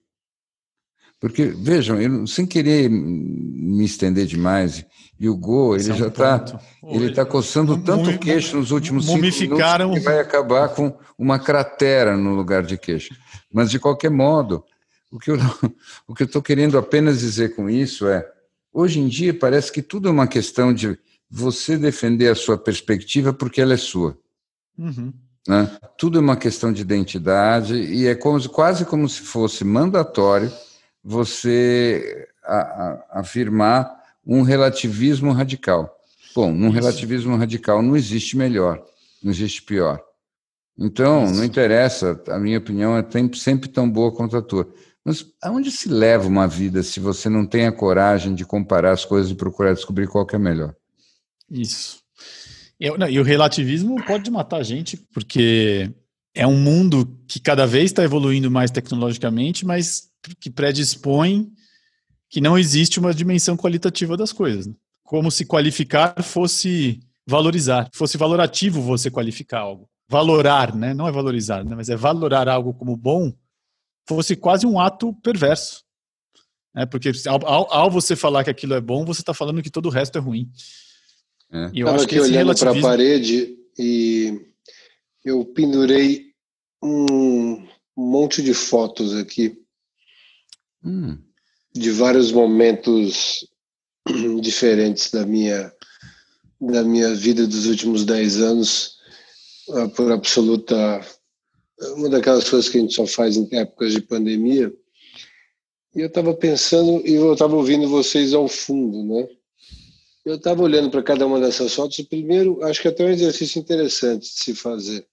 Porque, 1.20 1.46
vejam, 1.46 2.00
eu, 2.00 2.28
sem 2.28 2.46
querer 2.46 2.90
me 2.90 3.84
estender 3.86 4.26
demais, 4.26 4.86
e 5.20 5.28
o 5.28 5.36
Go, 5.36 5.76
ele 5.76 5.90
é 5.90 5.94
um 5.94 5.98
já 5.98 6.08
está 6.08 6.62
ele 6.84 7.10
está 7.10 7.26
coçando 7.26 7.78
tanto 7.82 8.12
o 8.12 8.20
queixo 8.20 8.58
nos 8.58 8.72
últimos 8.72 9.06
cinco 9.06 9.22
minutos 9.22 9.96
que 9.96 10.00
vai 10.00 10.20
acabar 10.20 10.70
com 10.70 10.96
uma 11.18 11.40
cratera 11.40 12.16
no 12.16 12.36
lugar 12.36 12.64
de 12.64 12.78
queixo. 12.78 13.16
Mas, 13.52 13.72
de 13.72 13.80
qualquer 13.80 14.12
modo, 14.12 14.64
o 15.12 15.20
que 15.20 15.32
eu 15.32 16.26
estou 16.26 16.42
querendo 16.42 16.78
apenas 16.78 17.20
dizer 17.20 17.56
com 17.56 17.68
isso 17.68 18.08
é, 18.08 18.24
hoje 18.78 19.00
em 19.00 19.08
dia 19.08 19.34
parece 19.34 19.72
que 19.72 19.82
tudo 19.82 20.08
é 20.08 20.12
uma 20.12 20.28
questão 20.28 20.72
de 20.72 21.00
você 21.28 21.78
defender 21.78 22.30
a 22.30 22.36
sua 22.36 22.60
perspectiva 22.60 23.34
porque 23.34 23.60
ela 23.60 23.74
é 23.74 23.78
sua. 23.78 24.16
Uhum. 24.78 25.12
Né? 25.48 25.78
Tudo 25.98 26.20
é 26.20 26.22
uma 26.22 26.38
questão 26.38 26.72
de 26.72 26.82
identidade 26.82 27.74
e 27.74 28.06
é 28.06 28.14
como, 28.14 28.48
quase 28.50 28.86
como 28.86 29.10
se 29.10 29.22
fosse 29.22 29.64
mandatório 29.64 30.52
você 31.04 32.28
a, 32.44 32.58
a, 32.58 33.20
afirmar 33.20 33.92
um 34.24 34.44
relativismo 34.44 35.32
radical. 35.32 35.98
Bom, 36.36 36.54
num 36.54 36.70
relativismo 36.70 37.36
radical 37.36 37.82
não 37.82 37.98
existe 37.98 38.38
melhor, 38.38 38.86
não 39.24 39.32
existe 39.32 39.64
pior. 39.64 40.04
Então, 40.78 41.26
não 41.32 41.44
interessa, 41.44 42.22
a 42.28 42.38
minha 42.38 42.60
opinião 42.60 42.96
é 42.96 43.04
sempre 43.34 43.70
tão 43.70 43.90
boa 43.90 44.12
quanto 44.12 44.38
a 44.38 44.42
tua. 44.42 44.72
Mas 45.08 45.26
aonde 45.42 45.72
se 45.72 45.88
leva 45.88 46.28
uma 46.28 46.50
vida 46.50 46.84
se 46.84 47.00
você 47.00 47.30
não 47.30 47.46
tem 47.46 47.66
a 47.66 47.72
coragem 47.72 48.36
de 48.36 48.44
comparar 48.44 48.92
as 48.92 49.06
coisas 49.06 49.32
e 49.32 49.36
procurar 49.36 49.74
descobrir 49.74 50.06
qual 50.06 50.26
que 50.26 50.36
é 50.36 50.40
melhor? 50.40 50.76
Isso. 51.50 52.00
Eu, 52.78 52.98
não, 52.98 53.08
e 53.08 53.18
o 53.18 53.24
relativismo 53.24 54.04
pode 54.04 54.30
matar 54.30 54.58
a 54.58 54.64
gente, 54.64 54.98
porque 55.14 55.90
é 56.36 56.46
um 56.46 56.60
mundo 56.60 57.18
que 57.26 57.40
cada 57.40 57.66
vez 57.66 57.86
está 57.86 58.04
evoluindo 58.04 58.52
mais 58.52 58.70
tecnologicamente, 58.70 59.66
mas 59.66 60.10
que 60.42 60.50
predispõe 60.50 61.48
que 62.30 62.42
não 62.42 62.58
existe 62.58 63.00
uma 63.00 63.14
dimensão 63.14 63.56
qualitativa 63.56 64.18
das 64.18 64.34
coisas. 64.34 64.68
Né? 64.68 64.74
Como 65.06 65.32
se 65.32 65.46
qualificar 65.46 66.22
fosse 66.22 67.00
valorizar, 67.26 67.90
fosse 67.94 68.18
valorativo 68.18 68.82
você 68.82 69.10
qualificar 69.10 69.60
algo. 69.60 69.90
Valorar, 70.10 70.76
né? 70.76 70.94
Não 70.94 71.08
é 71.08 71.14
valorizar, 71.14 71.64
né? 71.64 71.78
mas 71.78 71.88
é 71.88 71.96
valorar 71.96 72.50
algo 72.50 72.74
como 72.74 72.98
bom, 72.98 73.34
fosse 74.08 74.36
quase 74.36 74.66
um 74.66 74.80
ato 74.80 75.14
perverso. 75.22 75.84
Né? 76.74 76.86
Porque 76.86 77.12
ao, 77.28 77.74
ao, 77.74 77.92
você 77.92 78.16
falar 78.16 78.44
que 78.44 78.50
aquilo 78.50 78.74
é 78.74 78.82
bom, 78.82 79.06
você 79.06 79.22
está 79.22 79.34
falando 79.34 79.62
que 79.62 79.72
todo 79.72 79.88
o 79.88 79.92
resto 79.92 80.18
é 80.18 80.22
ruim. 80.22 80.50
É. 81.52 81.70
E 81.74 81.80
eu 81.80 81.88
Estava 81.88 82.04
aqui 82.04 82.20
olhando 82.20 82.36
relativismo... 82.36 82.82
para 82.82 82.90
a 82.90 82.92
parede 82.92 83.58
e 83.78 84.40
eu 85.24 85.46
pendurei 85.46 86.34
um 86.84 87.68
monte 87.96 88.42
de 88.42 88.54
fotos 88.54 89.16
aqui. 89.16 89.58
Hum 90.84 91.28
de 91.78 91.92
vários 91.92 92.32
momentos 92.32 93.48
diferentes 94.42 95.12
da 95.12 95.26
minha 95.26 95.72
da 96.60 96.84
minha 96.84 97.14
vida 97.14 97.46
dos 97.46 97.68
últimos 97.68 98.04
dez 98.04 98.42
anos 98.42 98.98
ah, 99.74 99.88
por 99.90 100.12
absoluta 100.12 100.76
uma 101.96 102.10
daquelas 102.10 102.50
coisas 102.50 102.70
que 102.70 102.78
a 102.78 102.82
gente 102.82 102.94
só 102.94 103.06
faz 103.06 103.38
em 103.38 103.48
épocas 103.52 103.94
de 103.94 104.02
pandemia. 104.02 104.74
E 105.96 106.02
eu 106.02 106.08
estava 106.08 106.34
pensando 106.34 107.06
e 107.06 107.14
eu 107.14 107.34
estava 107.34 107.56
ouvindo 107.56 107.88
vocês 107.88 108.34
ao 108.34 108.48
fundo 108.48 109.04
né? 109.04 109.28
Eu 110.26 110.36
estava 110.36 110.62
olhando 110.62 110.92
para 110.92 111.02
cada 111.02 111.26
uma 111.26 111.40
dessas 111.40 111.74
fotos 111.74 112.02
primeiro 112.02 112.64
acho 112.64 112.82
que 112.82 112.88
até 112.88 113.06
um 113.06 113.10
exercício 113.10 113.60
interessante 113.60 114.24
de 114.24 114.44
se 114.44 114.54
fazer. 114.54 115.08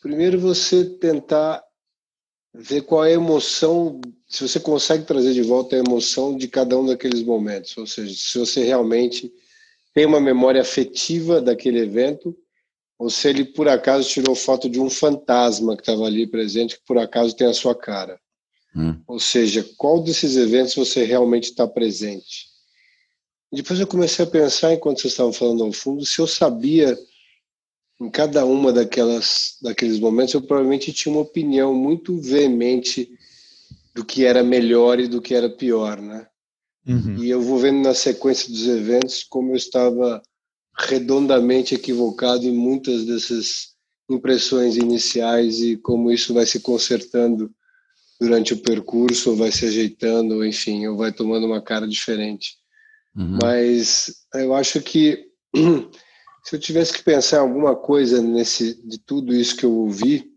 Primeiro 0.00 0.40
você 0.40 0.84
tentar 0.84 1.62
ver 2.54 2.82
qual 2.82 3.04
é 3.04 3.10
a 3.10 3.14
emoção 3.14 4.00
se 4.32 4.48
você 4.48 4.58
consegue 4.58 5.04
trazer 5.04 5.34
de 5.34 5.42
volta 5.42 5.76
a 5.76 5.78
emoção 5.78 6.34
de 6.34 6.48
cada 6.48 6.78
um 6.78 6.86
daqueles 6.86 7.22
momentos, 7.22 7.76
ou 7.76 7.86
seja, 7.86 8.14
se 8.16 8.38
você 8.38 8.64
realmente 8.64 9.30
tem 9.92 10.06
uma 10.06 10.20
memória 10.20 10.62
afetiva 10.62 11.38
daquele 11.38 11.80
evento, 11.80 12.34
ou 13.02 13.10
se 13.10 13.28
ele 13.28 13.44
por 13.44 13.68
acaso 13.68 14.08
tirou 14.08 14.32
foto 14.32 14.70
de 14.70 14.78
um 14.78 14.88
fantasma 14.88 15.74
que 15.74 15.82
estava 15.82 16.04
ali 16.04 16.24
presente, 16.24 16.76
que 16.76 16.84
por 16.86 16.98
acaso 16.98 17.34
tem 17.34 17.48
a 17.48 17.52
sua 17.52 17.74
cara. 17.74 18.16
Hum. 18.76 18.96
Ou 19.08 19.18
seja, 19.18 19.68
qual 19.76 20.00
desses 20.00 20.36
eventos 20.36 20.76
você 20.76 21.02
realmente 21.02 21.46
está 21.46 21.66
presente? 21.66 22.46
Depois 23.52 23.80
eu 23.80 23.88
comecei 23.88 24.24
a 24.24 24.28
pensar, 24.28 24.72
enquanto 24.72 25.00
vocês 25.00 25.14
estavam 25.14 25.32
falando 25.32 25.64
ao 25.64 25.72
fundo, 25.72 26.06
se 26.06 26.20
eu 26.20 26.28
sabia 26.28 26.96
em 28.00 28.08
cada 28.08 28.44
uma 28.44 28.72
daquelas 28.72 29.56
daqueles 29.60 29.98
momentos, 29.98 30.34
eu 30.34 30.40
provavelmente 30.40 30.92
tinha 30.92 31.12
uma 31.12 31.22
opinião 31.22 31.74
muito 31.74 32.20
veemente 32.20 33.10
do 33.92 34.04
que 34.04 34.24
era 34.24 34.44
melhor 34.44 35.00
e 35.00 35.08
do 35.08 35.20
que 35.20 35.34
era 35.34 35.50
pior, 35.50 36.00
né? 36.00 36.28
Uhum. 36.86 37.16
E 37.16 37.28
eu 37.28 37.42
vou 37.42 37.58
vendo 37.58 37.82
na 37.82 37.94
sequência 37.94 38.48
dos 38.48 38.68
eventos 38.68 39.24
como 39.24 39.50
eu 39.50 39.56
estava 39.56 40.22
redondamente 40.78 41.74
equivocado 41.74 42.46
em 42.46 42.52
muitas 42.52 43.04
dessas 43.04 43.72
impressões 44.10 44.76
iniciais 44.76 45.60
e 45.60 45.76
como 45.76 46.10
isso 46.10 46.34
vai 46.34 46.46
se 46.46 46.60
consertando 46.60 47.50
durante 48.20 48.54
o 48.54 48.62
percurso, 48.62 49.30
ou 49.30 49.36
vai 49.36 49.50
se 49.50 49.66
ajeitando, 49.66 50.36
ou 50.36 50.46
enfim, 50.46 50.86
ou 50.86 50.96
vai 50.96 51.12
tomando 51.12 51.46
uma 51.46 51.60
cara 51.60 51.88
diferente. 51.88 52.56
Uhum. 53.16 53.38
Mas 53.42 54.14
eu 54.34 54.54
acho 54.54 54.80
que 54.80 55.26
se 56.44 56.54
eu 56.54 56.60
tivesse 56.60 56.92
que 56.92 57.02
pensar 57.02 57.38
em 57.38 57.40
alguma 57.40 57.74
coisa 57.74 58.22
nesse 58.22 58.80
de 58.86 58.98
tudo 58.98 59.34
isso 59.34 59.56
que 59.56 59.64
eu 59.64 59.72
ouvi, 59.72 60.30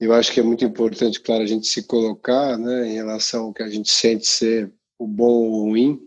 eu 0.00 0.12
acho 0.14 0.32
que 0.32 0.40
é 0.40 0.42
muito 0.42 0.64
importante, 0.64 1.20
claro, 1.20 1.42
a 1.42 1.46
gente 1.46 1.66
se 1.66 1.82
colocar 1.82 2.56
né, 2.56 2.88
em 2.88 2.94
relação 2.94 3.46
ao 3.46 3.52
que 3.52 3.62
a 3.62 3.68
gente 3.68 3.90
sente 3.90 4.26
ser 4.26 4.72
o 4.98 5.06
bom 5.06 5.26
ou 5.26 5.50
o 5.50 5.62
ruim, 5.70 6.00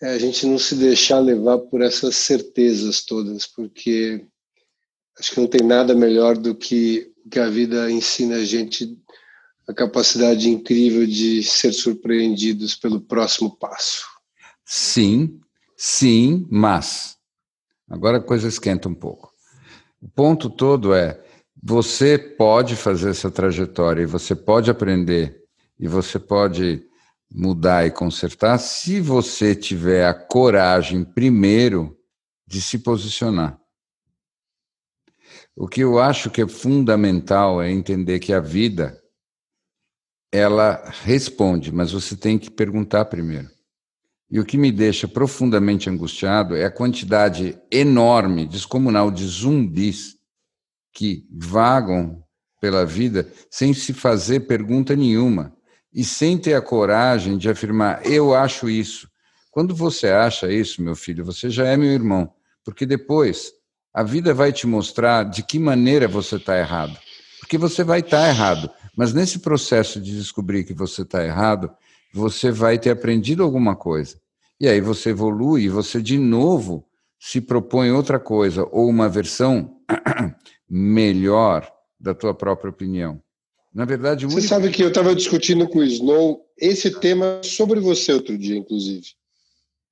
é 0.00 0.10
a 0.10 0.18
gente 0.18 0.46
não 0.46 0.58
se 0.58 0.74
deixar 0.74 1.18
levar 1.18 1.58
por 1.58 1.82
essas 1.82 2.16
certezas 2.16 3.04
todas, 3.04 3.46
porque 3.46 4.24
acho 5.18 5.32
que 5.32 5.40
não 5.40 5.48
tem 5.48 5.66
nada 5.66 5.94
melhor 5.94 6.36
do 6.36 6.54
que 6.54 7.12
que 7.30 7.38
a 7.38 7.48
vida 7.48 7.90
ensina 7.90 8.36
a 8.36 8.44
gente 8.44 8.96
a 9.68 9.74
capacidade 9.74 10.48
incrível 10.48 11.06
de 11.06 11.42
ser 11.42 11.72
surpreendidos 11.72 12.74
pelo 12.74 13.02
próximo 13.02 13.54
passo. 13.58 14.06
Sim, 14.64 15.38
sim, 15.76 16.46
mas 16.50 17.18
agora 17.88 18.16
a 18.16 18.22
coisa 18.22 18.48
esquenta 18.48 18.88
um 18.88 18.94
pouco. 18.94 19.30
O 20.00 20.08
ponto 20.08 20.48
todo 20.48 20.94
é 20.94 21.22
você 21.62 22.16
pode 22.16 22.76
fazer 22.76 23.10
essa 23.10 23.30
trajetória 23.30 24.02
e 24.02 24.06
você 24.06 24.34
pode 24.34 24.70
aprender 24.70 25.42
e 25.78 25.86
você 25.86 26.18
pode 26.18 26.87
mudar 27.30 27.86
e 27.86 27.90
consertar 27.90 28.58
se 28.58 29.00
você 29.00 29.54
tiver 29.54 30.06
a 30.06 30.14
coragem, 30.14 31.04
primeiro, 31.04 31.96
de 32.46 32.60
se 32.60 32.78
posicionar. 32.78 33.58
O 35.54 35.68
que 35.68 35.80
eu 35.80 35.98
acho 35.98 36.30
que 36.30 36.40
é 36.40 36.48
fundamental 36.48 37.60
é 37.60 37.70
entender 37.70 38.18
que 38.20 38.32
a 38.32 38.40
vida 38.40 38.98
ela 40.32 40.82
responde, 41.02 41.72
mas 41.72 41.92
você 41.92 42.16
tem 42.16 42.38
que 42.38 42.50
perguntar 42.50 43.06
primeiro. 43.06 43.50
E 44.30 44.38
o 44.38 44.44
que 44.44 44.58
me 44.58 44.70
deixa 44.70 45.08
profundamente 45.08 45.88
angustiado 45.88 46.54
é 46.54 46.64
a 46.64 46.70
quantidade 46.70 47.58
enorme, 47.70 48.46
descomunal 48.46 49.10
de 49.10 49.26
zumbis 49.26 50.16
que 50.92 51.26
vagam 51.30 52.22
pela 52.60 52.84
vida 52.84 53.30
sem 53.50 53.72
se 53.72 53.92
fazer 53.92 54.40
pergunta 54.40 54.94
nenhuma 54.94 55.57
e 55.92 56.04
sem 56.04 56.38
ter 56.38 56.54
a 56.54 56.62
coragem 56.62 57.36
de 57.36 57.48
afirmar: 57.48 58.04
eu 58.06 58.34
acho 58.34 58.68
isso. 58.68 59.08
Quando 59.50 59.74
você 59.74 60.08
acha 60.08 60.52
isso, 60.52 60.82
meu 60.82 60.94
filho, 60.94 61.24
você 61.24 61.50
já 61.50 61.66
é 61.66 61.76
meu 61.76 61.90
irmão, 61.90 62.32
porque 62.64 62.86
depois 62.86 63.52
a 63.92 64.02
vida 64.02 64.32
vai 64.32 64.52
te 64.52 64.66
mostrar 64.66 65.24
de 65.24 65.42
que 65.42 65.58
maneira 65.58 66.06
você 66.06 66.36
está 66.36 66.56
errado. 66.56 66.96
Porque 67.40 67.58
você 67.58 67.82
vai 67.82 68.00
estar 68.00 68.22
tá 68.22 68.28
errado, 68.28 68.70
mas 68.96 69.12
nesse 69.12 69.38
processo 69.38 70.00
de 70.00 70.16
descobrir 70.16 70.64
que 70.64 70.74
você 70.74 71.02
está 71.02 71.24
errado, 71.24 71.70
você 72.12 72.50
vai 72.50 72.78
ter 72.78 72.90
aprendido 72.90 73.42
alguma 73.42 73.74
coisa. 73.74 74.16
E 74.60 74.68
aí 74.68 74.80
você 74.80 75.10
evolui 75.10 75.62
e 75.62 75.68
você 75.68 76.02
de 76.02 76.18
novo 76.18 76.84
se 77.18 77.40
propõe 77.40 77.90
outra 77.90 78.20
coisa, 78.20 78.66
ou 78.70 78.88
uma 78.88 79.08
versão 79.08 79.76
melhor 80.68 81.68
da 81.98 82.14
tua 82.14 82.32
própria 82.32 82.70
opinião. 82.70 83.20
Na 83.78 83.84
verdade, 83.84 84.26
Você 84.26 84.48
sabe 84.48 84.70
que 84.70 84.82
eu 84.82 84.88
estava 84.88 85.14
discutindo 85.14 85.68
com 85.68 85.78
o 85.78 85.84
Snow 85.84 86.44
esse 86.58 86.98
tema 86.98 87.40
sobre 87.44 87.78
você 87.78 88.12
outro 88.12 88.36
dia, 88.36 88.56
inclusive. 88.56 89.06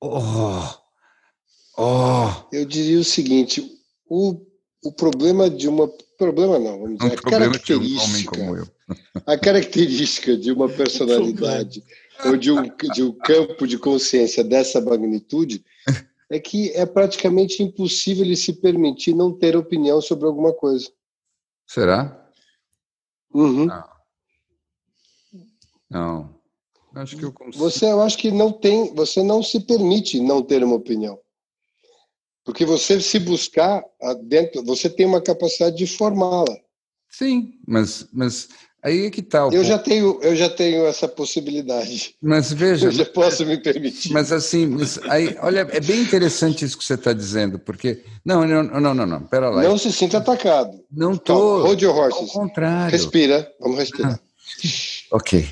Oh, 0.01 0.59
oh. 1.79 2.27
Eu 2.53 2.65
diria 2.65 2.99
o 2.99 3.05
seguinte: 3.05 3.65
o, 4.11 4.45
o 4.85 4.91
problema 4.91 5.49
de 5.49 5.69
uma. 5.69 5.87
Problema 6.19 6.59
não, 6.59 6.81
vamos 6.81 6.99
dizer, 6.99 7.13
um 7.13 7.15
a 7.15 7.31
característica. 7.31 8.41
Um 8.41 8.65
a 9.25 9.39
característica 9.39 10.37
de 10.37 10.51
uma 10.51 10.67
personalidade 10.75 11.85
ou 12.25 12.37
de 12.37 12.51
um, 12.51 12.63
de 12.93 13.05
um 13.05 13.13
campo 13.13 13.69
de 13.69 13.79
consciência 13.79 14.43
dessa 14.43 14.81
magnitude 14.81 15.65
é 16.29 16.41
que 16.41 16.73
é 16.73 16.85
praticamente 16.85 17.63
impossível 17.63 18.25
ele 18.25 18.35
se 18.35 18.53
permitir 18.55 19.15
não 19.15 19.33
ter 19.33 19.57
opinião 19.57 20.01
sobre 20.01 20.27
alguma 20.27 20.53
coisa. 20.53 20.91
Será? 21.69 22.26
Uhum. 23.37 23.67
Não. 23.67 23.85
não. 25.91 26.37
Acho 26.95 27.17
que 27.19 27.25
eu 27.25 27.33
consigo. 27.33 27.63
Você, 27.63 27.85
eu 27.85 28.01
acho 28.01 28.17
que 28.17 28.31
não 28.31 28.51
tem, 28.51 28.95
você 28.95 29.23
não 29.23 29.43
se 29.43 29.61
permite 29.61 30.19
não 30.19 30.43
ter 30.43 30.65
uma 30.65 30.77
opinião. 30.77 31.21
Porque 32.43 32.65
você 32.65 32.99
se 33.01 33.19
buscar 33.19 33.85
dentro, 34.23 34.65
você 34.65 34.89
tem 34.89 35.05
uma 35.05 35.21
capacidade 35.21 35.77
de 35.77 35.87
formá-la. 35.87 36.57
Sim, 37.11 37.59
mas, 37.67 38.09
mas 38.11 38.49
Aí 38.87 39.07
é 39.07 39.11
que 39.11 39.19
está. 39.19 39.49
Eu 39.51 39.65
já 39.65 39.81
tenho, 39.81 40.21
eu 40.23 40.37
já 40.37 40.49
tenho 40.49 40.87
essa 40.87 41.09
possibilidade. 41.09 42.15
Mas 42.23 42.53
veja. 42.53 42.87
Eu 42.87 42.93
já 42.93 43.05
posso 43.05 43.45
me 43.45 43.57
permitir. 43.57 44.13
Mas 44.13 44.31
assim, 44.31 44.65
mas 44.65 44.97
aí, 45.09 45.37
olha, 45.43 45.67
é 45.73 45.81
bem 45.81 46.03
interessante 46.03 46.65
isso 46.65 46.79
que 46.79 46.85
você 46.85 46.95
está 46.95 47.13
dizendo, 47.13 47.59
porque 47.59 48.05
não, 48.25 48.47
não, 48.47 48.63
não, 48.63 48.95
não, 48.95 49.05
não, 49.05 49.21
pera 49.23 49.51
lá. 49.51 49.65
Não 49.65 49.77
se 49.77 49.93
sinta 49.93 50.19
atacado. 50.19 50.81
Não 50.89 51.17
tô. 51.17 51.63
hold 51.63 51.83
your 51.83 51.97
horses. 51.97 52.21
Ao 52.21 52.29
contrário. 52.29 52.93
Respira, 52.93 53.53
vamos 53.59 53.77
respirar. 53.77 54.13
Ah. 54.13 55.17
Ok. 55.17 55.43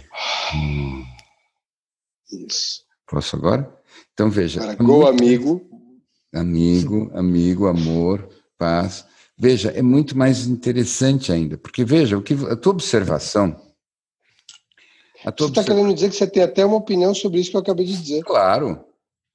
Isso. 2.31 2.85
Posso 3.11 3.35
agora? 3.35 3.69
Então 4.13 4.31
veja. 4.31 4.63
Agora, 4.63 4.77
go, 4.77 5.07
amigo. 5.09 5.61
Amigo, 6.33 7.11
amigo, 7.13 7.67
amor, 7.67 8.29
paz. 8.57 9.05
Veja, 9.37 9.71
é 9.71 9.83
muito 9.83 10.17
mais 10.17 10.47
interessante 10.47 11.33
ainda, 11.33 11.59
porque 11.59 11.85
veja, 11.85 12.17
o 12.17 12.23
que 12.23 12.35
a 12.35 12.57
tua 12.57 12.73
observação. 12.73 13.61
A 15.25 15.33
tua 15.33 15.49
você 15.49 15.61
está 15.61 15.65
querendo 15.65 15.93
dizer 15.93 16.11
que 16.11 16.17
você 16.17 16.27
tem 16.27 16.43
até 16.43 16.65
uma 16.65 16.77
opinião 16.77 17.15
sobre 17.15 17.41
isso 17.41 17.51
que 17.51 17.57
eu 17.57 17.61
acabei 17.61 17.85
de 17.85 17.97
dizer. 17.97 18.23
Claro. 18.23 18.85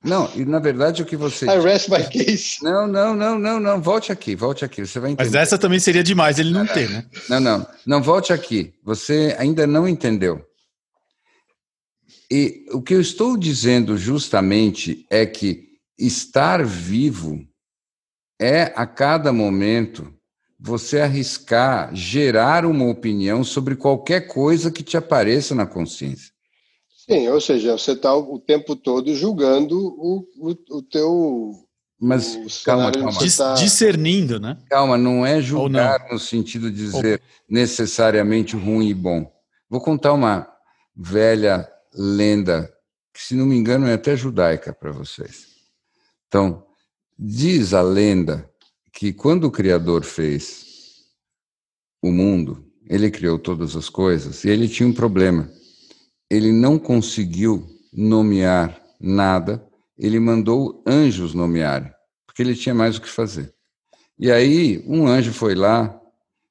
Não, 0.01 0.31
e 0.33 0.45
na 0.45 0.59
verdade 0.59 1.01
o 1.01 1.05
que 1.05 1.17
você. 1.17 1.45
I 1.45 1.59
rest 1.59 1.89
my 1.89 2.01
case. 2.07 2.63
Não, 2.63 2.87
não, 2.87 3.13
não, 3.13 3.37
não, 3.37 3.59
não. 3.59 3.81
Volte 3.81 4.13
aqui, 4.13 4.33
volte 4.33 4.63
aqui. 4.63 4.85
Você 4.85 4.97
vai 4.99 5.11
entender. 5.11 5.29
Mas 5.29 5.35
essa 5.35 5.57
também 5.57 5.79
seria 5.79 6.03
demais 6.03 6.39
ele 6.39 6.51
não 6.51 6.65
ter, 6.65 6.89
né? 6.89 7.05
Não, 7.29 7.39
não. 7.41 7.67
Não, 7.85 8.01
volte 8.01 8.31
aqui. 8.31 8.73
Você 8.83 9.35
ainda 9.37 9.67
não 9.67 9.87
entendeu. 9.87 10.41
E 12.31 12.65
o 12.71 12.81
que 12.81 12.93
eu 12.93 13.01
estou 13.01 13.35
dizendo 13.35 13.97
justamente 13.97 15.05
é 15.09 15.25
que 15.25 15.67
estar 15.97 16.63
vivo 16.63 17.45
é 18.39 18.71
a 18.75 18.87
cada 18.87 19.33
momento 19.33 20.13
você 20.59 20.99
arriscar 20.99 21.93
gerar 21.95 22.65
uma 22.65 22.85
opinião 22.85 23.43
sobre 23.43 23.75
qualquer 23.75 24.27
coisa 24.27 24.71
que 24.71 24.83
te 24.83 24.97
apareça 24.97 25.55
na 25.55 25.65
consciência. 25.65 26.33
Sim, 27.09 27.27
ou 27.29 27.41
seja, 27.41 27.77
você 27.77 27.93
está 27.93 28.15
o 28.15 28.39
tempo 28.39 28.75
todo 28.75 29.15
julgando 29.15 29.77
o, 29.77 30.27
o, 30.37 30.77
o 30.77 30.81
teu. 30.83 31.53
Mas 31.99 32.63
calma, 32.63 32.91
calma. 32.91 33.11
Tá... 33.35 33.53
Discernindo, 33.55 34.39
né? 34.39 34.57
Calma, 34.69 34.97
não 34.97 35.25
é 35.25 35.41
julgar 35.41 35.99
não. 36.01 36.13
no 36.13 36.19
sentido 36.19 36.69
de 36.69 36.77
dizer 36.77 37.19
Ou... 37.19 37.55
necessariamente 37.55 38.55
ruim 38.55 38.89
e 38.89 38.93
bom. 38.93 39.29
Vou 39.69 39.81
contar 39.81 40.13
uma 40.13 40.47
velha 40.95 41.67
lenda, 41.93 42.71
que 43.13 43.21
se 43.21 43.33
não 43.33 43.45
me 43.45 43.55
engano 43.57 43.87
é 43.87 43.93
até 43.93 44.15
judaica 44.15 44.71
para 44.71 44.91
vocês. 44.91 45.47
Então, 46.27 46.63
Diz 47.22 47.74
a 47.74 47.82
lenda 47.82 48.49
que 48.93 49.11
quando 49.11 49.43
o 49.43 49.51
Criador 49.51 50.05
fez 50.05 51.03
o 52.01 52.13
mundo, 52.13 52.65
ele 52.86 53.11
criou 53.11 53.38
todas 53.38 53.76
as 53.76 53.89
coisas 53.89 54.45
e 54.45 54.49
ele 54.49 54.70
tinha 54.70 54.88
um 54.88 54.93
problema. 54.93 55.51
Ele 56.30 56.53
não 56.53 56.80
conseguiu 56.80 57.67
nomear 57.91 58.82
nada, 59.01 59.61
ele 59.97 60.17
mandou 60.17 60.82
anjos 60.88 61.34
nomearem, 61.34 61.91
porque 62.26 62.41
ele 62.41 62.55
tinha 62.55 62.74
mais 62.74 62.95
o 62.95 63.01
que 63.01 63.09
fazer. 63.09 63.53
E 64.17 64.32
aí 64.32 64.82
um 64.88 65.05
anjo 65.05 65.34
foi 65.34 65.55
lá 65.55 65.99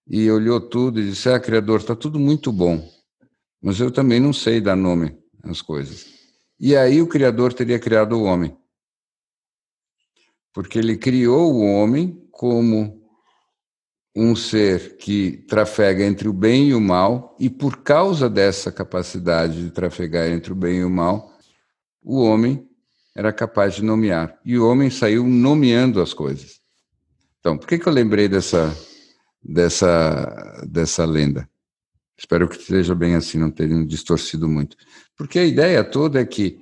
e 0.07 0.31
olhou 0.31 0.61
tudo 0.61 1.01
e 1.01 1.09
disse: 1.09 1.31
Ah, 1.31 1.41
Criador, 1.41 1.81
está 1.81 1.97
tudo 1.97 2.21
muito 2.21 2.53
bom, 2.53 2.87
mas 3.63 3.81
eu 3.81 3.91
também 3.91 4.21
não 4.21 4.35
sei 4.35 4.61
dar 4.61 4.77
nome 4.77 5.17
às 5.45 5.63
coisas. 5.63 6.09
E 6.61 6.77
aí 6.77 7.01
o 7.01 7.07
Criador 7.07 7.55
teria 7.55 7.79
criado 7.79 8.13
o 8.13 8.25
homem 8.25 8.55
porque 10.59 10.77
ele 10.77 10.97
criou 10.97 11.55
o 11.55 11.65
homem 11.65 12.21
como 12.33 13.01
um 14.13 14.35
ser 14.35 14.97
que 14.97 15.45
trafega 15.47 16.05
entre 16.05 16.27
o 16.27 16.33
bem 16.33 16.71
e 16.71 16.75
o 16.75 16.81
mal, 16.81 17.37
e 17.39 17.49
por 17.49 17.77
causa 17.85 18.29
dessa 18.29 18.73
capacidade 18.73 19.63
de 19.63 19.71
trafegar 19.71 20.27
entre 20.27 20.51
o 20.51 20.57
bem 20.57 20.79
e 20.79 20.85
o 20.85 20.91
mal, 20.91 21.33
o 22.03 22.21
homem 22.21 22.69
era 23.15 23.33
capaz 23.33 23.77
de 23.77 23.85
nomear. 23.85 24.37
E 24.45 24.59
o 24.59 24.69
homem 24.69 24.91
saiu 24.91 25.25
nomeando 25.25 26.03
as 26.03 26.13
coisas. 26.13 26.61
Então, 27.39 27.57
por 27.57 27.69
que, 27.69 27.79
que 27.79 27.87
eu 27.87 27.93
lembrei 27.93 28.27
dessa, 28.27 28.77
dessa, 29.41 30.67
dessa 30.69 31.05
lenda? 31.05 31.49
Espero 32.19 32.49
que 32.49 32.57
esteja 32.57 32.97
bem 32.97 33.15
assim, 33.15 33.39
não 33.39 33.53
tenha 33.53 33.87
distorcido 33.87 34.49
muito. 34.49 34.77
Porque 35.17 35.39
a 35.39 35.47
ideia 35.47 35.85
toda 35.85 36.21
é 36.21 36.27
que 36.27 36.61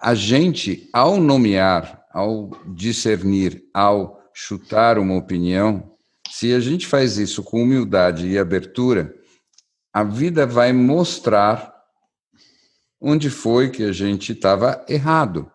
a 0.00 0.14
gente, 0.14 0.88
ao 0.94 1.20
nomear 1.20 2.03
ao 2.14 2.52
discernir, 2.68 3.64
ao 3.74 4.22
chutar 4.32 4.98
uma 4.98 5.16
opinião, 5.16 5.92
se 6.30 6.54
a 6.54 6.60
gente 6.60 6.86
faz 6.86 7.18
isso 7.18 7.42
com 7.42 7.60
humildade 7.60 8.28
e 8.28 8.38
abertura, 8.38 9.12
a 9.92 10.04
vida 10.04 10.46
vai 10.46 10.72
mostrar 10.72 11.74
onde 13.00 13.28
foi 13.28 13.68
que 13.68 13.82
a 13.82 13.92
gente 13.92 14.32
estava 14.32 14.84
errado. 14.88 15.50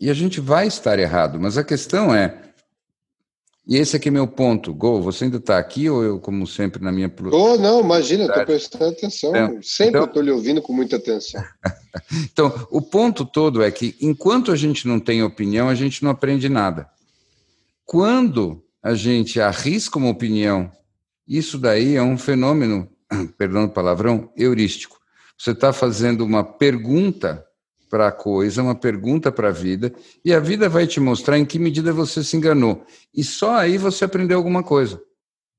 E 0.00 0.08
a 0.08 0.14
gente 0.14 0.40
vai 0.40 0.66
estar 0.66 0.98
errado, 0.98 1.38
mas 1.38 1.58
a 1.58 1.64
questão 1.64 2.14
é. 2.14 2.47
E 3.68 3.76
esse 3.76 3.94
aqui 3.94 4.08
é 4.08 4.10
meu 4.10 4.26
ponto. 4.26 4.72
Gol, 4.72 5.02
você 5.02 5.24
ainda 5.24 5.36
está 5.36 5.58
aqui 5.58 5.90
ou 5.90 6.02
eu, 6.02 6.18
como 6.18 6.46
sempre, 6.46 6.82
na 6.82 6.90
minha. 6.90 7.12
Oh, 7.30 7.58
não, 7.58 7.80
imagina, 7.80 8.24
estou 8.24 8.46
prestando 8.46 8.86
atenção. 8.86 9.30
Então, 9.30 9.62
sempre 9.62 10.00
estou 10.00 10.04
então... 10.04 10.22
lhe 10.22 10.30
ouvindo 10.30 10.62
com 10.62 10.72
muita 10.72 10.96
atenção. 10.96 11.42
Então, 12.32 12.66
o 12.70 12.80
ponto 12.80 13.24
todo 13.24 13.60
é 13.60 13.70
que 13.72 13.96
enquanto 14.00 14.52
a 14.52 14.56
gente 14.56 14.86
não 14.86 15.00
tem 15.00 15.22
opinião, 15.22 15.68
a 15.68 15.74
gente 15.74 16.04
não 16.04 16.10
aprende 16.10 16.48
nada. 16.48 16.88
Quando 17.84 18.62
a 18.80 18.94
gente 18.94 19.40
arrisca 19.40 19.98
uma 19.98 20.10
opinião, 20.10 20.70
isso 21.26 21.58
daí 21.58 21.96
é 21.96 22.02
um 22.02 22.16
fenômeno, 22.16 22.88
perdão 23.36 23.64
o 23.64 23.70
palavrão, 23.70 24.30
heurístico. 24.36 24.96
Você 25.36 25.50
está 25.50 25.72
fazendo 25.72 26.24
uma 26.24 26.44
pergunta 26.44 27.44
para 27.88 28.08
a 28.08 28.12
coisa, 28.12 28.62
uma 28.62 28.74
pergunta 28.74 29.32
para 29.32 29.48
a 29.48 29.52
vida, 29.52 29.92
e 30.24 30.32
a 30.32 30.40
vida 30.40 30.68
vai 30.68 30.86
te 30.86 31.00
mostrar 31.00 31.38
em 31.38 31.44
que 31.44 31.58
medida 31.58 31.92
você 31.92 32.22
se 32.22 32.36
enganou. 32.36 32.84
E 33.14 33.24
só 33.24 33.54
aí 33.54 33.78
você 33.78 34.04
aprendeu 34.04 34.36
alguma 34.36 34.62
coisa. 34.62 35.00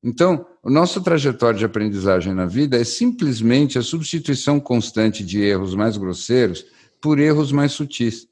Então, 0.03 0.45
a 0.63 0.69
nossa 0.69 1.01
trajetória 1.01 1.59
de 1.59 1.65
aprendizagem 1.65 2.33
na 2.33 2.45
vida 2.45 2.79
é 2.79 2.83
simplesmente 2.83 3.77
a 3.77 3.81
substituição 3.81 4.59
constante 4.59 5.25
de 5.25 5.41
erros 5.41 5.75
mais 5.75 5.97
grosseiros 5.97 6.65
por 7.01 7.19
erros 7.19 7.51
mais 7.51 7.73
sutis. 7.73 8.27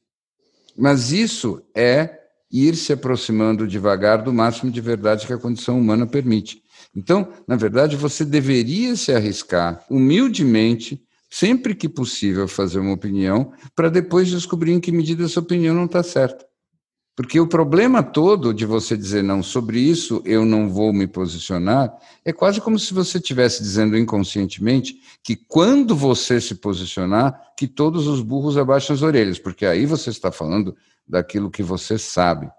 Mas 0.78 1.12
isso 1.12 1.62
é 1.76 2.18
ir 2.52 2.76
se 2.76 2.94
aproximando 2.94 3.68
devagar 3.68 4.22
do 4.24 4.34
máximo 4.34 4.72
de 4.72 4.80
verdade 4.80 5.28
que 5.28 5.34
a 5.34 5.38
condição 5.38 5.78
humana 5.78 6.08
permite. 6.08 6.62
Então, 6.96 7.28
na 7.48 7.56
verdade, 7.56 7.96
você 7.96 8.24
deveria 8.24 8.96
se 8.96 9.12
arriscar 9.12 9.84
humildemente 9.90 11.04
sempre 11.30 11.76
que 11.76 11.90
possível, 11.90 12.48
fazer 12.48 12.80
uma 12.80 12.94
opinião, 12.94 13.52
para 13.76 13.90
depois 13.90 14.30
descobrir 14.30 14.72
em 14.72 14.80
que 14.80 14.92
medida 14.92 15.26
essa 15.26 15.40
opinião 15.40 15.76
não 15.76 15.86
está 15.86 16.02
certa. 16.04 16.46
Porque 17.18 17.40
o 17.40 17.48
problema 17.48 18.04
todo 18.04 18.54
de 18.54 18.64
você 18.64 18.96
dizer 18.96 19.24
não 19.24 19.42
sobre 19.42 19.80
isso, 19.80 20.22
eu 20.24 20.46
não 20.46 20.70
vou 20.70 20.94
me 20.94 21.08
posicionar, 21.08 21.92
é 22.24 22.32
quase 22.32 22.62
como 22.62 22.78
se 22.78 22.94
você 22.94 23.18
estivesse 23.18 23.64
dizendo 23.64 23.98
inconscientemente 23.98 25.02
que 25.24 25.36
quando 25.36 25.96
você 25.96 26.40
se 26.40 26.54
posicionar, 26.54 27.36
que 27.58 27.68
todos 27.68 28.06
os 28.06 28.22
burros 28.22 28.56
abaixam 28.56 28.96
as 28.96 29.02
orelhas, 29.02 29.40
porque 29.40 29.66
aí 29.66 29.84
você 29.88 30.12
está 30.12 30.32
falando 30.32 30.76
daquilo 31.08 31.50
que 31.50 31.64
você 31.64 31.98
sabe. 31.98 32.52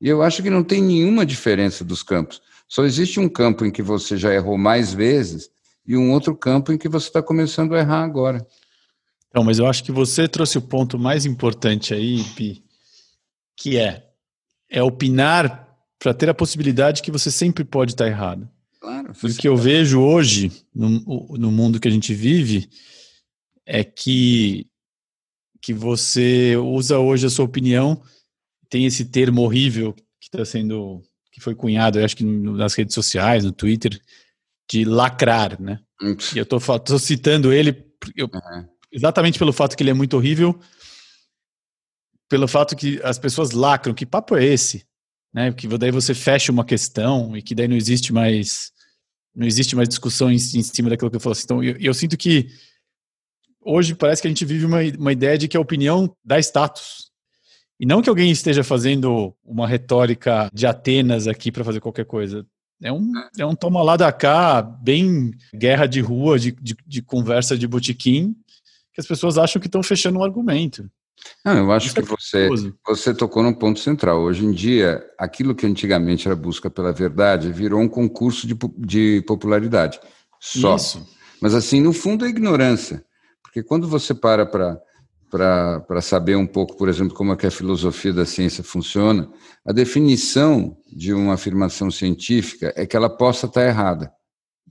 E 0.00 0.08
eu 0.08 0.22
acho 0.22 0.42
que 0.42 0.48
não 0.48 0.64
tem 0.64 0.82
nenhuma 0.82 1.26
diferença 1.26 1.84
dos 1.84 2.02
campos. 2.02 2.40
Só 2.66 2.84
existe 2.84 3.20
um 3.20 3.28
campo 3.28 3.66
em 3.66 3.70
que 3.70 3.82
você 3.82 4.16
já 4.16 4.32
errou 4.32 4.56
mais 4.56 4.94
vezes 4.94 5.50
e 5.86 5.96
um 5.96 6.12
outro 6.12 6.36
campo 6.36 6.72
em 6.72 6.78
que 6.78 6.88
você 6.88 7.08
está 7.08 7.22
começando 7.22 7.74
a 7.74 7.78
errar 7.78 8.02
agora. 8.02 8.46
Então, 9.28 9.44
mas 9.44 9.58
eu 9.58 9.66
acho 9.66 9.84
que 9.84 9.92
você 9.92 10.26
trouxe 10.26 10.58
o 10.58 10.62
ponto 10.62 10.98
mais 10.98 11.26
importante 11.26 11.92
aí, 11.92 12.24
Pi, 12.34 12.64
que 13.56 13.76
é 13.76 14.06
é 14.68 14.82
opinar 14.82 15.66
para 15.98 16.12
ter 16.12 16.28
a 16.28 16.34
possibilidade 16.34 17.02
que 17.02 17.10
você 17.10 17.30
sempre 17.30 17.64
pode 17.64 17.92
estar 17.92 18.06
errado. 18.06 18.48
Claro. 18.80 19.12
E 19.22 19.26
o 19.26 19.36
que 19.36 19.48
eu 19.48 19.56
vejo 19.56 20.00
hoje, 20.00 20.52
no, 20.74 21.36
no 21.38 21.50
mundo 21.50 21.80
que 21.80 21.88
a 21.88 21.90
gente 21.90 22.14
vive, 22.14 22.68
é 23.64 23.82
que, 23.82 24.66
que 25.60 25.72
você 25.72 26.56
usa 26.56 26.98
hoje 26.98 27.26
a 27.26 27.30
sua 27.30 27.44
opinião, 27.44 28.00
tem 28.68 28.84
esse 28.84 29.06
termo 29.06 29.42
horrível 29.42 29.92
que 29.92 30.28
está 30.28 30.44
sendo, 30.44 31.02
que 31.32 31.40
foi 31.40 31.54
cunhado, 31.54 31.98
eu 31.98 32.04
acho 32.04 32.16
que 32.16 32.24
nas 32.24 32.74
redes 32.74 32.94
sociais, 32.94 33.44
no 33.44 33.52
Twitter, 33.52 34.00
de 34.68 34.84
lacrar, 34.84 35.60
né? 35.60 35.80
E 36.34 36.38
eu 36.38 36.42
estou 36.42 36.60
citando 36.98 37.52
ele 37.52 37.86
eu, 38.14 38.26
uhum. 38.26 38.68
exatamente 38.92 39.38
pelo 39.38 39.52
fato 39.52 39.76
que 39.76 39.82
ele 39.82 39.90
é 39.90 39.94
muito 39.94 40.16
horrível, 40.16 40.58
pelo 42.28 42.46
fato 42.46 42.76
que 42.76 43.00
as 43.02 43.18
pessoas 43.18 43.52
lacram, 43.52 43.94
que 43.94 44.04
papo 44.04 44.36
é 44.36 44.44
esse? 44.44 44.84
Né? 45.32 45.52
Que 45.52 45.66
daí 45.78 45.90
você 45.90 46.14
fecha 46.14 46.52
uma 46.52 46.64
questão 46.64 47.36
e 47.36 47.42
que 47.42 47.54
daí 47.54 47.68
não 47.68 47.76
existe 47.76 48.12
mais 48.12 48.72
não 49.34 49.46
existe 49.46 49.76
mais 49.76 49.88
discussão 49.88 50.30
em, 50.30 50.36
em 50.36 50.62
cima 50.62 50.88
daquilo 50.88 51.10
que 51.10 51.16
eu 51.16 51.20
falo. 51.20 51.32
Assim. 51.32 51.44
Então, 51.44 51.62
eu, 51.62 51.76
eu, 51.78 51.92
sinto 51.92 52.16
que 52.16 52.48
hoje 53.60 53.94
parece 53.94 54.22
que 54.22 54.28
a 54.28 54.30
gente 54.30 54.46
vive 54.46 54.64
uma, 54.64 54.78
uma 54.98 55.12
ideia 55.12 55.36
de 55.36 55.46
que 55.46 55.58
a 55.58 55.60
opinião 55.60 56.10
dá 56.24 56.38
status. 56.38 57.10
E 57.78 57.84
não 57.84 58.00
que 58.00 58.08
alguém 58.08 58.30
esteja 58.30 58.64
fazendo 58.64 59.36
uma 59.44 59.68
retórica 59.68 60.48
de 60.54 60.66
Atenas 60.66 61.26
aqui 61.26 61.52
para 61.52 61.64
fazer 61.64 61.80
qualquer 61.80 62.06
coisa. 62.06 62.46
É 62.82 62.92
um, 62.92 63.12
é 63.38 63.46
um 63.46 63.54
toma 63.54 63.82
lá 63.82 63.96
da 63.96 64.12
cá, 64.12 64.60
bem 64.60 65.32
guerra 65.54 65.86
de 65.86 66.00
rua, 66.00 66.38
de, 66.38 66.52
de, 66.52 66.76
de 66.86 67.02
conversa 67.02 67.56
de 67.56 67.66
botequim, 67.66 68.34
que 68.92 69.00
as 69.00 69.06
pessoas 69.06 69.38
acham 69.38 69.60
que 69.60 69.68
estão 69.68 69.82
fechando 69.82 70.18
um 70.18 70.24
argumento. 70.24 70.88
Não, 71.44 71.56
eu 71.56 71.72
acho 71.72 71.86
Isso 71.86 71.94
que 71.94 72.02
é 72.02 72.04
você, 72.04 72.48
você 72.86 73.14
tocou 73.14 73.42
num 73.42 73.52
ponto 73.52 73.80
central. 73.80 74.20
Hoje 74.20 74.44
em 74.44 74.52
dia, 74.52 75.02
aquilo 75.18 75.54
que 75.54 75.66
antigamente 75.66 76.28
era 76.28 76.36
busca 76.36 76.68
pela 76.68 76.92
verdade 76.92 77.52
virou 77.52 77.80
um 77.80 77.88
concurso 77.88 78.46
de, 78.46 78.56
de 78.78 79.24
popularidade. 79.26 79.98
Só. 80.40 80.76
Isso. 80.76 81.06
Mas, 81.40 81.54
assim, 81.54 81.80
no 81.80 81.92
fundo 81.92 82.24
é 82.24 82.28
ignorância. 82.28 83.04
Porque 83.42 83.62
quando 83.62 83.88
você 83.88 84.14
para 84.14 84.44
para 84.44 84.78
saber 86.02 86.36
um 86.36 86.46
pouco, 86.46 86.76
por 86.76 86.88
exemplo, 86.88 87.14
como 87.14 87.32
é 87.32 87.36
que 87.36 87.46
a 87.46 87.50
filosofia 87.50 88.12
da 88.12 88.24
ciência 88.24 88.62
funciona, 88.62 89.28
a 89.64 89.72
definição 89.72 90.76
de 90.86 91.12
uma 91.12 91.34
afirmação 91.34 91.90
científica 91.90 92.72
é 92.76 92.86
que 92.86 92.96
ela 92.96 93.10
possa 93.10 93.46
estar 93.46 93.66
errada. 93.66 94.12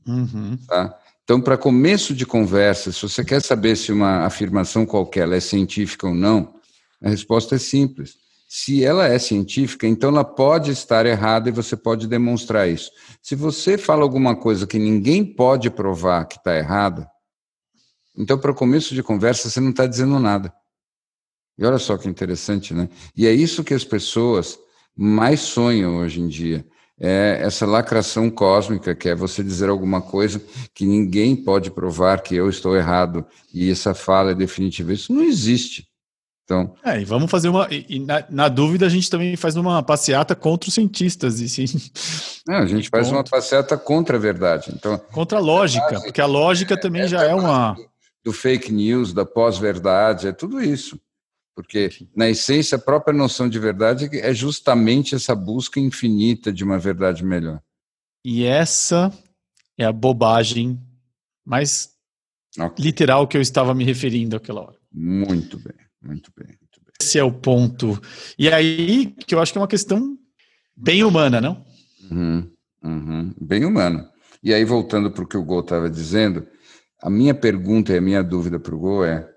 Uhum. 0.07 0.57
Tá? 0.67 0.97
Então, 1.23 1.41
para 1.41 1.57
começo 1.57 2.13
de 2.13 2.25
conversa, 2.25 2.91
se 2.91 3.01
você 3.01 3.25
quer 3.25 3.41
saber 3.41 3.75
se 3.75 3.91
uma 3.91 4.25
afirmação 4.25 4.85
qualquer 4.85 5.31
é 5.31 5.39
científica 5.39 6.07
ou 6.07 6.13
não, 6.13 6.53
a 7.01 7.09
resposta 7.09 7.55
é 7.55 7.57
simples. 7.57 8.13
Se 8.47 8.85
ela 8.85 9.07
é 9.07 9.17
científica, 9.17 9.87
então 9.87 10.09
ela 10.09 10.23
pode 10.23 10.71
estar 10.71 11.05
errada 11.05 11.49
e 11.49 11.51
você 11.51 11.75
pode 11.75 12.07
demonstrar 12.07 12.69
isso. 12.69 12.91
Se 13.21 13.35
você 13.35 13.77
fala 13.77 14.03
alguma 14.03 14.35
coisa 14.35 14.67
que 14.67 14.77
ninguém 14.77 15.25
pode 15.25 15.69
provar 15.69 16.25
que 16.25 16.37
está 16.37 16.55
errada, 16.55 17.09
então, 18.17 18.37
para 18.37 18.53
começo 18.53 18.93
de 18.93 19.03
conversa, 19.03 19.49
você 19.49 19.59
não 19.59 19.71
está 19.71 19.85
dizendo 19.85 20.19
nada. 20.19 20.53
E 21.57 21.65
olha 21.65 21.77
só 21.77 21.97
que 21.97 22.07
interessante, 22.07 22.73
né? 22.73 22.89
E 23.15 23.25
é 23.27 23.31
isso 23.31 23.63
que 23.63 23.73
as 23.73 23.83
pessoas 23.83 24.59
mais 24.95 25.41
sonham 25.41 25.97
hoje 25.97 26.21
em 26.21 26.27
dia 26.27 26.65
é 26.99 27.39
essa 27.41 27.65
lacração 27.65 28.29
cósmica, 28.29 28.95
que 28.95 29.09
é 29.09 29.15
você 29.15 29.43
dizer 29.43 29.69
alguma 29.69 30.01
coisa 30.01 30.41
que 30.73 30.85
ninguém 30.85 31.35
pode 31.35 31.69
provar 31.69 32.21
que 32.21 32.35
eu 32.35 32.49
estou 32.49 32.75
errado 32.75 33.25
e 33.53 33.69
essa 33.69 33.93
fala 33.93 34.31
é 34.31 34.35
definitiva. 34.35 34.93
Isso 34.93 35.13
não 35.13 35.23
existe. 35.23 35.87
Então, 36.45 36.75
é, 36.83 37.01
e 37.01 37.05
vamos 37.05 37.29
fazer 37.29 37.49
uma. 37.49 37.67
E, 37.71 37.99
na, 37.99 38.23
na, 38.29 38.47
dúvida, 38.47 38.85
a 38.85 38.89
gente 38.89 39.09
também 39.09 39.35
faz 39.35 39.55
uma 39.55 39.81
passeata 39.81 40.35
contra 40.35 40.67
os 40.67 40.75
cientistas. 40.75 41.39
E 41.39 41.49
sim, 41.49 41.65
não, 42.47 42.57
a 42.57 42.65
gente 42.67 42.87
faz 42.91 43.07
contra. 43.07 43.17
uma 43.17 43.23
passeata 43.23 43.75
contra 43.77 44.15
a 44.15 44.19
verdade. 44.19 44.71
Então, 44.71 44.95
contra 45.11 45.39
a 45.39 45.41
lógica, 45.41 45.99
porque 46.01 46.21
a 46.21 46.27
lógica 46.27 46.79
também 46.79 47.01
é, 47.01 47.07
já 47.07 47.23
é 47.23 47.33
uma. 47.33 47.75
Do 48.25 48.33
fake 48.33 48.71
news, 48.73 49.13
da 49.13 49.23
pós-verdade, 49.23 50.27
é 50.27 50.33
tudo 50.33 50.59
isso. 50.59 50.99
Porque, 51.55 51.89
na 52.15 52.27
essência, 52.27 52.75
a 52.75 52.79
própria 52.79 53.15
noção 53.15 53.47
de 53.47 53.59
verdade 53.59 54.09
é 54.11 54.33
justamente 54.33 55.13
essa 55.13 55.35
busca 55.35 55.79
infinita 55.79 56.51
de 56.51 56.63
uma 56.63 56.79
verdade 56.79 57.23
melhor. 57.23 57.61
E 58.25 58.43
essa 58.43 59.13
é 59.77 59.85
a 59.85 59.91
bobagem 59.91 60.81
mais 61.45 61.91
okay. 62.59 62.83
literal 62.83 63.27
que 63.27 63.37
eu 63.37 63.41
estava 63.41 63.75
me 63.75 63.85
referindo 63.85 64.35
àquela 64.35 64.61
hora. 64.61 64.77
Muito 64.91 65.59
bem, 65.59 65.75
muito 66.01 66.31
bem, 66.35 66.47
muito 66.47 66.81
bem. 66.83 66.93
Esse 66.99 67.19
é 67.19 67.23
o 67.23 67.31
ponto. 67.31 68.01
E 68.39 68.49
aí, 68.49 69.13
que 69.25 69.35
eu 69.35 69.39
acho 69.39 69.51
que 69.51 69.57
é 69.59 69.61
uma 69.61 69.67
questão 69.67 70.17
bem 70.75 71.03
humana, 71.03 71.39
não? 71.39 71.63
Uhum, 72.09 72.51
uhum, 72.83 73.33
bem 73.39 73.63
humana. 73.63 74.09
E 74.43 74.53
aí, 74.53 74.65
voltando 74.65 75.11
para 75.11 75.23
o 75.23 75.27
que 75.27 75.37
o 75.37 75.43
Gol 75.43 75.61
estava 75.61 75.89
dizendo, 75.89 76.47
a 77.05 77.09
minha 77.09 77.35
pergunta 77.35 77.93
e 77.93 77.97
a 77.97 78.01
minha 78.01 78.23
dúvida 78.23 78.59
para 78.59 78.73
o 78.73 78.79
Gol 78.79 79.05
é: 79.05 79.29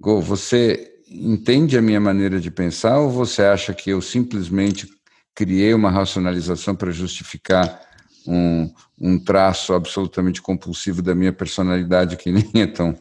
Gol, 0.00 0.22
você 0.22 1.02
entende 1.10 1.76
a 1.76 1.82
minha 1.82 2.00
maneira 2.00 2.38
de 2.38 2.48
pensar 2.48 3.00
ou 3.00 3.10
você 3.10 3.42
acha 3.42 3.74
que 3.74 3.90
eu 3.90 4.00
simplesmente 4.00 4.88
criei 5.34 5.74
uma 5.74 5.90
racionalização 5.90 6.76
para 6.76 6.92
justificar 6.92 7.82
um, 8.24 8.72
um 8.96 9.18
traço 9.18 9.74
absolutamente 9.74 10.40
compulsivo 10.40 11.02
da 11.02 11.12
minha 11.12 11.32
personalidade 11.32 12.16
que 12.16 12.30
nem 12.30 12.48
é 12.54 12.68
tão, 12.68 12.96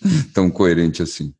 tão 0.32 0.50
coerente 0.50 1.02
assim? 1.02 1.34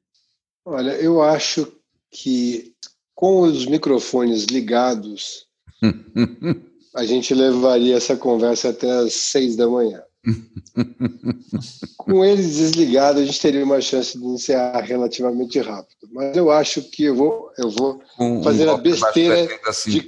Olha, 0.66 0.90
eu 1.00 1.22
acho 1.22 1.72
que 2.10 2.74
com 3.14 3.40
os 3.40 3.64
microfones 3.64 4.44
ligados, 4.44 5.46
a 6.94 7.06
gente 7.06 7.32
levaria 7.32 7.96
essa 7.96 8.18
conversa 8.18 8.68
até 8.68 8.90
as 8.90 9.14
seis 9.14 9.56
da 9.56 9.66
manhã. 9.66 10.02
Com 11.96 12.24
eles 12.24 12.56
desligados, 12.56 13.22
a 13.22 13.24
gente 13.24 13.40
teria 13.40 13.64
uma 13.64 13.80
chance 13.80 14.18
de 14.18 14.24
iniciar 14.24 14.80
relativamente 14.82 15.58
rápido. 15.60 16.08
Mas 16.12 16.36
eu 16.36 16.50
acho 16.50 16.82
que 16.82 17.04
eu 17.04 17.14
vou, 17.14 17.50
eu 17.58 17.70
vou 17.70 18.00
um, 18.18 18.42
fazer 18.42 18.68
um 18.68 18.72
a 18.72 18.78
besteira. 18.78 19.46
De, 19.86 20.04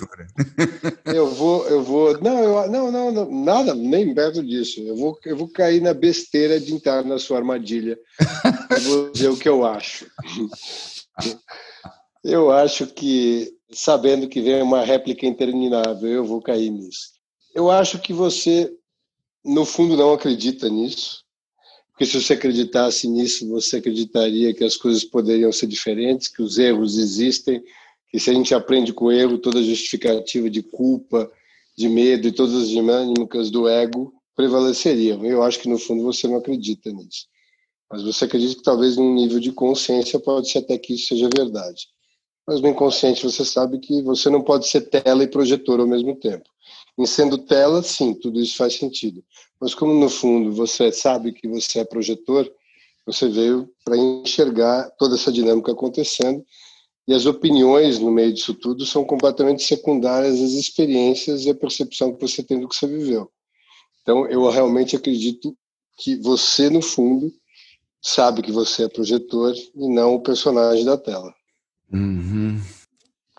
eu 1.17 1.31
vou, 1.31 1.67
eu 1.69 1.83
vou. 1.83 2.21
Não, 2.21 2.43
eu, 2.43 2.71
não, 2.71 2.91
não, 2.91 3.13
não, 3.13 3.31
nada, 3.31 3.75
nem 3.75 4.15
perto 4.15 4.43
disso. 4.43 4.81
Eu 4.81 4.97
vou, 4.97 5.19
eu 5.25 5.37
vou 5.37 5.49
cair 5.49 5.81
na 5.81 5.95
besteira 5.95 6.61
de 6.61 6.75
entrar 6.75 7.05
na 7.05 7.19
sua 7.19 7.39
armadilha. 7.39 7.99
eu 8.71 8.81
vou 8.81 9.11
dizer 9.11 9.29
o 9.29 9.37
que 9.37 9.49
eu 9.49 9.65
acho. 9.65 10.07
Eu 12.23 12.51
acho 12.51 12.87
que, 12.87 13.51
sabendo 13.73 14.29
que 14.29 14.43
vem 14.43 14.61
uma 14.61 14.85
réplica 14.85 15.25
interminável, 15.25 16.07
eu 16.07 16.23
vou 16.23 16.43
cair 16.43 16.69
nisso. 16.69 17.13
Eu 17.55 17.71
acho 17.71 17.99
que 17.99 18.13
você 18.13 18.71
no 19.45 19.65
fundo 19.65 19.97
não 19.97 20.13
acredita 20.13 20.69
nisso, 20.69 21.25
porque 21.91 22.07
se 22.07 22.21
você 22.21 22.33
acreditasse 22.33 23.07
nisso, 23.09 23.49
você 23.49 23.77
acreditaria 23.77 24.55
que 24.55 24.65
as 24.65 24.77
coisas 24.77 25.05
poderiam 25.05 25.53
ser 25.53 25.67
diferentes, 25.67 26.29
que 26.29 26.43
os 26.43 26.59
erros 26.59 26.97
existem, 26.97 27.63
que 28.09 28.19
se 28.19 28.31
a 28.31 28.35
gente 28.35 28.55
aprende 28.55 28.93
com 28.93 29.07
o 29.07 29.13
erro, 29.13 29.39
toda 29.39 29.63
justificativa 29.63 30.49
de 30.49 30.63
culpa, 30.63 31.31
de 31.77 31.89
medo 31.89 32.27
e 32.27 32.33
todas 32.33 32.55
as 32.55 32.69
dinâmicas 32.69 33.51
do 33.51 33.69
ego 33.69 34.13
prevaleceriam. 34.35 35.25
Eu 35.25 35.43
acho 35.43 35.61
que 35.61 35.69
no 35.69 35.79
fundo 35.79 36.03
você 36.03 36.27
não 36.27 36.37
acredita 36.37 36.91
nisso. 36.91 37.27
Mas 37.91 38.03
você 38.03 38.25
acredita 38.25 38.57
que 38.57 38.63
talvez 38.63 38.97
num 38.97 39.15
nível 39.15 39.39
de 39.39 39.53
consciência 39.53 40.19
pode 40.19 40.51
ser 40.51 40.59
até 40.59 40.79
que 40.79 40.95
isso 40.95 41.09
seja 41.09 41.29
verdade. 41.37 41.89
Mas 42.47 42.61
no 42.61 42.69
inconsciente 42.69 43.23
você 43.25 43.45
sabe 43.45 43.79
que 43.79 44.03
você 44.03 44.31
não 44.31 44.43
pode 44.43 44.67
ser 44.69 44.83
tela 44.83 45.23
e 45.23 45.29
projetor 45.29 45.81
ao 45.81 45.87
mesmo 45.87 46.17
tempo. 46.17 46.49
Em 47.01 47.07
sendo 47.07 47.39
tela, 47.39 47.83
sim, 47.83 48.13
tudo 48.13 48.39
isso 48.39 48.59
faz 48.59 48.75
sentido. 48.75 49.25
Mas 49.59 49.75
como 49.75 49.95
no 49.95 50.11
fundo 50.11 50.53
você 50.53 50.93
sabe 50.93 51.33
que 51.33 51.49
você 51.49 51.79
é 51.79 51.85
projetor, 51.85 52.47
você 53.07 53.27
veio 53.27 53.71
para 53.83 53.97
enxergar 53.97 54.91
toda 54.99 55.15
essa 55.15 55.33
dinâmica 55.33 55.73
acontecendo 55.73 56.45
e 57.09 57.15
as 57.15 57.25
opiniões 57.25 57.99
no 57.99 58.11
meio 58.11 58.35
disso 58.35 58.53
tudo 58.53 58.85
são 58.85 59.03
completamente 59.03 59.63
secundárias 59.63 60.43
às 60.43 60.51
experiências 60.51 61.47
e 61.47 61.51
à 61.51 61.55
percepção 61.55 62.15
que 62.15 62.21
você 62.21 62.43
tem 62.43 62.61
do 62.61 62.69
que 62.69 62.77
você 62.77 62.87
viveu. 62.87 63.31
Então, 64.03 64.27
eu 64.27 64.47
realmente 64.51 64.95
acredito 64.95 65.57
que 65.97 66.17
você, 66.17 66.69
no 66.69 66.83
fundo, 66.83 67.33
sabe 68.03 68.43
que 68.43 68.53
você 68.53 68.85
é 68.85 68.89
projetor 68.91 69.55
e 69.55 69.89
não 69.89 70.17
o 70.17 70.23
personagem 70.23 70.85
da 70.85 70.99
tela. 70.99 71.33
Uhum. 71.91 72.61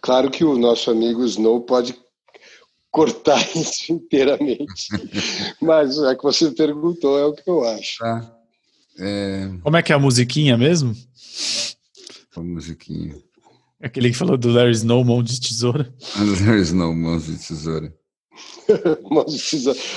Claro 0.02 0.32
que 0.32 0.44
o 0.44 0.58
nosso 0.58 0.90
amigo 0.90 1.24
Snow 1.24 1.62
pode 1.62 1.96
cortar 2.92 3.40
isso 3.56 3.94
inteiramente, 3.94 4.90
mas 5.62 5.98
é 5.98 6.16
que 6.16 6.24
você 6.24 6.52
perguntou, 6.52 7.18
é 7.18 7.26
o 7.26 7.34
que 7.34 7.50
eu 7.50 7.64
acho. 7.64 7.98
Tá. 8.00 8.38
É... 9.00 9.50
Como 9.64 9.78
é 9.78 9.82
que 9.82 9.92
é 9.92 9.96
a 9.96 10.00
musiquinha 10.00 10.58
mesmo? 10.58 10.94
A 12.36 12.42
musiquinha. 12.42 13.16
Aquele 13.82 14.12
que 14.12 14.18
falou 14.18 14.38
do 14.38 14.70
is 14.70 14.84
no 14.84 15.04
mão 15.04 15.24
de 15.24 15.40
tesoura. 15.42 15.92
Is 16.60 16.72
no 16.72 16.94
mão 16.94 17.18
de 17.18 17.36
tesoura. 17.38 17.92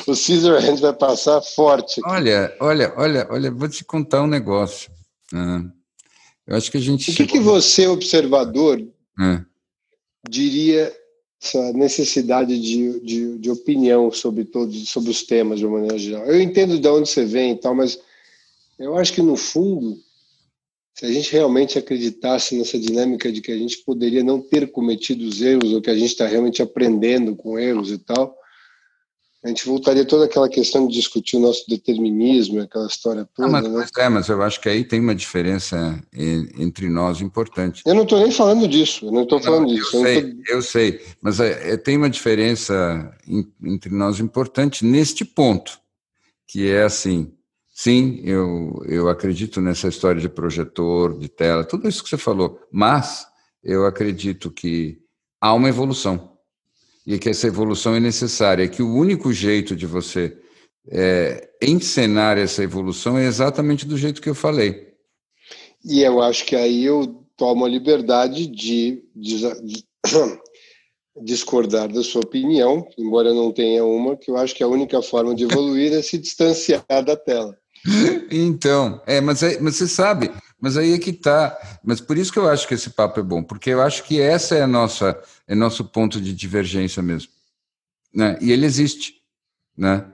o 0.07 0.15
Caesar 0.15 0.61
Hands 0.61 0.81
vai 0.81 0.93
passar 0.95 1.43
forte. 1.43 2.01
Aqui. 2.01 2.11
Olha, 2.11 2.57
olha, 2.61 2.95
olha, 2.97 3.29
olha, 3.31 3.51
vou 3.51 3.69
te 3.69 3.85
contar 3.85 4.23
um 4.23 4.27
negócio. 4.27 4.91
Né? 5.31 5.71
eu 6.47 6.57
acho 6.57 6.71
que 6.71 6.79
a 6.79 6.81
gente. 6.81 7.11
O 7.11 7.15
que, 7.15 7.27
que 7.27 7.41
você, 7.41 7.87
observador, 7.87 8.81
é. 9.21 9.45
diria 10.29 10.93
essa 11.45 11.73
necessidade 11.75 12.59
de, 12.59 13.01
de, 13.01 13.39
de, 13.39 13.51
opinião 13.51 14.11
sobre 14.11 14.45
todos, 14.45 14.89
sobre 14.89 15.11
os 15.11 15.23
temas 15.23 15.59
de 15.59 15.67
uma 15.67 15.75
maneira 15.75 15.99
geral? 15.99 16.25
Eu 16.25 16.41
entendo 16.41 16.79
de 16.79 16.89
onde 16.89 17.09
você 17.09 17.25
vem 17.25 17.53
e 17.53 17.57
tal, 17.57 17.75
mas 17.75 18.01
eu 18.79 18.97
acho 18.97 19.13
que 19.13 19.21
no 19.21 19.37
fundo, 19.37 19.99
se 20.95 21.05
a 21.05 21.13
gente 21.13 21.31
realmente 21.31 21.79
acreditasse 21.79 22.57
nessa 22.57 22.79
dinâmica 22.79 23.31
de 23.31 23.43
que 23.43 23.53
a 23.53 23.59
gente 23.59 23.79
poderia 23.79 24.25
não 24.25 24.41
ter 24.41 24.73
cometido 24.73 25.27
os 25.27 25.43
erros 25.43 25.73
ou 25.73 25.83
que 25.83 25.91
a 25.91 25.95
gente 25.95 26.11
está 26.11 26.27
realmente 26.27 26.63
aprendendo 26.63 27.37
com 27.37 27.59
erros 27.59 27.91
e 27.91 27.99
tal, 27.99 28.35
a 29.45 29.49
gente 29.49 29.67
voltaria 29.67 30.07
toda 30.07 30.25
aquela 30.25 30.49
questão 30.49 30.89
de 30.89 30.95
discutir 30.95 31.37
o 31.37 31.41
nosso 31.41 31.69
determinismo, 31.69 32.63
aquela 32.63 32.87
história 32.87 33.29
toda. 33.35 33.49
mas, 33.49 33.71
né? 33.71 33.87
é, 33.99 34.09
mas 34.09 34.29
eu 34.29 34.43
acho 34.43 34.59
que 34.59 34.71
aí 34.71 34.83
tem 34.83 34.99
uma 34.99 35.15
diferença 35.15 36.03
entre 36.15 36.89
nós 36.89 37.21
importante. 37.21 37.83
Eu 37.85 37.95
não 37.95 38.05
estou 38.05 38.21
nem 38.21 38.31
falando 38.31 38.67
disso, 38.67 39.05
eu 39.05 39.13
não 39.13 39.25
estou 39.25 39.39
falando 39.39 39.67
disso. 39.67 39.97
Eu, 39.97 40.01
eu 40.01 40.07
sei, 40.07 40.23
tô... 40.23 40.53
eu 40.53 40.63
sei, 40.63 41.01
mas 41.21 41.41
é, 41.41 41.73
é, 41.73 41.77
tem 41.77 41.99
uma 41.99 42.09
diferença 42.09 43.15
entre 43.63 43.95
nós 43.95 44.19
importante 44.19 44.83
neste 44.83 45.27
ponto, 45.27 45.79
que 46.49 46.71
é 46.71 46.85
assim, 46.85 47.31
sim, 47.71 48.23
eu, 48.25 48.83
eu 48.87 49.11
acredito 49.11 49.61
nessa 49.61 49.89
história 49.89 50.23
de 50.23 50.29
projetor, 50.29 51.19
de 51.19 51.29
tela, 51.29 51.65
tudo 51.65 51.87
isso 51.87 52.03
que 52.03 52.09
você 52.09 52.17
falou, 52.17 52.59
mas 52.73 53.27
eu 53.63 53.85
acredito 53.85 54.51
que 54.51 54.99
há 55.39 55.53
uma 55.53 55.69
evolução 55.69 56.34
e 57.07 57.19
que 57.19 57.29
essa 57.29 57.47
evolução 57.47 57.95
é 57.95 58.01
necessária, 58.01 58.69
que 58.69 58.83
o 58.83 58.95
único 58.95 59.33
jeito 59.33 59.77
de 59.77 59.87
você 59.87 60.37
é, 60.89 61.49
encenar 61.63 62.39
essa 62.39 62.63
evolução 62.63 63.19
é 63.19 63.27
exatamente 63.27 63.87
do 63.87 63.97
jeito 63.97 64.23
que 64.23 64.29
eu 64.29 64.35
falei. 64.35 64.95
E 65.85 66.01
eu 66.01 66.23
acho 66.23 66.45
que 66.47 66.57
aí 66.57 66.85
eu 66.85 67.25
tomo 67.37 67.65
a 67.65 67.69
liberdade 67.69 68.47
de, 68.47 69.03
de, 69.15 69.41
de 69.63 69.85
discordar 71.23 71.89
da 71.89 72.03
sua 72.03 72.23
opinião, 72.23 72.87
embora 72.99 73.29
eu 73.29 73.35
não 73.35 73.53
tenha 73.53 73.85
uma, 73.85 74.17
que 74.17 74.31
eu 74.31 74.37
acho 74.37 74.55
que 74.55 74.63
a 74.63 74.69
única 74.69 75.03
forma 75.03 75.35
de 75.35 75.45
evoluir 75.45 75.93
é 75.93 76.03
se 76.03 76.19
distanciar 76.19 76.85
da 77.05 77.17
tela. 77.17 77.57
Então, 78.31 79.01
é, 79.07 79.21
mas, 79.21 79.43
é, 79.43 79.61
mas 79.61 79.77
você 79.77 79.87
sabe, 79.87 80.31
mas 80.65 80.79
aí 80.79 80.95
é 80.95 80.99
que 80.99 81.13
tá. 81.13 81.55
Mas 81.85 82.01
por 82.01 82.17
isso 82.17 82.33
que 82.33 82.39
eu 82.39 82.49
acho 82.49 82.67
que 82.67 82.73
esse 82.73 82.89
papo 82.89 83.21
é 83.21 83.23
bom, 83.23 83.43
porque 83.43 83.69
eu 83.69 83.83
acho 83.83 84.03
que 84.05 84.19
essa 84.19 84.55
é 84.55 84.63
a 84.63 84.67
nossa, 84.67 85.21
é 85.47 85.55
nosso 85.55 85.85
ponto 85.85 86.19
de 86.19 86.33
divergência 86.33 87.03
mesmo, 87.03 87.31
né? 88.15 88.39
E 88.41 88.51
ele 88.51 88.65
existe, 88.65 89.17
né? 89.77 90.07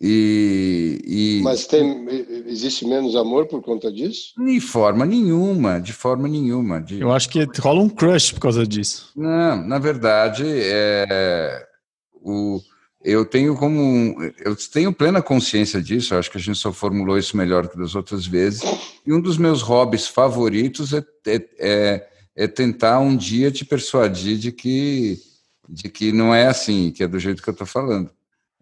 E, 0.00 1.02
e, 1.04 1.42
Mas 1.42 1.66
tem, 1.66 2.06
existe 2.46 2.86
menos 2.86 3.14
amor 3.16 3.48
por 3.48 3.60
conta 3.60 3.92
disso? 3.92 4.32
De 4.42 4.60
forma 4.60 5.04
nenhuma, 5.04 5.78
de 5.78 5.92
forma 5.92 6.26
nenhuma. 6.26 6.80
De... 6.80 6.98
Eu 6.98 7.12
acho 7.12 7.28
que 7.28 7.46
rola 7.58 7.82
um 7.82 7.88
crush 7.90 8.32
por 8.32 8.40
causa 8.40 8.66
disso. 8.66 9.12
Não, 9.14 9.62
na 9.62 9.78
verdade, 9.78 10.44
é, 10.46 11.66
o, 12.14 12.62
eu 13.04 13.24
tenho 13.24 13.54
como 13.54 14.16
eu 14.44 14.56
tenho 14.72 14.92
plena 14.92 15.22
consciência 15.22 15.80
disso. 15.80 16.14
acho 16.14 16.30
que 16.30 16.38
a 16.38 16.40
gente 16.40 16.58
só 16.58 16.72
formulou 16.72 17.18
isso 17.18 17.36
melhor 17.36 17.68
que 17.68 17.78
das 17.78 17.94
outras 17.94 18.26
vezes. 18.26 18.62
E 19.06 19.12
um 19.12 19.20
dos 19.20 19.38
meus 19.38 19.62
hobbies 19.62 20.06
favoritos 20.06 20.92
é, 20.92 21.04
é, 21.26 21.48
é, 21.58 22.08
é 22.36 22.46
tentar 22.48 22.98
um 22.98 23.16
dia 23.16 23.50
te 23.50 23.64
persuadir 23.64 24.36
de 24.36 24.52
que 24.52 25.18
de 25.68 25.88
que 25.88 26.12
não 26.12 26.34
é 26.34 26.46
assim, 26.46 26.90
que 26.90 27.02
é 27.02 27.08
do 27.08 27.18
jeito 27.18 27.42
que 27.42 27.48
eu 27.48 27.52
estou 27.52 27.66
falando. 27.66 28.10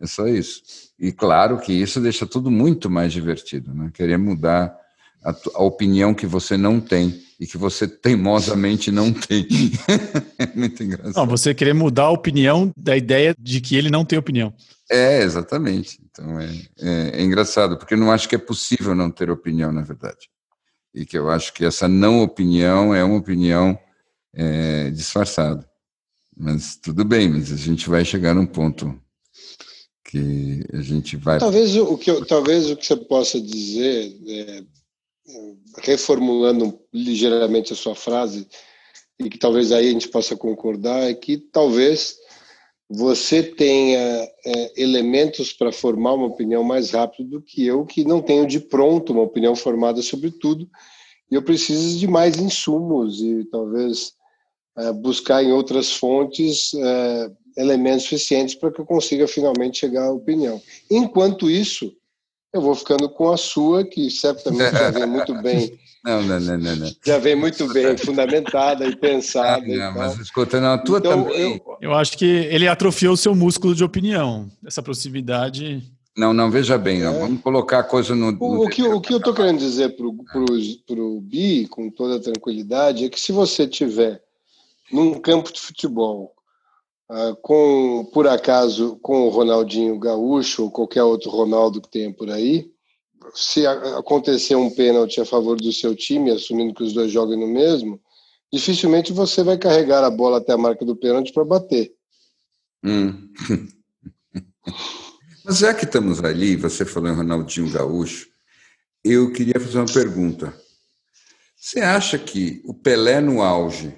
É 0.00 0.06
só 0.06 0.26
isso. 0.26 0.62
E 0.98 1.12
claro 1.12 1.58
que 1.58 1.72
isso 1.72 2.00
deixa 2.00 2.26
tudo 2.26 2.50
muito 2.50 2.90
mais 2.90 3.12
divertido, 3.12 3.72
né? 3.72 3.90
Querer 3.94 4.18
mudar 4.18 4.76
a, 5.24 5.34
a 5.54 5.62
opinião 5.62 6.12
que 6.12 6.26
você 6.26 6.56
não 6.56 6.80
tem 6.80 7.22
e 7.38 7.46
que 7.46 7.56
você 7.56 7.86
teimosamente 7.86 8.90
não 8.90 9.12
tem. 9.12 9.46
é 10.56 10.58
muito 10.60 10.82
engraçado. 10.82 11.16
Não, 11.16 11.26
você 11.26 11.54
querer 11.54 11.74
mudar 11.74 12.04
a 12.04 12.10
opinião 12.10 12.72
da 12.76 12.96
ideia 12.96 13.34
de 13.38 13.60
que 13.60 13.76
ele 13.76 13.90
não 13.90 14.04
tem 14.04 14.18
opinião. 14.18 14.52
É, 14.90 15.22
exatamente. 15.22 16.00
Então 16.10 16.40
é, 16.40 16.50
é, 16.78 17.20
é 17.20 17.22
engraçado, 17.22 17.76
porque 17.76 17.94
eu 17.94 17.98
não 17.98 18.10
acho 18.10 18.28
que 18.28 18.34
é 18.34 18.38
possível 18.38 18.94
não 18.94 19.10
ter 19.10 19.30
opinião, 19.30 19.72
na 19.72 19.82
verdade. 19.82 20.28
E 20.94 21.04
que 21.04 21.18
eu 21.18 21.30
acho 21.30 21.52
que 21.52 21.64
essa 21.64 21.86
não 21.86 22.22
opinião 22.22 22.94
é 22.94 23.04
uma 23.04 23.18
opinião 23.18 23.78
é, 24.34 24.90
disfarçada. 24.90 25.68
Mas 26.36 26.76
tudo 26.76 27.04
bem, 27.04 27.28
mas 27.28 27.52
a 27.52 27.56
gente 27.56 27.88
vai 27.88 28.04
chegar 28.04 28.34
num 28.34 28.46
ponto 28.46 28.98
que 30.04 30.64
a 30.72 30.80
gente 30.80 31.16
vai. 31.16 31.38
Talvez 31.38 31.76
o 31.76 31.98
que, 31.98 32.10
eu, 32.10 32.24
talvez 32.24 32.70
o 32.70 32.76
que 32.76 32.86
você 32.86 32.96
possa 32.96 33.40
dizer, 33.40 34.16
é, 34.28 34.62
reformulando 35.82 36.78
ligeiramente 36.92 37.72
a 37.72 37.76
sua 37.76 37.94
frase, 37.94 38.46
e 39.18 39.30
que 39.30 39.38
talvez 39.38 39.72
aí 39.72 39.88
a 39.88 39.92
gente 39.92 40.08
possa 40.08 40.36
concordar, 40.36 41.10
é 41.10 41.14
que 41.14 41.38
talvez 41.38 42.16
você 42.88 43.42
tenha 43.42 43.98
é, 44.44 44.82
elementos 44.82 45.52
para 45.52 45.72
formar 45.72 46.14
uma 46.14 46.26
opinião 46.26 46.62
mais 46.62 46.90
rápido 46.90 47.30
do 47.30 47.42
que 47.42 47.66
eu, 47.66 47.84
que 47.84 48.04
não 48.04 48.22
tenho 48.22 48.46
de 48.46 48.60
pronto 48.60 49.12
uma 49.12 49.22
opinião 49.22 49.56
formada 49.56 50.00
sobre 50.02 50.30
tudo, 50.30 50.68
e 51.30 51.34
eu 51.34 51.42
preciso 51.42 51.98
de 51.98 52.06
mais 52.06 52.38
insumos 52.38 53.20
e 53.20 53.44
talvez 53.50 54.12
é, 54.76 54.92
buscar 54.92 55.42
em 55.42 55.50
outras 55.50 55.92
fontes 55.92 56.72
é, 56.74 57.30
elementos 57.56 58.04
suficientes 58.04 58.54
para 58.54 58.70
que 58.70 58.80
eu 58.80 58.86
consiga 58.86 59.26
finalmente 59.26 59.78
chegar 59.78 60.06
à 60.06 60.12
opinião. 60.12 60.60
Enquanto 60.90 61.50
isso, 61.50 61.92
eu 62.52 62.60
vou 62.60 62.74
ficando 62.74 63.08
com 63.08 63.32
a 63.32 63.36
sua, 63.36 63.84
que 63.84 64.10
certamente 64.10 64.72
já 64.72 64.90
vem 64.90 65.06
muito 65.06 65.34
bem. 65.42 65.78
Não, 66.06 66.22
não, 66.22 66.38
não, 66.38 66.56
não, 66.56 66.76
não. 66.76 66.92
Já 67.04 67.18
vem 67.18 67.34
muito 67.34 67.66
bem 67.72 67.98
fundamentada 67.98 68.86
e 68.86 68.94
pensada. 68.94 69.60
Ah, 69.60 69.76
não, 69.76 69.94
mas 69.94 70.16
escuta, 70.20 70.60
não, 70.60 70.74
a 70.74 70.78
tua 70.78 70.98
então, 70.98 71.24
também. 71.24 71.54
Eu, 71.56 71.78
eu 71.80 71.94
acho 71.94 72.16
que 72.16 72.24
ele 72.24 72.68
atrofiou 72.68 73.14
o 73.14 73.16
seu 73.16 73.34
músculo 73.34 73.74
de 73.74 73.82
opinião. 73.82 74.48
Essa 74.64 74.80
proximidade. 74.80 75.82
Não, 76.16 76.32
não, 76.32 76.48
veja 76.48 76.78
bem, 76.78 77.02
é. 77.02 77.10
vamos 77.10 77.42
colocar 77.42 77.80
a 77.80 77.82
coisa 77.82 78.14
no. 78.14 78.30
no 78.30 78.62
o, 78.62 78.68
que, 78.68 78.84
o 78.84 79.00
que 79.00 79.12
eu 79.12 79.18
estou 79.18 79.34
querendo 79.34 79.58
dizer 79.58 79.96
para 79.96 81.00
o 81.02 81.20
Bi, 81.20 81.66
com 81.66 81.90
toda 81.90 82.22
tranquilidade, 82.22 83.04
é 83.04 83.08
que 83.08 83.20
se 83.20 83.32
você 83.32 83.66
tiver 83.66 84.22
num 84.92 85.14
campo 85.14 85.52
de 85.52 85.60
futebol 85.60 86.32
ah, 87.10 87.34
com, 87.42 88.08
por 88.14 88.28
acaso, 88.28 88.96
com 89.02 89.26
o 89.26 89.28
Ronaldinho 89.28 89.98
Gaúcho 89.98 90.62
ou 90.62 90.70
qualquer 90.70 91.02
outro 91.02 91.30
Ronaldo 91.30 91.80
que 91.80 91.90
tenha 91.90 92.12
por 92.12 92.30
aí, 92.30 92.70
se 93.34 93.66
acontecer 93.66 94.54
um 94.54 94.70
pênalti 94.70 95.20
a 95.20 95.24
favor 95.24 95.56
do 95.56 95.72
seu 95.72 95.94
time, 95.94 96.30
assumindo 96.30 96.74
que 96.74 96.82
os 96.82 96.92
dois 96.92 97.10
jogam 97.10 97.38
no 97.38 97.46
mesmo, 97.46 98.00
dificilmente 98.52 99.12
você 99.12 99.42
vai 99.42 99.58
carregar 99.58 100.04
a 100.04 100.10
bola 100.10 100.38
até 100.38 100.52
a 100.52 100.58
marca 100.58 100.84
do 100.84 100.96
pênalti 100.96 101.32
para 101.32 101.44
bater. 101.44 101.92
Hum. 102.84 103.30
Mas 105.44 105.58
já 105.58 105.72
que 105.72 105.84
estamos 105.84 106.22
ali, 106.24 106.56
você 106.56 106.84
falou 106.84 107.10
em 107.10 107.14
Ronaldinho 107.14 107.70
Gaúcho, 107.70 108.28
eu 109.04 109.32
queria 109.32 109.60
fazer 109.60 109.78
uma 109.78 109.92
pergunta. 109.92 110.52
Você 111.56 111.80
acha 111.80 112.18
que 112.18 112.60
o 112.64 112.74
Pelé 112.74 113.20
no 113.20 113.42
auge 113.42 113.94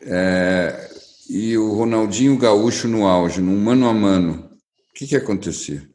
é, 0.00 0.90
e 1.28 1.56
o 1.56 1.72
Ronaldinho 1.72 2.38
Gaúcho 2.38 2.88
no 2.88 3.06
auge, 3.06 3.40
num 3.40 3.58
mano 3.58 3.88
a 3.88 3.92
mano, 3.92 4.50
o 4.90 4.94
que, 4.94 5.06
que 5.06 5.16
acontecia? 5.16 5.87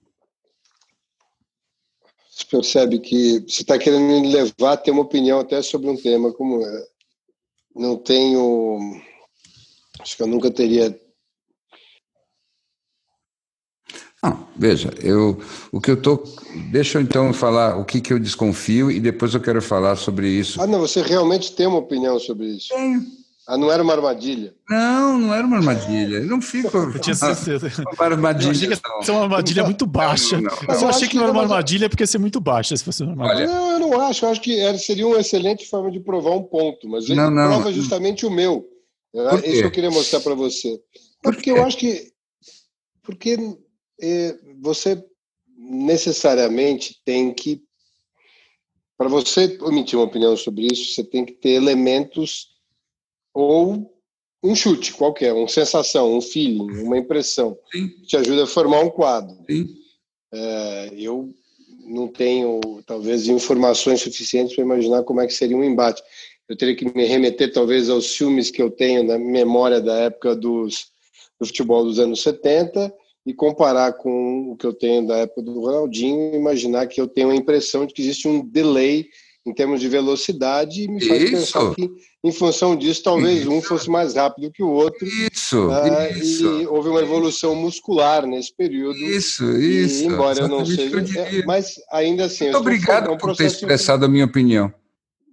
Você 2.33 2.45
percebe 2.49 2.99
que 2.99 3.41
você 3.41 3.61
está 3.61 3.77
querendo 3.77 4.01
me 4.01 4.33
levar 4.33 4.73
a 4.73 4.77
ter 4.77 4.89
uma 4.89 5.03
opinião 5.03 5.39
até 5.39 5.61
sobre 5.61 5.87
um 5.87 5.95
tema 5.95 6.33
como 6.33 6.65
é. 6.65 6.87
Não 7.75 7.95
tenho. 7.95 8.99
Acho 9.99 10.17
que 10.17 10.23
eu 10.23 10.27
nunca 10.27 10.49
teria. 10.49 10.99
Não, 14.23 14.47
veja, 14.55 14.91
eu, 15.01 15.39
o 15.71 15.79
que 15.79 15.91
eu 15.91 16.01
tô. 16.01 16.23
Deixa 16.71 16.97
eu 16.97 17.03
então 17.03 17.31
falar 17.33 17.77
o 17.77 17.85
que, 17.85 18.01
que 18.01 18.11
eu 18.11 18.19
desconfio 18.19 18.89
e 18.89 18.99
depois 18.99 19.33
eu 19.35 19.41
quero 19.41 19.61
falar 19.61 19.95
sobre 19.95 20.27
isso. 20.27 20.59
Ah, 20.59 20.65
não, 20.65 20.79
você 20.79 21.03
realmente 21.03 21.51
tem 21.51 21.67
uma 21.67 21.79
opinião 21.79 22.19
sobre 22.19 22.47
isso? 22.47 22.69
Tenho 22.69 23.22
Ah, 23.45 23.57
não 23.57 23.69
era 23.69 23.83
uma 23.83 23.93
armadilha? 23.93 24.55
Não, 24.69 25.19
não 25.19 25.33
era 25.33 25.45
uma 25.45 25.57
armadilha. 25.57 26.17
Eu 26.17 26.27
não 26.27 26.41
fico. 26.41 26.77
Eu 26.77 26.99
tinha 26.99 27.13
certeza. 27.13 27.67
Uma 27.93 28.05
armadilha. 28.05 28.47
Eu 28.47 28.51
achei 28.51 28.67
que 28.69 29.11
uma 29.11 29.23
armadilha 29.23 29.63
muito 29.65 29.85
baixa. 29.85 30.37
Não, 30.37 30.43
não, 30.43 30.49
não. 30.49 30.59
Mas 30.65 30.77
eu, 30.77 30.83
eu 30.83 30.89
achei 30.89 31.07
que 31.09 31.15
não 31.17 31.23
era 31.23 31.31
uma 31.33 31.41
armadilha 31.41 31.89
porque 31.89 32.03
ia 32.03 32.07
ser 32.07 32.19
muito 32.19 32.39
baixa 32.39 32.75
se 32.77 32.83
fosse 32.83 33.03
uma 33.03 33.11
armadilha. 33.11 33.49
Olha, 33.49 33.53
não, 33.53 33.71
eu 33.71 33.79
não 33.79 34.01
acho. 34.01 34.25
Eu 34.25 34.29
acho 34.29 34.39
que 34.39 34.77
seria 34.77 35.05
uma 35.05 35.19
excelente 35.19 35.67
forma 35.67 35.91
de 35.91 35.99
provar 35.99 36.31
um 36.31 36.43
ponto. 36.43 36.87
Mas 36.87 37.09
ele 37.09 37.19
prova 37.19 37.71
justamente 37.73 38.25
o 38.25 38.31
meu. 38.31 38.65
É 39.13 39.35
isso 39.49 39.59
que 39.59 39.65
eu 39.65 39.71
queria 39.71 39.91
mostrar 39.91 40.21
para 40.21 40.35
você. 40.35 40.79
Porque 41.21 41.51
eu 41.51 41.63
acho 41.63 41.77
que. 41.77 42.13
Porque 43.03 43.37
é, 44.01 44.37
você 44.61 45.03
necessariamente 45.57 47.01
tem 47.03 47.33
que. 47.33 47.61
Para 48.97 49.09
você 49.09 49.57
emitir 49.67 49.99
uma 49.99 50.05
opinião 50.05 50.37
sobre 50.37 50.67
isso, 50.71 50.93
você 50.93 51.03
tem 51.03 51.25
que 51.25 51.33
ter 51.33 51.49
elementos 51.49 52.52
ou 53.33 53.91
um 54.43 54.55
chute 54.55 54.93
qualquer, 54.93 55.33
uma 55.33 55.47
sensação, 55.47 56.17
um 56.17 56.21
feeling, 56.21 56.83
uma 56.83 56.97
impressão, 56.97 57.57
Sim. 57.71 57.87
que 57.87 58.07
te 58.07 58.17
ajuda 58.17 58.43
a 58.43 58.47
formar 58.47 58.81
um 58.81 58.89
quadro. 58.89 59.37
É, 60.33 60.91
eu 60.97 61.33
não 61.85 62.07
tenho, 62.07 62.59
talvez, 62.85 63.27
informações 63.27 64.01
suficientes 64.01 64.55
para 64.55 64.63
imaginar 64.63 65.03
como 65.03 65.21
é 65.21 65.27
que 65.27 65.33
seria 65.33 65.55
um 65.55 65.63
embate. 65.63 66.01
Eu 66.49 66.57
teria 66.57 66.75
que 66.75 66.85
me 66.85 67.05
remeter, 67.05 67.53
talvez, 67.53 67.89
aos 67.89 68.15
filmes 68.15 68.51
que 68.51 68.61
eu 68.61 68.69
tenho 68.69 69.03
na 69.03 69.17
memória 69.17 69.79
da 69.79 69.95
época 69.95 70.35
dos, 70.35 70.87
do 71.39 71.45
futebol 71.45 71.85
dos 71.85 71.99
anos 71.99 72.21
70 72.21 72.93
e 73.25 73.33
comparar 73.33 73.93
com 73.93 74.51
o 74.51 74.57
que 74.57 74.65
eu 74.65 74.73
tenho 74.73 75.07
da 75.07 75.19
época 75.19 75.41
do 75.41 75.61
Ronaldinho 75.61 76.33
e 76.33 76.37
imaginar 76.37 76.87
que 76.87 76.99
eu 76.99 77.07
tenho 77.07 77.29
a 77.29 77.35
impressão 77.35 77.85
de 77.85 77.93
que 77.93 78.01
existe 78.01 78.27
um 78.27 78.45
delay 78.45 79.07
em 79.45 79.53
termos 79.53 79.81
de 79.81 79.89
velocidade 79.89 80.83
e 80.83 80.87
me 80.87 81.05
faz 81.05 81.23
Isso. 81.23 81.31
pensar 81.31 81.75
que, 81.75 81.91
em 82.23 82.31
função 82.31 82.75
disso, 82.75 83.03
talvez 83.03 83.41
Isso. 83.41 83.51
um 83.51 83.61
fosse 83.61 83.89
mais 83.89 84.15
rápido 84.15 84.51
que 84.51 84.63
o 84.63 84.69
outro. 84.69 85.05
Isso. 85.05 85.67
Uh, 85.67 86.17
Isso. 86.17 86.61
E 86.61 86.67
houve 86.67 86.89
uma 86.89 87.01
evolução 87.01 87.53
muscular 87.53 88.25
nesse 88.25 88.55
período. 88.55 88.97
Isso, 88.97 89.43
isso. 89.57 90.03
E, 90.03 90.07
embora 90.07 90.39
eu 90.39 90.47
não 90.47 90.65
seja. 90.65 91.19
É, 91.19 91.45
mas 91.45 91.75
ainda 91.91 92.25
assim. 92.25 92.45
Muito 92.45 92.57
obrigado 92.57 93.11
um 93.11 93.17
por 93.17 93.35
ter 93.35 93.45
expressado 93.45 94.05
a 94.05 94.07
minha 94.07 94.25
opinião. 94.25 94.73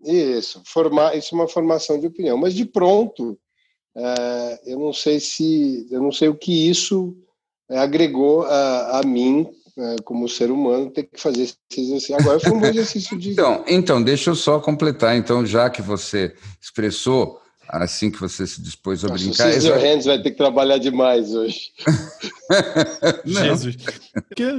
Isso, 0.04 0.62
formar, 0.64 1.16
isso 1.16 1.34
é 1.34 1.38
uma 1.38 1.46
formação 1.48 2.00
de 2.00 2.06
opinião. 2.06 2.36
Mas 2.36 2.54
de 2.54 2.64
pronto, 2.64 3.38
uh, 3.96 4.58
eu 4.66 4.78
não 4.78 4.92
sei 4.92 5.20
se. 5.20 5.86
Eu 5.90 6.02
não 6.02 6.10
sei 6.10 6.28
o 6.28 6.34
que 6.34 6.68
isso 6.68 7.16
é, 7.68 7.78
agregou 7.78 8.42
a, 8.42 8.98
a 8.98 9.02
mim 9.04 9.46
é, 9.46 9.59
como 10.04 10.28
ser 10.28 10.50
humano, 10.50 10.90
ter 10.90 11.04
que 11.04 11.20
fazer 11.20 11.42
esse 11.42 11.56
exercício. 11.76 12.16
Agora 12.16 12.38
foi 12.38 12.52
um 12.52 12.60
bom 12.60 12.66
exercício 12.66 13.18
de. 13.18 13.32
Então, 13.32 13.64
então, 13.66 14.02
deixa 14.02 14.30
eu 14.30 14.34
só 14.34 14.58
completar. 14.58 15.16
Então, 15.16 15.44
já 15.44 15.70
que 15.70 15.82
você 15.82 16.34
expressou 16.60 17.39
assim 17.70 18.10
que 18.10 18.20
você 18.20 18.46
se 18.46 18.60
dispôs 18.60 19.04
a 19.04 19.08
Nossa, 19.08 19.24
brincar. 19.24 19.48
O 19.48 19.52
Caesar 19.52 19.78
Hands 19.78 20.04
vai 20.04 20.22
ter 20.22 20.30
que 20.32 20.36
trabalhar 20.36 20.78
demais 20.78 21.34
hoje. 21.34 21.70
Jesus. 23.24 23.76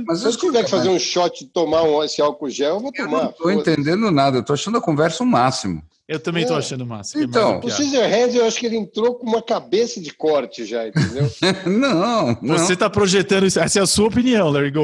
Mas 0.07 0.20
se 0.20 0.26
eu 0.26 0.38
tiver 0.38 0.64
que 0.64 0.70
fazer 0.70 0.89
um 0.89 0.99
shot 0.99 1.43
e 1.43 1.47
tomar 1.47 1.84
um, 1.84 2.03
esse 2.03 2.22
álcool 2.22 2.49
gel, 2.49 2.76
eu 2.76 2.80
vou 2.80 2.91
tomar. 2.91 3.18
Eu 3.18 3.24
não 3.24 3.30
estou 3.30 3.51
entendendo 3.51 4.12
nada, 4.12 4.38
eu 4.38 4.41
estou 4.41 4.53
achando 4.53 4.78
a 4.78 4.82
conversa 4.82 5.24
o 5.24 5.28
máximo. 5.28 5.84
Eu 6.12 6.20
também 6.20 6.43
estou 6.43 6.57
é. 6.57 6.59
achando 6.59 6.86
massa. 6.86 7.18
É 7.18 7.24
então, 7.24 7.59
o 7.59 7.62
Caesar 7.62 8.09
Hands, 8.09 8.36
eu 8.36 8.45
acho 8.45 8.59
que 8.59 8.66
ele 8.66 8.76
entrou 8.76 9.16
com 9.16 9.26
uma 9.26 9.41
cabeça 9.41 10.01
de 10.01 10.12
corte 10.12 10.66
já, 10.66 10.86
entendeu? 10.86 11.32
não, 11.66 12.38
não. 12.41 12.57
Você 12.57 12.74
está 12.74 12.89
projetando 12.89 13.45
isso. 13.45 13.59
Essa 13.62 13.80
é 13.80 13.82
a 13.82 13.86
sua 13.86 14.07
opinião, 14.07 14.49
Larry 14.49 14.72
Go. 14.72 14.84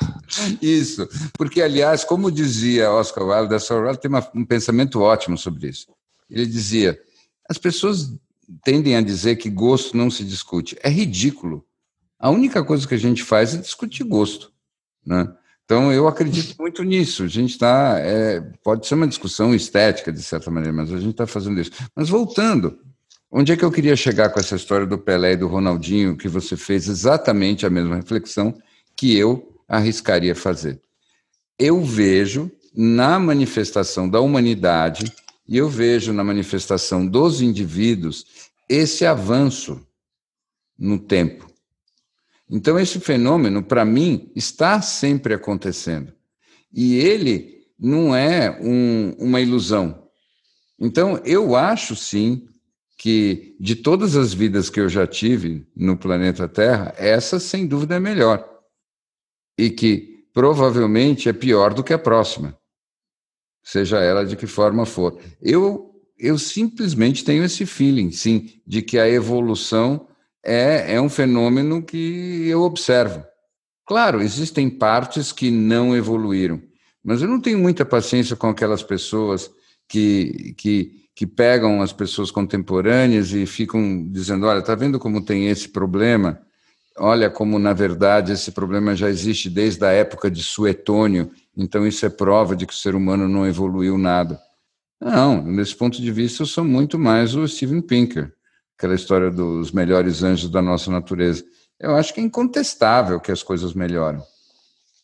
isso. 0.62 1.06
Porque, 1.36 1.60
aliás, 1.60 2.02
como 2.02 2.32
dizia 2.32 2.90
Oscar 2.90 3.26
Wilde, 3.26 3.54
Oscar 3.54 3.82
Wilde 3.82 4.00
tem 4.00 4.08
uma, 4.08 4.26
um 4.34 4.44
pensamento 4.44 5.02
ótimo 5.02 5.36
sobre 5.36 5.68
isso. 5.68 5.86
Ele 6.30 6.46
dizia: 6.46 6.98
as 7.48 7.58
pessoas 7.58 8.12
tendem 8.62 8.96
a 8.96 9.00
dizer 9.00 9.36
que 9.36 9.50
gosto 9.50 9.96
não 9.96 10.10
se 10.10 10.24
discute. 10.24 10.76
É 10.82 10.88
ridículo. 10.88 11.64
A 12.18 12.30
única 12.30 12.64
coisa 12.64 12.86
que 12.86 12.94
a 12.94 12.98
gente 12.98 13.22
faz 13.22 13.54
é 13.54 13.58
discutir 13.58 14.04
gosto. 14.04 14.52
Né? 15.04 15.30
Então, 15.64 15.92
eu 15.92 16.06
acredito 16.06 16.54
muito 16.60 16.82
nisso. 16.82 17.24
A 17.24 17.28
gente 17.28 17.50
está. 17.50 17.98
É, 17.98 18.40
pode 18.62 18.86
ser 18.86 18.94
uma 18.94 19.08
discussão 19.08 19.54
estética, 19.54 20.12
de 20.12 20.22
certa 20.22 20.50
maneira, 20.50 20.74
mas 20.74 20.92
a 20.92 20.98
gente 20.98 21.12
está 21.12 21.26
fazendo 21.26 21.60
isso. 21.60 21.72
Mas 21.94 22.08
voltando, 22.08 22.78
onde 23.30 23.52
é 23.52 23.56
que 23.56 23.64
eu 23.64 23.72
queria 23.72 23.96
chegar 23.96 24.30
com 24.30 24.40
essa 24.40 24.56
história 24.56 24.86
do 24.86 24.98
Pelé 24.98 25.32
e 25.32 25.36
do 25.36 25.48
Ronaldinho, 25.48 26.16
que 26.16 26.28
você 26.28 26.56
fez 26.56 26.88
exatamente 26.88 27.66
a 27.66 27.70
mesma 27.70 27.96
reflexão 27.96 28.56
que 28.96 29.16
eu 29.16 29.58
arriscaria 29.68 30.34
fazer? 30.34 30.80
Eu 31.58 31.82
vejo 31.82 32.50
na 32.74 33.18
manifestação 33.18 34.08
da 34.08 34.20
humanidade 34.20 35.04
e 35.46 35.56
eu 35.56 35.68
vejo 35.68 36.12
na 36.12 36.24
manifestação 36.24 37.06
dos 37.06 37.40
indivíduos 37.40 38.50
esse 38.68 39.04
avanço 39.04 39.86
no 40.78 40.98
tempo. 40.98 41.46
Então, 42.50 42.78
esse 42.78 43.00
fenômeno, 43.00 43.62
para 43.62 43.84
mim, 43.84 44.30
está 44.34 44.80
sempre 44.80 45.34
acontecendo. 45.34 46.12
E 46.72 46.96
ele 46.96 47.62
não 47.78 48.14
é 48.14 48.58
um, 48.60 49.14
uma 49.18 49.40
ilusão. 49.40 50.08
Então, 50.78 51.20
eu 51.24 51.56
acho 51.56 51.94
sim 51.94 52.46
que 52.96 53.56
de 53.60 53.76
todas 53.76 54.16
as 54.16 54.32
vidas 54.32 54.70
que 54.70 54.80
eu 54.80 54.88
já 54.88 55.06
tive 55.06 55.66
no 55.74 55.96
planeta 55.96 56.48
Terra, 56.48 56.94
essa 56.96 57.38
sem 57.38 57.66
dúvida 57.66 57.96
é 57.96 58.00
melhor. 58.00 58.48
E 59.58 59.70
que 59.70 60.24
provavelmente 60.32 61.28
é 61.28 61.32
pior 61.32 61.72
do 61.74 61.84
que 61.84 61.92
a 61.92 61.98
próxima, 61.98 62.58
seja 63.64 63.98
ela 63.98 64.24
de 64.24 64.36
que 64.36 64.46
forma 64.46 64.84
for. 64.84 65.18
Eu, 65.40 65.90
eu 66.18 66.38
simplesmente 66.38 67.24
tenho 67.24 67.42
esse 67.42 67.64
feeling, 67.64 68.12
sim, 68.12 68.50
de 68.66 68.82
que 68.82 68.98
a 68.98 69.08
evolução 69.08 70.06
é, 70.44 70.94
é 70.94 71.00
um 71.00 71.08
fenômeno 71.08 71.82
que 71.82 72.46
eu 72.46 72.60
observo. 72.60 73.24
Claro, 73.86 74.20
existem 74.20 74.68
partes 74.68 75.32
que 75.32 75.50
não 75.50 75.96
evoluíram, 75.96 76.62
mas 77.02 77.22
eu 77.22 77.28
não 77.28 77.40
tenho 77.40 77.58
muita 77.58 77.84
paciência 77.84 78.36
com 78.36 78.48
aquelas 78.48 78.82
pessoas 78.82 79.50
que, 79.88 80.54
que, 80.56 80.92
que 81.14 81.26
pegam 81.26 81.82
as 81.82 81.92
pessoas 81.92 82.30
contemporâneas 82.30 83.32
e 83.32 83.44
ficam 83.46 84.08
dizendo: 84.10 84.46
olha, 84.46 84.60
está 84.60 84.74
vendo 84.74 84.98
como 84.98 85.24
tem 85.24 85.48
esse 85.48 85.68
problema? 85.68 86.40
Olha 86.96 87.28
como, 87.28 87.58
na 87.58 87.72
verdade, 87.72 88.32
esse 88.32 88.52
problema 88.52 88.94
já 88.94 89.08
existe 89.08 89.50
desde 89.50 89.84
a 89.84 89.90
época 89.90 90.30
de 90.30 90.42
Suetônio, 90.42 91.30
então 91.56 91.86
isso 91.86 92.06
é 92.06 92.08
prova 92.08 92.54
de 92.54 92.66
que 92.66 92.72
o 92.72 92.76
ser 92.76 92.94
humano 92.94 93.28
não 93.28 93.46
evoluiu 93.46 93.98
nada. 93.98 94.40
Não, 95.00 95.42
nesse 95.42 95.74
ponto 95.74 96.00
de 96.00 96.12
vista, 96.12 96.42
eu 96.42 96.46
sou 96.46 96.64
muito 96.64 96.98
mais 96.98 97.34
o 97.34 97.46
Steven 97.46 97.80
Pinker 97.80 98.32
aquela 98.76 98.94
história 98.94 99.30
dos 99.30 99.72
melhores 99.72 100.22
anjos 100.22 100.50
da 100.50 100.60
nossa 100.60 100.90
natureza. 100.90 101.44
Eu 101.78 101.94
acho 101.94 102.12
que 102.12 102.20
é 102.20 102.22
incontestável 102.22 103.20
que 103.20 103.32
as 103.32 103.42
coisas 103.42 103.72
melhoram, 103.74 104.22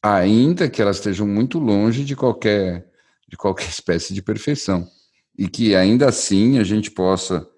ainda 0.02 0.68
que 0.68 0.82
elas 0.82 0.96
estejam 0.96 1.26
muito 1.26 1.58
longe 1.58 2.04
de 2.04 2.14
qualquer 2.14 2.88
de 3.28 3.36
qualquer 3.36 3.68
espécie 3.70 4.12
de 4.12 4.22
perfeição 4.22 4.88
e 5.38 5.48
que 5.48 5.74
ainda 5.74 6.08
assim 6.08 6.58
a 6.58 6.64
gente 6.64 6.90
possa 6.90 7.48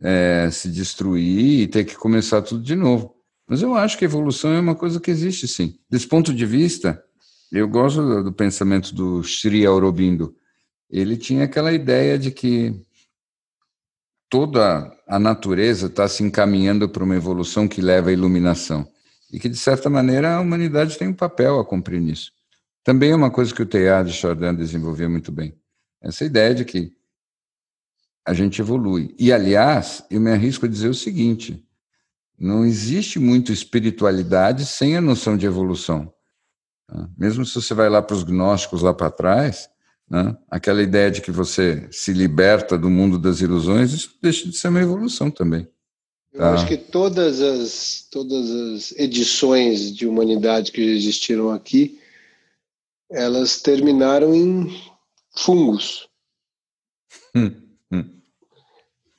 é, 0.00 0.48
se 0.52 0.68
destruir 0.68 1.62
e 1.62 1.66
ter 1.66 1.84
que 1.84 1.96
começar 1.96 2.42
tudo 2.42 2.62
de 2.62 2.76
novo. 2.76 3.14
Mas 3.52 3.60
eu 3.60 3.74
acho 3.74 3.98
que 3.98 4.04
a 4.06 4.08
evolução 4.08 4.50
é 4.54 4.58
uma 4.58 4.74
coisa 4.74 4.98
que 4.98 5.10
existe 5.10 5.46
sim. 5.46 5.78
Desse 5.90 6.06
ponto 6.08 6.32
de 6.32 6.46
vista, 6.46 7.04
eu 7.52 7.68
gosto 7.68 8.22
do, 8.22 8.32
pensamento 8.32 8.94
do 8.94 9.22
Sri 9.22 9.66
Aurobindo. 9.66 10.34
Ele 10.88 11.18
tinha 11.18 11.44
aquela 11.44 11.70
ideia 11.70 12.18
de 12.18 12.30
que 12.30 12.74
toda 14.30 14.90
a 15.06 15.18
natureza 15.18 15.88
está 15.88 16.08
se 16.08 16.22
encaminhando 16.22 16.88
para 16.88 17.04
uma 17.04 17.14
evolução 17.14 17.68
que 17.68 17.82
leva 17.82 18.08
à 18.08 18.12
iluminação. 18.14 18.90
E 19.30 19.38
que, 19.38 19.50
de 19.50 19.58
certa 19.58 19.90
maneira, 19.90 20.34
a 20.34 20.40
humanidade 20.40 20.96
tem 20.96 21.08
um 21.08 21.14
papel 21.14 21.60
a 21.60 21.64
cumprir 21.66 22.00
nisso. 22.00 22.32
Também 22.82 23.10
é 23.10 23.14
uma 23.14 23.30
coisa 23.30 23.54
que 23.54 23.60
o 23.60 23.66
Teilhard 23.66 24.10
de 24.10 24.16
Chardin 24.16 24.54
desenvolvia 24.54 25.10
muito 25.10 25.30
bem. 25.30 25.54
Essa 26.00 26.24
ideia 26.24 26.54
de 26.54 26.64
que 26.64 26.90
a 28.26 28.32
gente 28.32 28.62
evolui. 28.62 29.14
E, 29.18 29.30
aliás, 29.30 30.02
eu 30.10 30.22
me 30.22 30.32
arrisco 30.32 30.64
a 30.64 30.68
dizer 30.70 30.88
o 30.88 30.94
seguinte: 30.94 31.62
não 32.38 32.64
existe 32.64 33.18
muito 33.18 33.52
espiritualidade 33.52 34.66
sem 34.66 34.96
a 34.96 35.00
noção 35.00 35.36
de 35.36 35.46
evolução. 35.46 36.12
Tá? 36.86 37.08
Mesmo 37.16 37.44
se 37.44 37.54
você 37.54 37.74
vai 37.74 37.88
lá 37.88 38.02
para 38.02 38.16
os 38.16 38.24
gnósticos 38.24 38.82
lá 38.82 38.92
para 38.92 39.10
trás, 39.10 39.68
né? 40.12 40.36
Aquela 40.50 40.82
ideia 40.82 41.10
de 41.10 41.22
que 41.22 41.30
você 41.30 41.88
se 41.90 42.12
liberta 42.12 42.76
do 42.76 42.90
mundo 42.90 43.18
das 43.18 43.40
ilusões, 43.40 43.92
isso 43.92 44.18
deixa 44.20 44.46
de 44.46 44.56
ser 44.56 44.68
uma 44.68 44.82
evolução 44.82 45.30
também. 45.30 45.64
Tá? 46.36 46.48
Eu 46.48 46.54
acho 46.54 46.66
que 46.66 46.76
todas 46.76 47.40
as, 47.40 48.06
todas 48.10 48.50
as 48.50 48.92
edições 48.98 49.90
de 49.94 50.06
humanidade 50.06 50.70
que 50.70 50.82
existiram 50.82 51.50
aqui, 51.50 51.98
elas 53.10 53.62
terminaram 53.62 54.34
em 54.34 54.82
fungos. 55.34 56.08
Hum. 57.34 57.61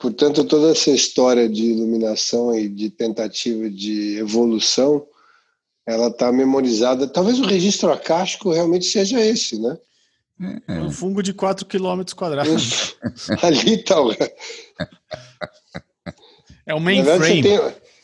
Portanto, 0.04 0.44
toda 0.44 0.72
essa 0.72 0.90
história 0.90 1.48
de 1.48 1.64
iluminação 1.64 2.54
e 2.54 2.68
de 2.68 2.90
tentativa 2.90 3.70
de 3.70 4.18
evolução, 4.18 5.06
ela 5.86 6.08
está 6.08 6.30
memorizada. 6.30 7.08
Talvez 7.08 7.38
o 7.40 7.46
registro 7.46 7.90
acástico 7.90 8.52
realmente 8.52 8.84
seja 8.84 9.18
esse, 9.18 9.58
né? 9.58 9.78
É. 10.68 10.78
Um 10.78 10.90
fungo 10.90 11.22
de 11.22 11.32
4 11.32 11.64
km 11.64 12.02
quadrados. 12.14 12.96
Ali 13.40 13.82
tá. 13.82 13.96
É 16.66 16.74
o 16.74 16.80
mainframe. 16.80 17.42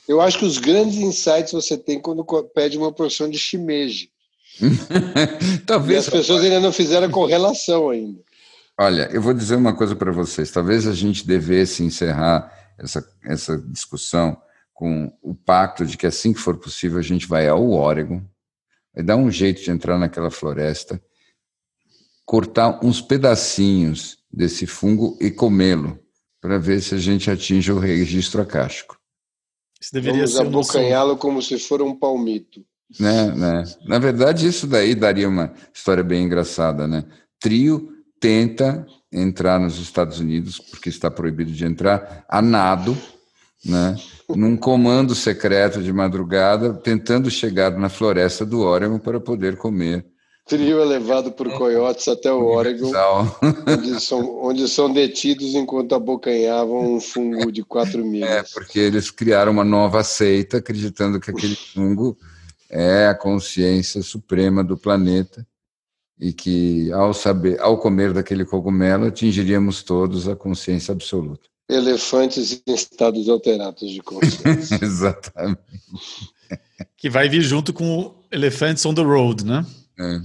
Eu 0.08 0.22
acho 0.22 0.38
que 0.38 0.46
os 0.46 0.56
grandes 0.56 0.96
insights 0.96 1.52
você 1.52 1.76
tem 1.76 2.00
quando 2.00 2.24
pede 2.54 2.78
uma 2.78 2.90
porção 2.90 3.28
de 3.28 3.38
shimeji. 3.38 4.08
Talvez. 5.66 5.96
E 5.96 5.98
as 5.98 6.08
pessoas 6.08 6.42
ainda 6.44 6.60
não 6.60 6.72
fizeram 6.72 7.08
a 7.08 7.10
correlação 7.10 7.90
ainda. 7.90 8.22
Olha, 8.82 9.10
eu 9.12 9.20
vou 9.20 9.34
dizer 9.34 9.56
uma 9.56 9.76
coisa 9.76 9.94
para 9.94 10.10
vocês. 10.10 10.50
Talvez 10.50 10.86
a 10.86 10.94
gente 10.94 11.26
devesse 11.26 11.82
encerrar 11.82 12.50
essa, 12.78 13.06
essa 13.22 13.58
discussão 13.58 14.40
com 14.72 15.12
o 15.20 15.34
pacto 15.34 15.84
de 15.84 15.98
que 15.98 16.06
assim 16.06 16.32
que 16.32 16.40
for 16.40 16.56
possível 16.56 16.98
a 16.98 17.02
gente 17.02 17.26
vai 17.26 17.46
ao 17.46 17.72
Oregon, 17.72 18.24
vai 18.94 19.04
dar 19.04 19.16
um 19.16 19.30
jeito 19.30 19.62
de 19.62 19.70
entrar 19.70 19.98
naquela 19.98 20.30
floresta, 20.30 20.98
cortar 22.24 22.82
uns 22.82 23.02
pedacinhos 23.02 24.16
desse 24.32 24.66
fungo 24.66 25.18
e 25.20 25.30
comê-lo, 25.30 25.98
para 26.40 26.56
ver 26.56 26.80
se 26.80 26.94
a 26.94 26.98
gente 26.98 27.30
atinge 27.30 27.70
o 27.70 27.78
registro 27.78 28.40
acástico. 28.40 28.98
Isso 29.78 29.92
deveria 29.92 30.24
Vamos 30.24 30.40
abocanhá-lo 30.40 31.18
como 31.18 31.42
se 31.42 31.58
for 31.58 31.82
um 31.82 31.94
palmito. 31.94 32.64
Né, 32.98 33.30
né? 33.32 33.62
Na 33.86 33.98
verdade, 33.98 34.46
isso 34.46 34.66
daí 34.66 34.94
daria 34.94 35.28
uma 35.28 35.52
história 35.70 36.02
bem 36.02 36.24
engraçada, 36.24 36.88
né? 36.88 37.04
Trio 37.38 37.99
tenta 38.20 38.86
entrar 39.10 39.58
nos 39.58 39.78
Estados 39.78 40.20
Unidos, 40.20 40.60
porque 40.60 40.88
está 40.88 41.10
proibido 41.10 41.50
de 41.50 41.64
entrar, 41.64 42.24
a 42.28 42.40
nado, 42.40 42.96
né? 43.64 43.96
num 44.28 44.56
comando 44.56 45.14
secreto 45.14 45.82
de 45.82 45.92
madrugada, 45.92 46.74
tentando 46.74 47.30
chegar 47.30 47.76
na 47.76 47.88
floresta 47.88 48.46
do 48.46 48.60
Oregon 48.60 48.98
para 48.98 49.18
poder 49.18 49.56
comer. 49.56 50.06
Trio 50.46 50.80
é 50.80 50.84
levado 50.84 51.30
por 51.32 51.48
coiotes 51.52 52.08
até 52.08 52.32
o 52.32 52.44
Oregon, 52.44 52.92
onde 53.68 54.00
são, 54.00 54.42
onde 54.42 54.68
são 54.68 54.92
detidos 54.92 55.54
enquanto 55.54 55.94
abocanhavam 55.94 56.96
um 56.96 57.00
fungo 57.00 57.52
de 57.52 57.62
quatro 57.62 58.02
milhas. 58.04 58.30
É, 58.30 58.42
porque 58.54 58.78
eles 58.78 59.10
criaram 59.10 59.52
uma 59.52 59.64
nova 59.64 60.02
seita, 60.02 60.58
acreditando 60.58 61.20
que 61.20 61.30
aquele 61.30 61.54
fungo 61.54 62.18
é 62.68 63.06
a 63.06 63.14
consciência 63.14 64.02
suprema 64.02 64.64
do 64.64 64.76
planeta 64.76 65.46
e 66.20 66.32
que 66.32 66.92
ao 66.92 67.14
saber, 67.14 67.58
ao 67.60 67.78
comer 67.78 68.12
daquele 68.12 68.44
cogumelo, 68.44 69.06
atingiríamos 69.06 69.82
todos 69.82 70.28
a 70.28 70.36
consciência 70.36 70.92
absoluta. 70.92 71.48
Elefantes 71.68 72.62
em 72.66 72.74
estados 72.74 73.28
alterados 73.28 73.88
de 73.90 74.02
consciência. 74.02 74.78
Exatamente. 74.84 75.60
Que 76.96 77.08
vai 77.08 77.28
vir 77.28 77.40
junto 77.40 77.72
com 77.72 78.14
Elephants 78.30 78.84
on 78.84 78.92
the 78.92 79.02
Road, 79.02 79.46
né? 79.46 79.64
É. 79.98 80.20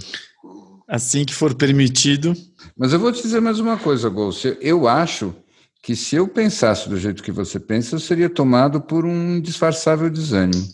Assim 0.87 1.23
que 1.23 1.33
for 1.33 1.53
permitido. 1.53 2.35
Mas 2.75 2.91
eu 2.91 2.99
vou 2.99 3.11
te 3.11 3.21
dizer 3.21 3.39
mais 3.39 3.59
uma 3.59 3.77
coisa, 3.77 4.09
Gol. 4.09 4.31
Eu 4.59 4.87
acho 4.87 5.33
que 5.81 5.95
se 5.95 6.15
eu 6.15 6.27
pensasse 6.27 6.89
do 6.89 6.97
jeito 6.97 7.23
que 7.23 7.31
você 7.31 7.59
pensa, 7.59 7.95
eu 7.95 7.99
seria 7.99 8.29
tomado 8.29 8.81
por 8.81 9.05
um 9.05 9.39
disfarçável 9.39 10.09
desânimo. 10.09 10.67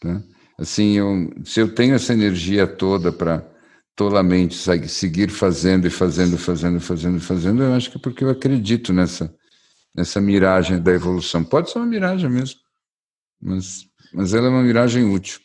Tá? 0.00 0.22
Assim, 0.58 0.94
eu, 0.94 1.30
se 1.44 1.60
eu 1.60 1.74
tenho 1.74 1.94
essa 1.94 2.12
energia 2.12 2.66
toda 2.66 3.12
para 3.12 3.53
tolamente 3.96 4.56
seguir 4.88 5.30
fazendo 5.30 5.86
e 5.86 5.90
fazendo, 5.90 6.36
fazendo, 6.36 6.80
fazendo, 6.80 7.20
fazendo, 7.20 7.62
eu 7.62 7.74
acho 7.74 7.90
que 7.90 7.96
é 7.96 8.00
porque 8.00 8.24
eu 8.24 8.30
acredito 8.30 8.92
nessa, 8.92 9.34
nessa 9.94 10.20
miragem 10.20 10.82
da 10.82 10.92
evolução. 10.92 11.44
Pode 11.44 11.70
ser 11.70 11.78
uma 11.78 11.86
miragem 11.86 12.28
mesmo, 12.28 12.60
mas, 13.40 13.86
mas 14.12 14.34
ela 14.34 14.46
é 14.46 14.50
uma 14.50 14.62
miragem 14.62 15.04
útil. 15.04 15.40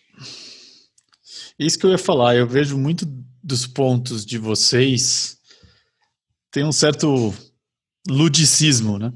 Isso 1.57 1.77
que 1.77 1.85
eu 1.85 1.91
ia 1.91 1.97
falar, 1.97 2.35
eu 2.35 2.47
vejo 2.47 2.77
muito 2.77 3.05
dos 3.43 3.67
pontos 3.67 4.25
de 4.25 4.37
vocês 4.37 5.39
tem 6.51 6.63
um 6.63 6.71
certo 6.71 7.33
ludicismo, 8.07 8.97
né? 8.97 9.13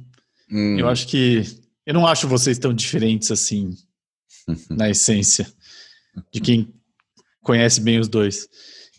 Hum. 0.51 0.77
Eu 0.77 0.87
acho 0.87 1.07
que 1.07 1.43
eu 1.85 1.93
não 1.93 2.05
acho 2.07 2.27
vocês 2.27 2.57
tão 2.59 2.73
diferentes 2.73 3.31
assim 3.31 3.75
na 4.69 4.89
essência 4.89 5.51
de 6.31 6.39
quem 6.39 6.73
conhece 7.41 7.81
bem 7.81 7.99
os 7.99 8.07
dois. 8.07 8.47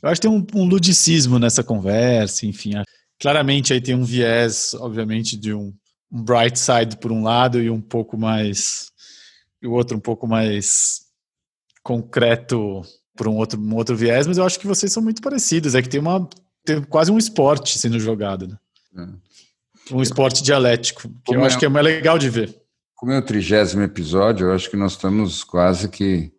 Eu 0.04 0.10
acho 0.10 0.20
que 0.20 0.28
tem 0.28 0.36
um, 0.36 0.46
um 0.54 0.68
ludicismo 0.68 1.38
nessa 1.38 1.64
conversa, 1.64 2.44
enfim. 2.44 2.72
Claramente 3.18 3.72
aí 3.72 3.80
tem 3.80 3.94
um 3.94 4.04
viés, 4.04 4.74
obviamente, 4.74 5.34
de 5.34 5.54
um, 5.54 5.72
um 6.12 6.22
bright 6.22 6.58
side 6.58 6.98
por 6.98 7.10
um 7.10 7.22
lado 7.22 7.58
e 7.58 7.70
um 7.70 7.80
pouco 7.80 8.18
mais. 8.18 8.90
e 9.62 9.66
o 9.66 9.72
outro 9.72 9.96
um 9.96 10.00
pouco 10.00 10.26
mais 10.26 11.06
concreto 11.82 12.82
por 13.16 13.28
um 13.28 13.36
outro, 13.36 13.58
um 13.58 13.74
outro 13.76 13.96
viés, 13.96 14.26
mas 14.26 14.36
eu 14.36 14.44
acho 14.44 14.60
que 14.60 14.66
vocês 14.66 14.92
são 14.92 15.02
muito 15.02 15.22
parecidos. 15.22 15.74
É 15.74 15.80
que 15.80 15.88
tem 15.88 16.00
uma. 16.00 16.28
tem 16.66 16.82
quase 16.82 17.10
um 17.10 17.16
esporte 17.16 17.78
sendo 17.78 17.98
jogado, 17.98 18.46
né? 18.46 18.58
É. 18.98 19.94
Um 19.94 20.02
esporte 20.02 20.42
dialético, 20.42 21.08
que 21.08 21.14
Como 21.28 21.40
eu 21.40 21.44
é, 21.44 21.46
acho 21.46 21.58
que 21.58 21.64
é 21.64 21.68
mais 21.70 21.86
legal 21.86 22.18
de 22.18 22.28
ver. 22.28 22.54
Como 22.94 23.10
é 23.10 23.18
o 23.18 23.24
trigésimo 23.24 23.82
episódio, 23.82 24.48
eu 24.48 24.52
acho 24.54 24.68
que 24.68 24.76
nós 24.76 24.92
estamos 24.92 25.42
quase 25.42 25.88
que 25.88 26.33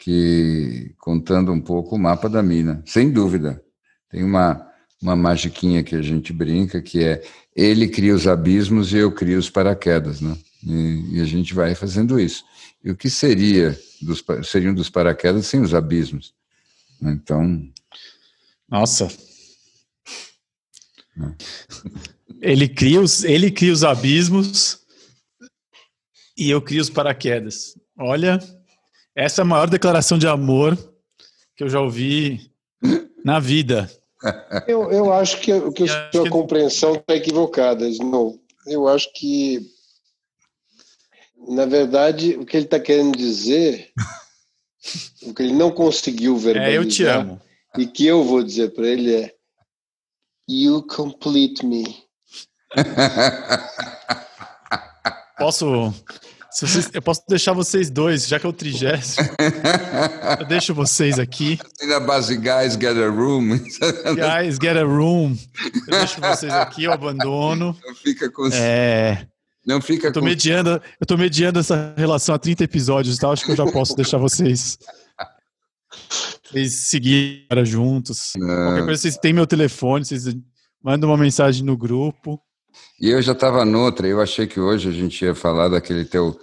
que 0.00 0.94
contando 0.98 1.52
um 1.52 1.60
pouco 1.60 1.94
o 1.94 1.98
mapa 1.98 2.28
da 2.28 2.42
mina, 2.42 2.82
sem 2.86 3.12
dúvida. 3.12 3.62
Tem 4.10 4.24
uma, 4.24 4.66
uma 5.00 5.14
magiquinha 5.14 5.84
que 5.84 5.94
a 5.94 6.00
gente 6.00 6.32
brinca, 6.32 6.80
que 6.80 7.04
é 7.04 7.22
ele 7.54 7.86
cria 7.86 8.14
os 8.14 8.26
abismos 8.26 8.92
e 8.92 8.96
eu 8.96 9.12
crio 9.12 9.38
os 9.38 9.50
paraquedas, 9.50 10.22
né? 10.22 10.36
E, 10.66 11.16
e 11.16 11.20
a 11.20 11.24
gente 11.24 11.52
vai 11.52 11.74
fazendo 11.74 12.18
isso. 12.18 12.44
E 12.82 12.90
o 12.90 12.96
que 12.96 13.10
seria 13.10 13.78
dos, 14.00 14.24
seriam 14.44 14.72
dos 14.72 14.88
paraquedas 14.88 15.46
sem 15.46 15.60
os 15.60 15.74
abismos? 15.74 16.32
Então. 17.02 17.70
Nossa. 18.66 19.06
É. 21.18 21.34
Ele 22.40 22.66
cria 22.66 23.02
os, 23.02 23.22
ele 23.22 23.50
cria 23.50 23.72
os 23.72 23.84
abismos 23.84 24.80
e 26.38 26.48
eu 26.48 26.62
crio 26.62 26.80
os 26.80 26.88
paraquedas. 26.88 27.74
Olha, 27.98 28.38
essa 29.14 29.40
é 29.40 29.42
a 29.42 29.46
maior 29.46 29.68
declaração 29.68 30.18
de 30.18 30.26
amor 30.26 30.76
que 31.56 31.64
eu 31.64 31.68
já 31.68 31.80
ouvi 31.80 32.50
na 33.24 33.38
vida. 33.38 33.90
Eu, 34.66 34.90
eu 34.90 35.12
acho 35.12 35.40
que, 35.40 35.70
que 35.72 35.84
a 35.84 36.10
sua 36.12 36.24
que... 36.24 36.30
compreensão 36.30 36.94
está 36.94 37.14
equivocada. 37.14 37.88
Não, 38.00 38.38
eu 38.66 38.86
acho 38.88 39.12
que, 39.14 39.60
na 41.48 41.66
verdade, 41.66 42.36
o 42.36 42.44
que 42.44 42.56
ele 42.56 42.66
está 42.66 42.78
querendo 42.78 43.16
dizer, 43.16 43.92
o 45.22 45.34
que 45.34 45.42
ele 45.42 45.52
não 45.52 45.70
conseguiu 45.70 46.36
verbalizar, 46.36 46.74
é, 46.74 46.78
eu 46.78 46.88
te 46.88 47.04
amo. 47.04 47.40
e 47.78 47.86
que 47.86 48.06
eu 48.06 48.24
vou 48.24 48.42
dizer 48.42 48.72
para 48.72 48.86
ele 48.86 49.14
é 49.14 49.34
You 50.48 50.82
complete 50.82 51.64
me. 51.64 51.84
Posso 55.38 55.94
vocês, 56.52 56.90
eu 56.92 57.02
posso 57.02 57.22
deixar 57.28 57.52
vocês 57.52 57.90
dois, 57.90 58.26
já 58.26 58.38
que 58.38 58.46
é 58.46 58.48
o 58.48 58.52
trigésimo. 58.52 59.28
eu 60.40 60.46
deixo 60.46 60.74
vocês 60.74 61.18
aqui. 61.18 61.58
Na 61.86 62.00
base, 62.00 62.36
guys, 62.36 62.74
get 62.74 62.96
a 62.96 63.08
room. 63.08 63.58
guys, 64.16 64.58
get 64.60 64.76
a 64.76 64.84
room. 64.84 65.36
Eu 65.86 65.98
deixo 65.98 66.20
vocês 66.20 66.52
aqui, 66.52 66.84
eu 66.84 66.92
abandono. 66.92 67.76
Não 67.84 67.94
fica 67.94 68.30
com. 68.30 68.48
É. 68.52 69.26
Não 69.64 69.80
fica 69.80 70.08
eu 70.08 70.12
tô 70.12 70.20
com... 70.20 70.26
mediando, 70.26 70.82
eu 71.00 71.06
tô 71.06 71.16
mediando 71.16 71.60
essa 71.60 71.94
relação 71.96 72.34
há 72.34 72.38
30 72.38 72.64
episódios, 72.64 73.18
tá? 73.18 73.30
Acho 73.30 73.44
que 73.44 73.52
eu 73.52 73.56
já 73.56 73.66
posso 73.66 73.94
deixar 73.94 74.18
vocês. 74.18 74.78
Vocês 76.50 76.88
seguirem 76.88 77.64
juntos. 77.64 78.32
Não. 78.36 78.46
Qualquer 78.46 78.84
coisa, 78.84 79.02
vocês 79.02 79.16
têm 79.16 79.32
meu 79.32 79.46
telefone, 79.46 80.04
vocês 80.04 80.34
mandam 80.82 81.10
uma 81.10 81.16
mensagem 81.16 81.64
no 81.64 81.76
grupo. 81.76 82.40
E 83.00 83.10
eu 83.10 83.20
já 83.22 83.32
estava 83.32 83.64
noutra, 83.64 84.06
eu 84.06 84.20
achei 84.20 84.46
que 84.46 84.60
hoje 84.60 84.88
a 84.88 84.92
gente 84.92 85.24
ia 85.24 85.34
falar 85.34 85.68
daquele 85.68 86.04
teu 86.04 86.38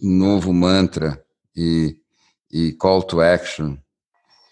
novo 0.00 0.52
mantra 0.52 1.22
e, 1.54 1.96
e 2.50 2.72
call 2.72 3.02
to 3.02 3.20
action 3.20 3.76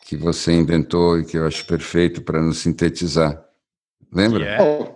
que 0.05 0.17
você 0.17 0.53
inventou 0.53 1.19
e 1.19 1.25
que 1.25 1.39
eu 1.39 1.47
acho 1.47 1.65
perfeito 1.67 2.23
para 2.23 2.41
nos 2.41 2.59
sintetizar. 2.59 3.43
Lembra? 4.13 4.45
Yeah. 4.45 4.95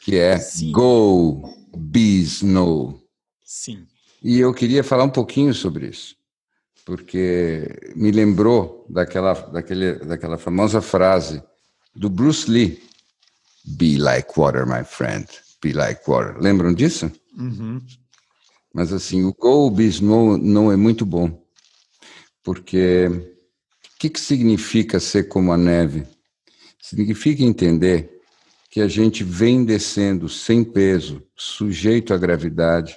Que 0.00 0.16
é 0.16 0.38
Sim. 0.38 0.72
Go, 0.72 1.42
Be 1.76 2.20
Snow. 2.22 3.00
Sim. 3.44 3.86
E 4.22 4.38
eu 4.40 4.52
queria 4.54 4.82
falar 4.82 5.04
um 5.04 5.10
pouquinho 5.10 5.54
sobre 5.54 5.88
isso, 5.88 6.16
porque 6.84 7.92
me 7.94 8.10
lembrou 8.10 8.86
daquela, 8.88 9.34
daquele, 9.34 9.94
daquela 9.96 10.38
famosa 10.38 10.80
frase 10.80 11.42
do 11.94 12.08
Bruce 12.08 12.50
Lee: 12.50 12.82
Be 13.64 13.96
like 13.98 14.30
water, 14.36 14.66
my 14.66 14.84
friend. 14.84 15.28
Be 15.62 15.72
Like 15.72 16.02
Water. 16.06 16.36
Lembram 16.38 16.72
disso? 16.72 17.10
Uhum. 17.36 17.80
Mas 18.72 18.92
assim, 18.92 19.24
o 19.24 19.34
Go 19.34 19.70
Be 19.70 19.86
Snow 19.86 20.36
não 20.38 20.70
é 20.70 20.76
muito 20.76 21.04
bom, 21.04 21.42
porque 22.42 23.06
o 23.08 23.98
que, 23.98 24.10
que 24.10 24.20
significa 24.20 25.00
ser 25.00 25.24
como 25.24 25.52
a 25.52 25.56
neve? 25.56 26.06
Significa 26.80 27.42
entender 27.42 28.10
que 28.70 28.80
a 28.80 28.88
gente 28.88 29.24
vem 29.24 29.64
descendo 29.64 30.28
sem 30.28 30.62
peso, 30.62 31.22
sujeito 31.34 32.14
à 32.14 32.18
gravidade, 32.18 32.96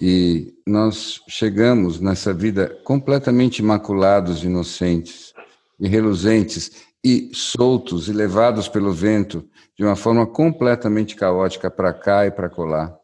e 0.00 0.54
nós 0.66 1.20
chegamos 1.28 2.00
nessa 2.00 2.32
vida 2.32 2.68
completamente 2.84 3.58
imaculados, 3.58 4.42
inocentes 4.42 5.34
e 5.78 5.86
reluzentes, 5.86 6.72
e 7.04 7.30
soltos 7.32 8.08
e 8.08 8.12
levados 8.12 8.68
pelo 8.68 8.92
vento 8.92 9.48
de 9.76 9.84
uma 9.84 9.96
forma 9.96 10.26
completamente 10.26 11.16
caótica 11.16 11.70
para 11.70 11.92
cá 11.92 12.26
e 12.26 12.30
para 12.30 12.50
colar, 12.50 12.94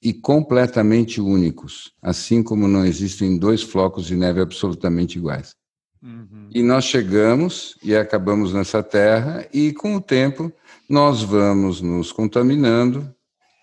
e 0.00 0.12
completamente 0.12 1.20
únicos, 1.20 1.92
assim 2.00 2.42
como 2.42 2.68
não 2.68 2.86
existem 2.86 3.36
dois 3.36 3.62
flocos 3.62 4.06
de 4.06 4.14
neve 4.14 4.40
absolutamente 4.40 5.18
iguais. 5.18 5.56
Uhum. 6.00 6.48
E 6.52 6.62
nós 6.62 6.84
chegamos 6.84 7.76
e 7.82 7.96
acabamos 7.96 8.52
nessa 8.52 8.82
terra, 8.82 9.48
e 9.52 9.72
com 9.72 9.96
o 9.96 10.00
tempo 10.00 10.52
nós 10.88 11.22
vamos 11.22 11.80
nos 11.80 12.12
contaminando 12.12 13.12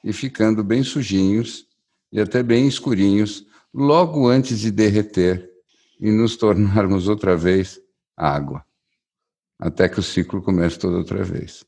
e 0.04 0.12
ficando 0.12 0.64
bem 0.64 0.84
sujinhos 0.84 1.66
e 2.12 2.20
até 2.20 2.44
bem 2.44 2.68
escurinhos, 2.68 3.46
logo 3.74 4.28
antes 4.28 4.60
de 4.60 4.72
derreter 4.72 5.50
e 6.00 6.12
nos 6.12 6.36
tornarmos 6.36 7.08
outra 7.08 7.36
vez 7.36 7.80
água, 8.16 8.64
até 9.60 9.88
que 9.88 10.00
o 10.00 10.04
ciclo 10.04 10.42
comece 10.42 10.78
toda 10.78 10.98
outra 10.98 11.24
vez. 11.24 11.66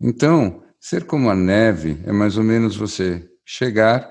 Então, 0.00 0.62
ser 0.78 1.04
como 1.04 1.30
a 1.30 1.34
neve 1.34 1.98
é 2.04 2.12
mais 2.12 2.36
ou 2.36 2.44
menos 2.44 2.76
você 2.76 3.28
chegar 3.44 4.08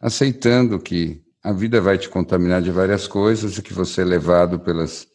aceitando 0.00 0.78
que 0.78 1.22
a 1.42 1.52
vida 1.52 1.80
vai 1.80 1.98
te 1.98 2.08
contaminar 2.08 2.62
de 2.62 2.70
várias 2.70 3.06
coisas 3.06 3.56
e 3.56 3.62
que 3.62 3.72
você 3.72 4.02
é 4.02 4.04
levado 4.04 4.58
pelas 4.58 5.06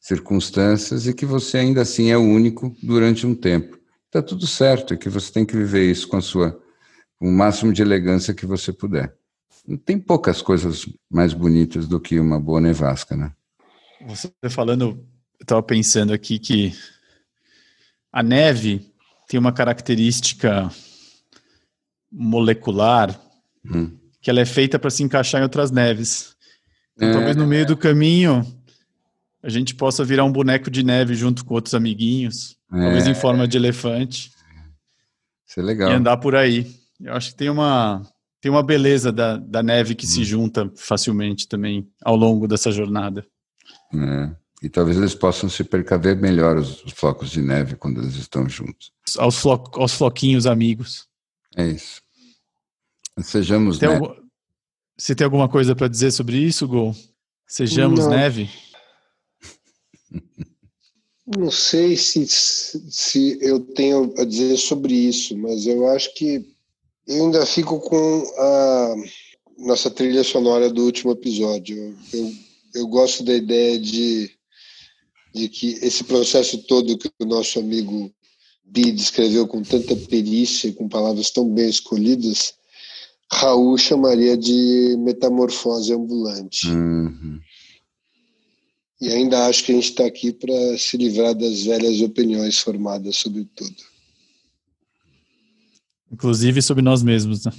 circunstâncias 0.00 1.06
e 1.06 1.14
que 1.14 1.26
você 1.26 1.58
ainda 1.58 1.82
assim 1.82 2.10
é 2.10 2.16
único 2.16 2.74
durante 2.82 3.26
um 3.26 3.34
tempo. 3.34 3.78
Está 4.06 4.22
tudo 4.22 4.46
certo 4.46 4.94
e 4.94 4.96
que 4.96 5.08
você 5.08 5.32
tem 5.32 5.44
que 5.44 5.56
viver 5.56 5.90
isso 5.90 6.08
com 6.08 6.16
a 6.16 6.22
sua 6.22 6.58
com 7.18 7.28
o 7.28 7.32
máximo 7.32 7.72
de 7.72 7.82
elegância 7.82 8.32
que 8.32 8.46
você 8.46 8.72
puder. 8.72 9.12
Tem 9.84 9.98
poucas 9.98 10.40
coisas 10.40 10.86
mais 11.10 11.34
bonitas 11.34 11.86
do 11.86 12.00
que 12.00 12.18
uma 12.18 12.40
boa 12.40 12.60
nevasca, 12.60 13.16
né? 13.16 13.32
Você 14.06 14.30
falando, 14.48 15.04
eu 15.38 15.44
estava 15.44 15.62
pensando 15.62 16.12
aqui 16.12 16.38
que 16.38 16.74
a 18.12 18.22
neve 18.22 18.92
tem 19.28 19.38
uma 19.38 19.52
característica 19.52 20.70
molecular 22.10 23.20
hum. 23.64 23.96
que 24.20 24.30
ela 24.30 24.40
é 24.40 24.46
feita 24.46 24.78
para 24.78 24.90
se 24.90 25.02
encaixar 25.02 25.40
em 25.40 25.44
outras 25.44 25.70
neves. 25.70 26.34
Então, 26.96 27.10
é, 27.10 27.12
talvez 27.12 27.36
no 27.36 27.46
meio 27.46 27.66
do 27.66 27.76
caminho 27.76 28.44
a 29.42 29.48
gente 29.48 29.74
possa 29.74 30.04
virar 30.04 30.24
um 30.24 30.32
boneco 30.32 30.70
de 30.70 30.82
neve 30.82 31.14
junto 31.14 31.44
com 31.44 31.54
outros 31.54 31.74
amiguinhos, 31.74 32.56
é, 32.72 32.80
talvez 32.80 33.06
em 33.06 33.14
forma 33.14 33.46
de 33.46 33.56
elefante. 33.56 34.32
Isso 35.46 35.60
é 35.60 35.62
legal. 35.62 35.90
E 35.90 35.94
andar 35.94 36.16
por 36.16 36.34
aí. 36.34 36.66
Eu 37.00 37.14
acho 37.14 37.30
que 37.30 37.36
tem 37.36 37.48
uma, 37.48 38.02
tem 38.40 38.50
uma 38.50 38.62
beleza 38.62 39.12
da, 39.12 39.36
da 39.36 39.62
neve 39.62 39.94
que 39.94 40.06
hum. 40.06 40.08
se 40.08 40.24
junta 40.24 40.70
facilmente 40.74 41.46
também 41.46 41.88
ao 42.02 42.16
longo 42.16 42.48
dessa 42.48 42.72
jornada. 42.72 43.24
É. 43.94 44.30
E 44.62 44.68
talvez 44.68 44.96
eles 44.96 45.14
possam 45.14 45.48
se 45.48 45.62
precaver 45.62 46.16
melhor, 46.16 46.56
os, 46.56 46.84
os 46.84 46.92
flocos 46.92 47.30
de 47.30 47.40
neve, 47.40 47.76
quando 47.76 48.00
eles 48.00 48.16
estão 48.16 48.48
juntos. 48.48 48.92
Aos, 49.16 49.36
flo, 49.36 49.62
aos 49.74 49.94
floquinhos 49.94 50.46
amigos. 50.46 51.06
É 51.56 51.66
isso. 51.66 52.02
Sejamos 53.22 53.78
tem 53.78 53.88
neve. 53.88 54.04
Algum, 54.04 54.20
você 54.96 55.14
tem 55.14 55.24
alguma 55.24 55.48
coisa 55.48 55.76
para 55.76 55.88
dizer 55.88 56.10
sobre 56.10 56.38
isso, 56.38 56.66
Gol? 56.66 56.94
Sejamos 57.46 58.00
Não. 58.00 58.10
neve? 58.10 58.50
Não 61.26 61.50
sei 61.50 61.96
se, 61.96 62.26
se 62.26 63.38
eu 63.40 63.60
tenho 63.60 64.14
a 64.18 64.24
dizer 64.24 64.56
sobre 64.56 64.94
isso, 64.94 65.36
mas 65.36 65.66
eu 65.66 65.86
acho 65.88 66.14
que 66.14 66.44
eu 67.06 67.26
ainda 67.26 67.44
fico 67.44 67.78
com 67.80 68.22
a 68.38 68.94
nossa 69.58 69.90
trilha 69.90 70.24
sonora 70.24 70.70
do 70.70 70.84
último 70.84 71.12
episódio. 71.12 71.94
Eu, 72.12 72.32
eu 72.74 72.86
gosto 72.86 73.22
da 73.22 73.34
ideia 73.34 73.78
de, 73.78 74.30
de 75.38 75.48
que 75.48 75.78
esse 75.82 76.04
processo 76.04 76.58
todo 76.58 76.98
que 76.98 77.10
o 77.20 77.24
nosso 77.24 77.58
amigo 77.58 78.12
Bi 78.64 78.92
descreveu 78.92 79.46
com 79.46 79.62
tanta 79.62 79.96
perícia, 79.96 80.72
com 80.72 80.88
palavras 80.88 81.30
tão 81.30 81.48
bem 81.48 81.70
escolhidas, 81.70 82.54
Raul 83.32 83.78
chamaria 83.78 84.36
de 84.36 84.96
metamorfose 84.98 85.92
ambulante. 85.92 86.68
Uhum. 86.68 87.40
E 89.00 89.08
ainda 89.08 89.46
acho 89.46 89.64
que 89.64 89.72
a 89.72 89.74
gente 89.76 89.90
está 89.90 90.04
aqui 90.04 90.32
para 90.32 90.76
se 90.76 90.96
livrar 90.96 91.34
das 91.34 91.62
velhas 91.62 92.00
opiniões 92.00 92.58
formadas 92.58 93.16
sobre 93.16 93.46
tudo. 93.54 93.76
Inclusive 96.10 96.60
sobre 96.60 96.82
nós 96.82 97.02
mesmos, 97.02 97.44
né? 97.44 97.52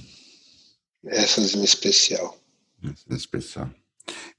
Essas 1.04 1.54
em 1.54 1.64
especial. 1.64 2.38
Essas 2.82 3.06
em 3.10 3.16
especial. 3.16 3.70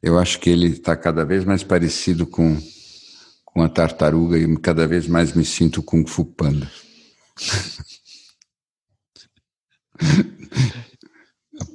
Eu 0.02 0.20
acho 0.20 0.40
que 0.40 0.50
ele 0.50 0.68
está 0.68 0.96
cada 0.96 1.26
vez 1.26 1.44
mais 1.44 1.64
parecido 1.64 2.28
com, 2.28 2.58
com 3.54 3.62
a 3.62 3.70
tartaruga 3.70 4.38
e 4.38 4.58
cada 4.58 4.88
vez 4.88 5.08
mais 5.08 5.34
me 5.34 5.46
sinto 5.46 5.84
com 5.84 6.02
o 6.02 6.08
Fu 6.08 6.26
Panda. 6.26 6.72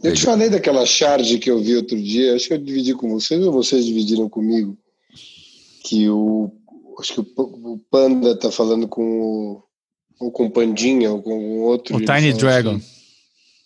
Eu 0.02 0.14
te 0.14 0.22
falei 0.22 0.48
daquela 0.48 0.84
charge 0.84 1.38
que 1.38 1.50
eu 1.50 1.60
vi 1.62 1.76
outro 1.76 2.00
dia, 2.00 2.34
acho 2.34 2.48
que 2.48 2.54
eu 2.54 2.58
dividi 2.58 2.94
com 2.94 3.08
vocês 3.10 3.42
ou 3.44 3.52
vocês 3.52 3.84
dividiram 3.84 4.28
comigo, 4.28 4.76
que 5.84 6.08
o 6.08 6.52
acho 6.98 7.14
que 7.14 7.20
o, 7.20 7.26
o 7.36 7.78
Panda 7.90 8.32
está 8.32 8.50
falando 8.50 8.88
com 8.88 9.20
o 9.20 9.66
ou 10.18 10.30
com 10.30 10.50
Pandinha, 10.50 11.10
ou 11.10 11.22
com 11.22 11.60
outro. 11.60 11.96
O 11.96 12.04
Tiny 12.04 12.32
Dragon. 12.32 12.76
Assim. 12.76 12.96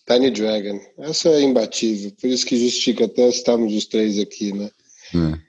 Tiny 0.05 0.31
Dragon. 0.31 0.79
Essa 0.97 1.29
é 1.29 1.41
imbatível. 1.41 2.11
Por 2.19 2.29
isso 2.29 2.45
que 2.45 2.57
justifica 2.57 3.05
até 3.05 3.27
estarmos 3.29 3.73
os 3.73 3.85
três 3.85 4.19
aqui, 4.19 4.51
né? 4.51 4.69
É. 5.15 5.39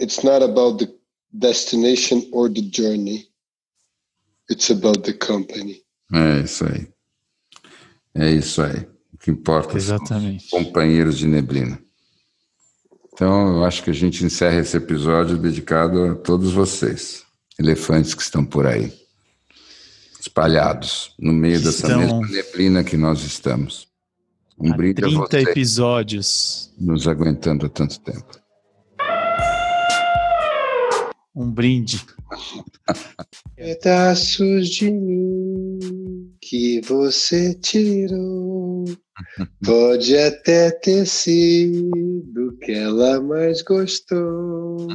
It's 0.00 0.22
not 0.22 0.42
about 0.42 0.78
the 0.78 0.92
destination 1.32 2.28
or 2.32 2.48
the 2.48 2.62
journey. 2.62 3.28
It's 4.50 4.70
about 4.70 5.00
the 5.02 5.12
company. 5.12 5.82
É 6.12 6.40
isso 6.40 6.64
aí. 6.64 6.88
É 8.14 8.30
isso 8.30 8.62
aí. 8.62 8.86
O 9.12 9.18
que 9.18 9.30
importa 9.30 9.76
Exatamente. 9.76 10.48
são 10.48 10.64
companheiros 10.64 11.18
de 11.18 11.26
neblina. 11.26 11.82
Então, 13.12 13.56
eu 13.56 13.64
acho 13.64 13.82
que 13.82 13.90
a 13.90 13.94
gente 13.94 14.24
encerra 14.24 14.60
esse 14.60 14.76
episódio 14.76 15.36
dedicado 15.36 16.04
a 16.04 16.14
todos 16.16 16.52
vocês 16.52 17.24
elefantes 17.58 18.14
que 18.14 18.22
estão 18.22 18.44
por 18.44 18.66
aí, 18.66 18.92
espalhados 20.20 21.14
no 21.18 21.32
meio 21.32 21.60
dessa 21.60 21.86
estão... 21.86 21.98
mesma 21.98 22.26
neblina 22.26 22.82
que 22.82 22.96
nós 22.96 23.22
estamos. 23.22 23.86
Um 24.58 24.72
Há 24.72 24.76
brinde 24.76 25.02
30 25.02 25.16
a 25.16 25.20
você, 25.20 25.38
episódios. 25.38 26.72
Nos 26.78 27.06
aguentando 27.06 27.66
há 27.66 27.68
tanto 27.68 28.00
tempo. 28.00 28.43
Um 31.36 31.50
brinde. 31.50 32.00
Pedaços 33.56 34.68
de 34.68 34.90
mim 34.90 36.32
que 36.40 36.80
você 36.82 37.54
tirou. 37.54 38.84
Pode 39.64 40.16
até 40.16 40.70
ter 40.70 41.06
sido 41.06 42.56
que 42.60 42.72
ela 42.72 43.20
mais 43.20 43.62
gostou. 43.62 44.86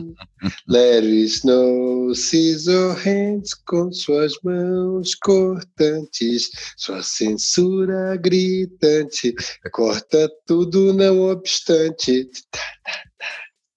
Larry 0.68 1.24
Snow, 1.24 2.16
Scissor 2.16 2.96
Hands 2.96 3.54
com 3.66 3.92
suas 3.92 4.34
mãos 4.44 5.16
cortantes, 5.16 6.50
sua 6.78 7.02
censura 7.02 8.16
gritante, 8.18 9.34
corta 9.72 10.30
tudo 10.46 10.94
não 10.94 11.20
obstante. 11.22 12.30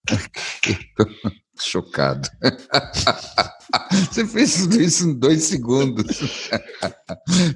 Chocado. 1.65 2.29
Você 4.11 4.27
fez 4.27 4.55
tudo 4.55 4.83
isso 4.83 5.09
em 5.09 5.15
dois 5.15 5.45
segundos. 5.45 6.17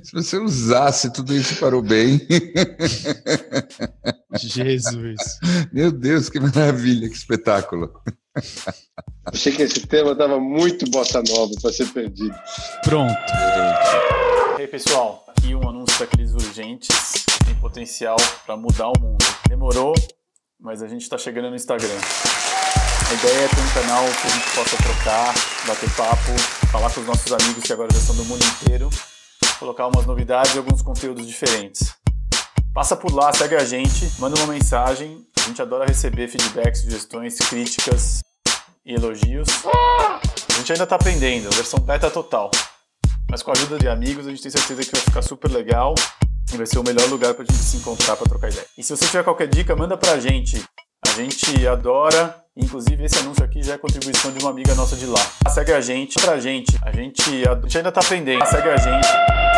Se 0.02 0.12
você 0.12 0.38
usasse 0.38 1.12
tudo 1.12 1.34
isso 1.34 1.56
para 1.56 1.76
o 1.76 1.82
bem. 1.82 2.26
Jesus. 4.34 5.16
Meu 5.72 5.92
Deus, 5.92 6.30
que 6.30 6.40
maravilha, 6.40 7.08
que 7.08 7.16
espetáculo. 7.16 7.92
Achei 9.26 9.52
que 9.52 9.62
esse 9.62 9.86
tema 9.86 10.12
estava 10.12 10.38
muito 10.38 10.88
bossa 10.90 11.22
nova 11.28 11.52
para 11.60 11.72
ser 11.72 11.86
perdido. 11.88 12.34
Pronto. 12.82 13.14
E 14.58 14.62
aí, 14.62 14.68
pessoal, 14.68 15.24
aqui 15.28 15.54
um 15.54 15.68
anúncio 15.68 15.98
daqueles 15.98 16.32
urgentes 16.32 16.88
que 17.38 17.44
tem 17.46 17.54
potencial 17.56 18.16
para 18.44 18.56
mudar 18.56 18.88
o 18.88 19.00
mundo. 19.00 19.24
Demorou, 19.48 19.94
mas 20.60 20.82
a 20.82 20.88
gente 20.88 21.02
está 21.02 21.18
chegando 21.18 21.50
no 21.50 21.56
Instagram. 21.56 21.98
A 23.08 23.14
ideia 23.14 23.44
é 23.44 23.48
ter 23.48 23.60
um 23.60 23.70
canal 23.70 24.04
que 24.04 24.26
a 24.26 24.30
gente 24.30 24.50
possa 24.50 24.76
trocar, 24.78 25.34
bater 25.64 25.90
papo, 25.94 26.66
falar 26.72 26.92
com 26.92 27.00
os 27.00 27.06
nossos 27.06 27.32
amigos 27.32 27.62
que 27.62 27.72
agora 27.72 27.88
já 27.92 28.00
são 28.00 28.16
do 28.16 28.24
mundo 28.24 28.44
inteiro, 28.44 28.90
colocar 29.60 29.86
umas 29.86 30.04
novidades 30.04 30.56
e 30.56 30.58
alguns 30.58 30.82
conteúdos 30.82 31.24
diferentes. 31.24 31.94
Passa 32.74 32.96
por 32.96 33.14
lá, 33.14 33.32
segue 33.32 33.54
a 33.54 33.64
gente, 33.64 34.12
manda 34.18 34.36
uma 34.40 34.52
mensagem. 34.52 35.24
A 35.38 35.42
gente 35.42 35.62
adora 35.62 35.86
receber 35.86 36.26
feedbacks, 36.26 36.80
sugestões, 36.80 37.38
críticas 37.38 38.22
e 38.84 38.94
elogios. 38.94 39.48
A 39.64 40.58
gente 40.58 40.72
ainda 40.72 40.84
está 40.84 40.96
aprendendo, 40.96 41.46
a 41.46 41.54
versão 41.54 41.78
beta 41.78 42.10
total. 42.10 42.50
Mas 43.30 43.40
com 43.40 43.52
a 43.52 43.54
ajuda 43.54 43.78
de 43.78 43.88
amigos, 43.88 44.26
a 44.26 44.30
gente 44.30 44.42
tem 44.42 44.50
certeza 44.50 44.84
que 44.84 44.90
vai 44.90 45.00
ficar 45.00 45.22
super 45.22 45.48
legal 45.48 45.94
e 46.52 46.56
vai 46.56 46.66
ser 46.66 46.80
o 46.80 46.82
melhor 46.82 47.08
lugar 47.08 47.34
para 47.34 47.44
a 47.44 47.46
gente 47.46 47.62
se 47.62 47.76
encontrar 47.76 48.16
para 48.16 48.26
trocar 48.26 48.50
ideia. 48.50 48.66
E 48.76 48.82
se 48.82 48.96
você 48.96 49.06
tiver 49.06 49.22
qualquer 49.22 49.46
dica, 49.46 49.76
manda 49.76 49.96
para 49.96 50.12
a 50.12 50.20
gente. 50.20 50.60
A 51.06 51.10
gente 51.12 51.66
adora 51.68 52.45
Inclusive, 52.56 53.04
esse 53.04 53.18
anúncio 53.18 53.44
aqui 53.44 53.62
já 53.62 53.74
é 53.74 53.78
contribuição 53.78 54.32
de 54.32 54.42
uma 54.42 54.50
amiga 54.50 54.74
nossa 54.74 54.96
de 54.96 55.04
lá. 55.04 55.20
Segue 55.50 55.72
a 55.72 55.80
gente, 55.80 56.14
pra 56.18 56.40
gente. 56.40 56.74
A 56.82 56.90
gente, 56.90 57.46
a 57.46 57.54
gente 57.60 57.76
ainda 57.76 57.92
tá 57.92 58.00
aprendendo. 58.00 58.46
Segue 58.46 58.70
a 58.70 58.78
gente. 58.78 59.06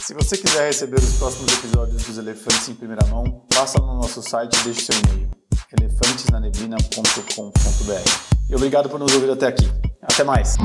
Se 0.04 0.12
você 0.14 0.36
quiser 0.36 0.66
receber 0.66 0.98
os 0.98 1.16
próximos 1.16 1.52
episódios 1.52 2.02
dos 2.02 2.18
Elefantes 2.18 2.68
em 2.68 2.74
primeira 2.74 3.06
mão, 3.06 3.44
passa 3.54 3.78
no 3.78 3.94
nosso 3.94 4.20
site 4.22 4.58
e 4.60 4.64
deixe 4.64 4.80
seu 4.82 4.96
e-mail. 5.00 5.30
elefantesnaneblina.com.br 5.80 8.50
E 8.50 8.56
obrigado 8.56 8.88
por 8.88 8.98
nos 8.98 9.14
ouvir 9.14 9.30
até 9.30 9.46
aqui. 9.46 9.70
Até 10.02 10.24
mais. 10.24 10.56